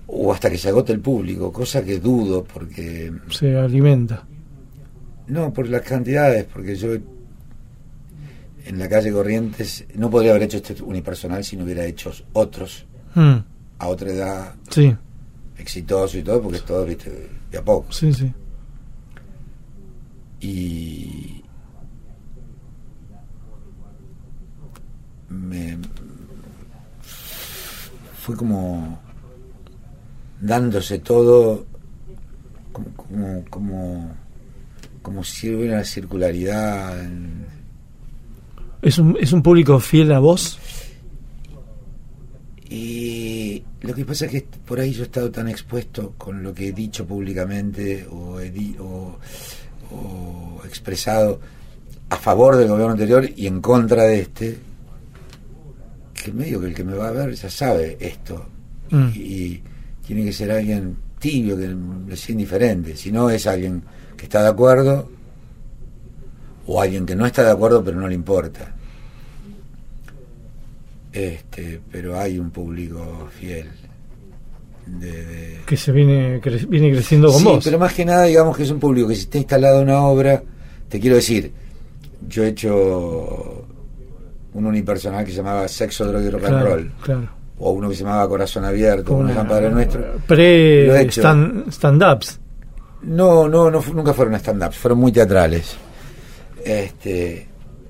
O 0.08 0.32
hasta 0.32 0.50
que 0.50 0.58
se 0.58 0.68
agote 0.68 0.92
el 0.92 1.00
público, 1.00 1.52
cosa 1.52 1.84
que 1.84 1.98
dudo 1.98 2.44
porque... 2.44 3.12
Se 3.30 3.56
alimenta. 3.56 4.24
No, 5.28 5.52
por 5.52 5.68
las 5.68 5.82
cantidades, 5.82 6.44
porque 6.44 6.76
yo 6.76 6.94
en 8.66 8.78
la 8.78 8.88
calle 8.88 9.12
Corrientes 9.12 9.84
no 9.94 10.10
podría 10.10 10.32
haber 10.32 10.42
hecho 10.42 10.56
este 10.58 10.82
unipersonal 10.82 11.44
si 11.44 11.56
no 11.56 11.64
hubiera 11.64 11.84
hecho 11.86 12.12
otros 12.32 12.86
Mm, 13.14 13.36
a 13.78 13.86
otra 13.86 14.10
edad, 14.10 14.54
sí, 14.70 14.94
exitoso 15.56 16.18
y 16.18 16.22
todo, 16.24 16.42
porque 16.42 16.58
es 16.58 16.64
todo, 16.64 16.84
viste, 16.84 17.30
de 17.50 17.58
a 17.58 17.62
poco. 17.62 17.92
sí, 17.92 18.12
sí. 18.12 18.32
y 20.40 21.43
me 25.34 25.78
fue 28.20 28.36
como 28.36 28.98
dándose 30.40 30.98
todo 30.98 31.66
como 32.72 32.90
como 32.96 33.44
como, 33.50 34.14
como 35.02 35.24
si 35.24 35.54
hubiera 35.54 35.74
una 35.76 35.84
circularidad 35.84 36.96
¿Es 38.82 38.98
un, 38.98 39.16
¿Es 39.20 39.32
un 39.32 39.42
público 39.42 39.78
fiel 39.80 40.12
a 40.12 40.18
vos? 40.18 40.58
y 42.68 43.62
lo 43.82 43.94
que 43.94 44.04
pasa 44.04 44.24
es 44.26 44.32
que 44.32 44.46
por 44.66 44.80
ahí 44.80 44.92
yo 44.92 45.02
he 45.02 45.06
estado 45.06 45.30
tan 45.30 45.48
expuesto 45.48 46.14
con 46.16 46.42
lo 46.42 46.52
que 46.54 46.68
he 46.68 46.72
dicho 46.72 47.06
públicamente 47.06 48.06
o, 48.10 48.40
he 48.40 48.50
di- 48.50 48.76
o, 48.80 49.18
o 49.92 50.62
expresado 50.64 51.40
a 52.08 52.16
favor 52.16 52.56
del 52.56 52.68
gobierno 52.68 52.92
anterior 52.92 53.28
y 53.36 53.46
en 53.46 53.60
contra 53.60 54.04
de 54.04 54.20
este, 54.20 54.58
que 56.24 56.32
medio 56.32 56.60
que 56.60 56.66
el 56.68 56.74
que 56.74 56.84
me 56.84 56.94
va 56.94 57.08
a 57.08 57.12
ver 57.12 57.34
ya 57.34 57.50
sabe 57.50 57.96
esto. 58.00 58.46
Mm. 58.90 59.08
Y 59.14 59.62
tiene 60.06 60.24
que 60.24 60.32
ser 60.32 60.50
alguien 60.50 60.96
tibio, 61.18 61.56
que 61.56 61.68
le 62.08 62.16
sea 62.16 62.32
indiferente. 62.32 62.96
Si 62.96 63.10
no, 63.12 63.30
es 63.30 63.46
alguien 63.46 63.82
que 64.16 64.24
está 64.24 64.42
de 64.42 64.48
acuerdo 64.48 65.10
o 66.66 66.80
alguien 66.80 67.04
que 67.06 67.14
no 67.14 67.26
está 67.26 67.42
de 67.44 67.50
acuerdo 67.50 67.84
pero 67.84 68.00
no 68.00 68.08
le 68.08 68.14
importa. 68.14 68.74
Este, 71.12 71.80
pero 71.92 72.18
hay 72.18 72.38
un 72.38 72.50
público 72.50 73.28
fiel. 73.38 73.68
De, 74.86 75.24
de- 75.24 75.60
Que 75.66 75.76
se 75.76 75.92
viene, 75.92 76.40
cre- 76.42 76.66
viene 76.68 76.90
creciendo 76.92 77.28
con 77.30 77.38
Sí, 77.38 77.44
vos. 77.44 77.64
pero 77.64 77.78
más 77.78 77.94
que 77.94 78.04
nada, 78.04 78.24
digamos 78.24 78.56
que 78.56 78.64
es 78.64 78.70
un 78.70 78.80
público 78.80 79.08
que 79.08 79.14
si 79.14 79.22
está 79.22 79.38
instalado 79.38 79.80
una 79.80 80.00
obra, 80.02 80.42
te 80.88 80.98
quiero 81.00 81.16
decir, 81.16 81.52
yo 82.28 82.42
he 82.44 82.48
hecho 82.48 83.63
un 84.54 84.66
unipersonal 84.66 85.24
que 85.24 85.30
se 85.32 85.36
llamaba 85.38 85.68
Sexo, 85.68 86.06
Droga 86.06 86.24
y 86.24 86.30
Rock 86.30 86.44
and 86.44 86.62
Roll, 86.62 86.92
claro. 87.02 87.28
o 87.58 87.70
uno 87.72 87.88
que 87.88 87.94
se 87.96 88.02
llamaba 88.04 88.28
Corazón 88.28 88.64
Abierto, 88.64 89.04
Como 89.04 89.20
uno 89.20 89.28
llama 89.34 89.48
Padre 89.48 89.70
Nuestro. 89.70 90.00
Lo 90.00 90.14
he 90.16 90.18
Pre 90.26 91.00
hecho. 91.02 91.20
stand- 91.22 91.68
stand-ups. 91.70 92.40
No, 93.02 93.48
no, 93.48 93.70
no, 93.70 93.82
nunca 93.92 94.14
fueron 94.14 94.34
stand-ups, 94.36 94.76
fueron 94.78 94.98
muy 94.98 95.12
teatrales. 95.12 95.76
Este, 96.64 97.46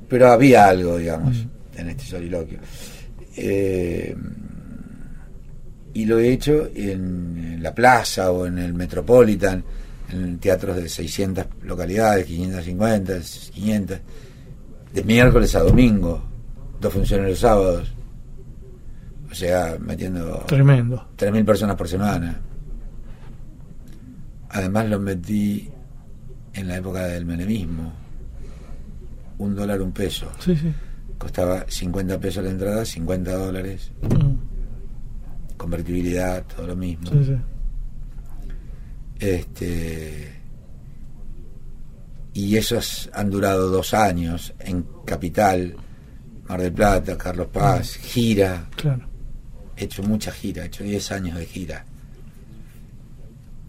pero 0.08 0.32
había 0.32 0.68
algo, 0.68 0.96
digamos, 0.98 1.36
Mm. 1.36 1.80
en 1.80 1.88
este 1.90 2.04
soliloquio. 2.04 2.58
Eh, 3.36 4.14
y 5.92 6.04
lo 6.06 6.18
he 6.18 6.32
hecho 6.32 6.68
en, 6.74 7.54
en 7.54 7.62
la 7.62 7.74
plaza 7.74 8.30
o 8.32 8.46
en 8.46 8.58
el 8.58 8.74
Metropolitan, 8.74 9.62
en 10.10 10.38
teatros 10.38 10.76
de 10.76 10.88
600 10.88 11.46
localidades, 11.62 12.26
550, 12.26 13.14
500, 13.52 13.98
de 14.92 15.04
miércoles 15.04 15.54
a 15.54 15.60
domingo, 15.60 16.22
dos 16.84 16.92
funciones 16.92 17.30
los 17.30 17.38
sábados. 17.38 17.90
O 19.30 19.34
sea, 19.34 19.76
metiendo 19.80 20.44
Tremendo. 20.46 21.08
3.000 21.16 21.44
personas 21.44 21.76
por 21.76 21.88
semana. 21.88 22.40
Además 24.50 24.88
los 24.90 25.00
metí 25.00 25.68
en 26.52 26.68
la 26.68 26.76
época 26.76 27.06
del 27.06 27.24
menemismo. 27.24 27.92
Un 29.38 29.54
dólar, 29.56 29.80
un 29.80 29.92
peso. 29.92 30.30
Sí, 30.38 30.54
sí. 30.56 30.72
Costaba 31.18 31.64
50 31.66 32.20
pesos 32.20 32.44
la 32.44 32.50
entrada, 32.50 32.84
50 32.84 33.32
dólares. 33.34 33.90
Mm, 34.02 35.56
Convertibilidad, 35.56 36.44
todo 36.54 36.66
lo 36.68 36.76
mismo. 36.76 37.10
sí, 37.10 37.24
sí. 37.24 37.36
Este, 39.20 40.34
y 42.34 42.56
esos 42.56 43.08
han 43.14 43.30
durado 43.30 43.70
dos 43.70 43.94
años 43.94 44.52
en 44.58 44.84
Capital, 45.06 45.76
Mar 46.48 46.60
del 46.60 46.72
Plata, 46.72 47.16
Carlos 47.16 47.46
Paz, 47.52 47.96
gira. 47.96 48.66
Claro. 48.76 49.02
He 49.76 49.84
hecho 49.84 50.02
mucha 50.02 50.30
gira, 50.30 50.62
he 50.62 50.66
hecho 50.66 50.84
10 50.84 51.12
años 51.12 51.38
de 51.38 51.46
gira. 51.46 51.84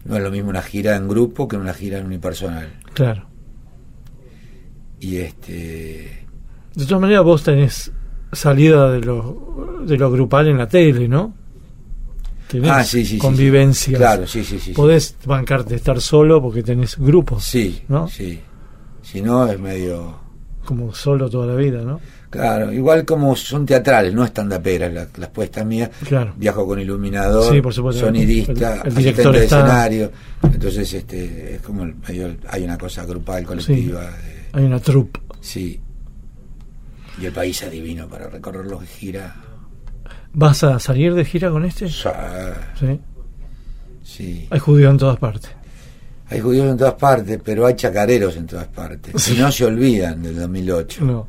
No 0.04 0.16
es 0.16 0.22
lo 0.22 0.30
mismo 0.30 0.50
una 0.50 0.62
gira 0.62 0.94
en 0.96 1.08
grupo 1.08 1.48
que 1.48 1.56
una 1.56 1.74
gira 1.74 1.98
en 1.98 2.06
unipersonal. 2.06 2.72
Claro. 2.94 3.26
Y 5.00 5.16
este. 5.16 6.26
De 6.74 6.84
todas 6.86 7.00
maneras, 7.00 7.24
vos 7.24 7.42
tenés 7.42 7.90
salida 8.32 8.90
de 8.92 9.00
lo, 9.00 9.82
de 9.86 9.96
lo 9.96 10.10
grupal 10.10 10.48
en 10.48 10.58
la 10.58 10.68
tele, 10.68 11.08
¿no? 11.08 11.34
Tenés 12.48 12.70
Ah, 12.70 12.84
sí, 12.84 12.98
sí, 13.00 13.04
sí, 13.04 13.10
sí. 13.14 13.18
convivencias. 13.18 13.98
Claro, 13.98 14.26
sí, 14.26 14.44
sí, 14.44 14.58
sí. 14.58 14.66
sí. 14.66 14.72
Podés 14.72 15.16
bancarte 15.24 15.74
estar 15.74 16.00
solo 16.00 16.40
porque 16.40 16.62
tenés 16.62 16.96
grupos. 16.98 17.44
Sí, 17.44 17.82
¿no? 17.88 18.06
sí. 18.08 18.38
Si 19.02 19.20
no, 19.22 19.46
es 19.46 19.58
medio. 19.58 20.18
Como 20.64 20.94
solo 20.94 21.28
toda 21.30 21.46
la 21.46 21.54
vida, 21.54 21.82
¿no? 21.82 22.00
Claro, 22.30 22.72
igual 22.72 23.04
como 23.04 23.34
son 23.36 23.64
teatrales, 23.64 24.12
no 24.12 24.24
estandaperas 24.24 24.92
las, 24.92 25.16
las 25.16 25.28
puestas 25.30 25.64
mías. 25.64 25.90
Claro. 26.06 26.34
Viajo 26.36 26.66
con 26.66 26.78
iluminador, 26.80 27.52
Sí, 27.54 27.60
por 27.60 27.72
supuesto. 27.72 28.04
sonidista, 28.06 28.82
El- 28.84 28.94
director 28.94 29.32
de 29.36 29.44
está- 29.44 29.58
escenario. 29.60 30.12
Entonces, 30.42 30.92
este, 30.92 31.54
es 31.54 31.60
como 31.62 31.84
el 31.84 31.94
hay 32.48 32.64
una 32.64 32.76
cosa 32.76 33.04
grupal, 33.06 33.44
colectiva. 33.44 34.02
de- 34.02 34.46
Hay 34.52 34.64
una 34.64 34.80
troupe. 34.80 35.20
sí. 35.40 35.80
Y 37.18 37.24
el 37.24 37.32
país 37.32 37.62
es 37.62 37.70
divino 37.70 38.06
para 38.08 38.28
recorrerlo 38.28 38.78
de 38.78 38.86
gira. 38.86 39.34
¿Vas 40.34 40.62
a 40.64 40.78
salir 40.78 41.14
de 41.14 41.24
gira 41.24 41.48
con 41.50 41.64
este? 41.64 41.88
Sí. 41.88 43.00
sí. 44.02 44.46
Hay 44.50 44.58
judíos 44.58 44.90
en 44.90 44.98
todas 44.98 45.18
partes. 45.18 45.50
Hay 46.28 46.40
judíos 46.40 46.66
en 46.70 46.76
todas 46.76 46.94
partes, 46.94 47.40
pero 47.42 47.66
hay 47.66 47.74
chacareros 47.74 48.36
en 48.36 48.46
todas 48.46 48.66
partes. 48.66 49.28
Y 49.30 49.38
no 49.38 49.50
se 49.50 49.64
olvidan 49.64 50.22
del 50.22 50.36
2008. 50.36 51.04
No. 51.04 51.28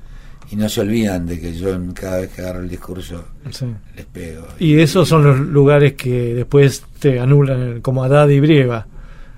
Y 0.50 0.56
no 0.56 0.70
se 0.70 0.82
olvidan 0.82 1.26
de 1.26 1.39
que 1.39 1.54
yo 1.54 1.74
en- 1.74 1.91
cada 1.91 2.18
vez 2.20 2.30
que 2.32 2.41
agarro 2.41 2.60
el 2.62 2.70
discurso 2.70 3.26
Sí. 3.52 3.66
les 3.95 4.06
pego. 4.06 4.48
Y 4.60 4.80
esos 4.80 5.08
son 5.08 5.24
los 5.24 5.38
lugares 5.39 5.93
que 5.93 6.34
después 6.36 6.84
te 7.00 7.20
anulan, 7.20 7.82
como 7.82 8.04
Haddad 8.04 8.30
y 8.30 8.39
Brieva. 8.39 8.88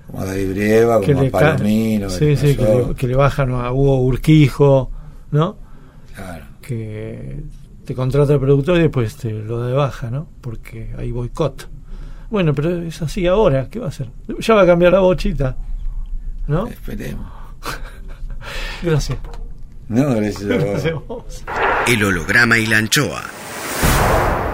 Como 0.06 0.22
a 0.22 0.26
David 0.26 0.50
Brieva, 0.50 1.00
Que 1.00 1.14
como 1.14 1.26
a 1.26 1.30
Palomino. 1.30 2.10
sí, 2.10 2.36
sí, 2.36 2.56
que, 2.56 2.62
le, 2.64 2.94
que 2.96 3.06
le 3.06 3.14
bajan 3.14 3.52
a 3.52 3.72
Hugo 3.72 4.00
Urquijo, 4.02 4.90
¿no? 5.30 5.56
Claro. 6.14 6.44
Que 6.60 7.40
te 7.84 7.94
contrata 7.94 8.34
el 8.34 8.40
productor 8.40 8.76
y 8.78 8.82
después 8.82 9.16
te 9.16 9.30
lo 9.32 9.62
de 9.64 9.72
baja, 9.72 10.10
¿no? 10.10 10.28
Porque 10.40 10.92
hay 10.96 11.10
boicot. 11.12 11.68
Bueno, 12.28 12.54
pero 12.54 12.82
es 12.82 13.02
así 13.02 13.26
ahora, 13.26 13.68
¿qué 13.68 13.78
va 13.80 13.86
a 13.86 13.88
hacer? 13.88 14.08
Ya 14.40 14.54
va 14.54 14.62
a 14.62 14.66
cambiar 14.66 14.92
la 14.92 15.00
bochita, 15.00 15.56
¿no? 16.46 16.66
Esperemos. 16.68 17.26
Gracias. 18.82 19.18
No. 19.90 20.14
El 21.86 22.04
holograma 22.04 22.58
y 22.58 22.66
la 22.66 22.78
anchoa. 22.78 23.22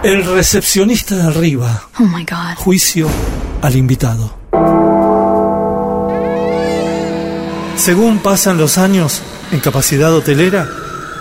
El 0.02 0.24
recepcionista 0.24 1.14
de 1.14 1.22
arriba. 1.24 1.88
Oh 2.00 2.04
my 2.04 2.24
God. 2.24 2.56
Juicio 2.56 3.06
al 3.60 3.76
invitado. 3.76 4.34
Según 7.76 8.20
pasan 8.20 8.56
los 8.56 8.78
años, 8.78 9.20
en 9.52 9.60
capacidad 9.60 10.14
hotelera, 10.14 10.70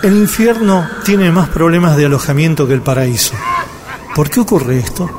el 0.02 0.16
infierno 0.16 0.88
tiene 1.04 1.30
más 1.30 1.50
problemas 1.50 1.98
de 1.98 2.06
alojamiento 2.06 2.66
que 2.66 2.72
el 2.72 2.80
paraíso. 2.80 3.34
¿Por 4.14 4.30
qué 4.30 4.40
ocurre 4.40 4.78
esto? 4.78 5.10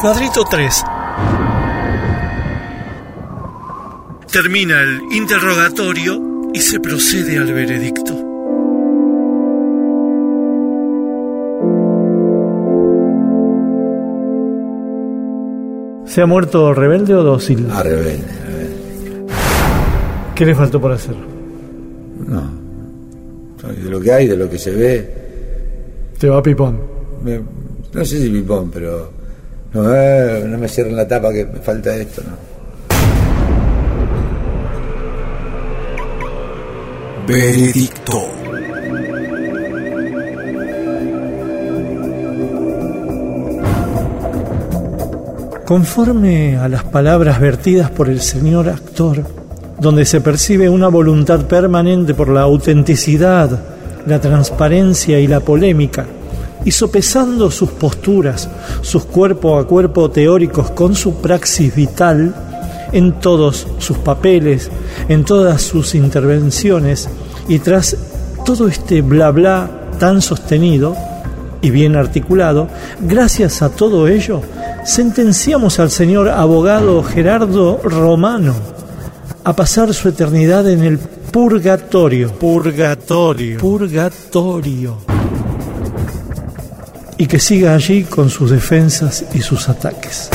Cuadrito 0.00 0.44
3. 0.44 0.84
Termina 4.32 4.80
el 4.82 5.00
interrogatorio 5.12 6.50
y 6.54 6.60
se 6.60 6.80
procede 6.80 7.36
al 7.38 7.52
veredicto. 7.52 8.14
¿Se 16.06 16.20
ha 16.20 16.26
muerto 16.26 16.74
rebelde 16.74 17.14
o 17.14 17.22
dócil? 17.22 17.66
Ah, 17.70 17.82
rebelde, 17.82 18.26
rebelde. 18.46 19.34
¿Qué 20.34 20.44
le 20.44 20.54
faltó 20.54 20.78
por 20.80 20.92
hacer? 20.92 21.14
No. 22.26 22.50
De 23.62 23.88
lo 23.88 24.00
que 24.00 24.12
hay, 24.12 24.26
de 24.28 24.36
lo 24.36 24.50
que 24.50 24.58
se 24.58 24.72
ve. 24.72 25.08
Te 26.18 26.28
va 26.28 26.42
pipón. 26.42 26.78
me- 27.24 27.40
no 27.94 28.04
sé 28.04 28.18
si 28.20 28.28
pipón, 28.28 28.70
pero. 28.70 29.10
No, 29.72 29.94
eh, 29.94 30.44
no 30.46 30.58
me 30.58 30.68
cierren 30.68 30.96
la 30.96 31.06
tapa 31.08 31.32
que 31.32 31.46
me 31.46 31.60
falta 31.60 31.94
esto, 31.96 32.22
¿no? 32.22 32.51
Veredicto. 37.26 38.20
Conforme 45.64 46.56
a 46.56 46.68
las 46.68 46.82
palabras 46.82 47.40
vertidas 47.40 47.90
por 47.90 48.08
el 48.08 48.20
señor 48.20 48.68
actor, 48.68 49.24
donde 49.80 50.04
se 50.04 50.20
percibe 50.20 50.68
una 50.68 50.88
voluntad 50.88 51.46
permanente 51.46 52.12
por 52.12 52.28
la 52.28 52.42
autenticidad, 52.42 53.56
la 54.04 54.20
transparencia 54.20 55.20
y 55.20 55.28
la 55.28 55.38
polémica, 55.38 56.04
y 56.64 56.72
sopesando 56.72 57.52
sus 57.52 57.70
posturas, 57.70 58.48
sus 58.80 59.04
cuerpo 59.04 59.58
a 59.58 59.66
cuerpo 59.66 60.10
teóricos 60.10 60.72
con 60.72 60.96
su 60.96 61.14
praxis 61.20 61.74
vital, 61.74 62.51
en 62.92 63.12
todos 63.20 63.66
sus 63.78 63.98
papeles, 63.98 64.70
en 65.08 65.24
todas 65.24 65.62
sus 65.62 65.94
intervenciones, 65.94 67.08
y 67.48 67.58
tras 67.58 67.96
todo 68.44 68.68
este 68.68 69.02
bla 69.02 69.30
bla 69.30 69.70
tan 69.98 70.22
sostenido, 70.22 70.96
y 71.62 71.70
bien 71.70 71.96
articulado, 71.96 72.68
gracias 73.00 73.62
a 73.62 73.70
todo 73.70 74.08
ello, 74.08 74.42
sentenciamos 74.84 75.78
al 75.78 75.90
señor 75.90 76.28
abogado 76.28 77.02
Gerardo 77.04 77.80
Romano 77.84 78.54
a 79.44 79.54
pasar 79.54 79.94
su 79.94 80.08
eternidad 80.08 80.68
en 80.68 80.82
el 80.82 80.98
purgatorio. 80.98 82.32
Purgatorio. 82.32 83.58
Purgatorio. 83.58 84.98
Y 87.16 87.26
que 87.26 87.38
siga 87.38 87.74
allí 87.74 88.04
con 88.04 88.28
sus 88.28 88.50
defensas 88.50 89.24
y 89.32 89.40
sus 89.40 89.68
ataques. 89.68 90.30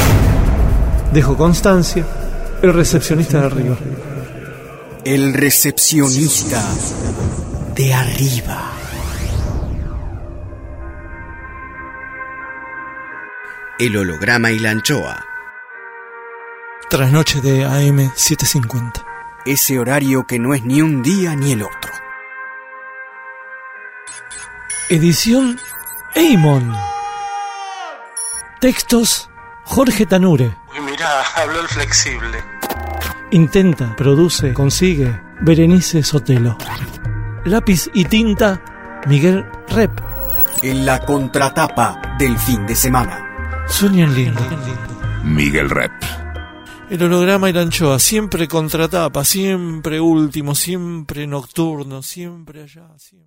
Dejo 1.14 1.36
constancia, 1.36 2.05
el 2.62 2.74
recepcionista 2.74 3.39
de 3.39 3.45
arriba. 3.45 3.78
El 5.05 5.34
recepcionista 5.34 6.64
de 7.76 7.93
arriba. 7.93 8.72
El 13.80 13.95
holograma 13.95 14.51
y 14.51 14.60
la 14.60 14.72
anchoa. 14.72 15.24
Trasnoche 16.89 17.41
de 17.41 17.64
AM 17.64 18.12
750. 18.16 19.05
Ese 19.45 19.78
horario 19.78 20.26
que 20.26 20.39
no 20.39 20.53
es 20.53 20.64
ni 20.64 20.82
un 20.82 21.03
día 21.03 21.36
ni 21.36 21.51
el 21.51 21.62
otro. 21.62 21.91
Edición 24.89 25.60
Eimon. 26.16 26.74
Textos 28.60 29.30
Jorge 29.64 30.05
Tanure. 30.05 30.58
Uy, 30.98 31.04
mira, 31.04 31.24
habló 31.36 31.62
el 31.62 31.68
flexible. 31.68 32.43
Intenta, 33.32 33.95
produce, 33.95 34.54
consigue 34.54 35.22
Berenice 35.41 36.02
Sotelo. 36.02 36.58
Lápiz 37.45 37.89
y 37.93 38.06
tinta 38.06 38.62
Miguel 39.06 39.45
Rep. 39.70 39.91
En 40.64 40.86
la 40.86 41.00
contratapa 41.00 42.16
del 42.18 42.38
fin 42.38 42.66
de 42.66 42.76
semana. 42.76 43.66
Sueñan 43.68 44.14
lindo. 44.16 44.41
Miguel 45.24 45.70
Rep. 45.70 45.91
El 46.89 47.04
holograma 47.04 47.50
y 47.50 47.54
la 47.54 47.62
anchoa, 47.62 48.00
siempre 48.00 48.48
contratapa, 48.48 49.24
siempre 49.26 50.00
último, 50.00 50.56
siempre 50.56 51.28
nocturno, 51.28 52.02
siempre 52.02 52.64
allá, 52.64 52.88
siempre. 52.98 53.27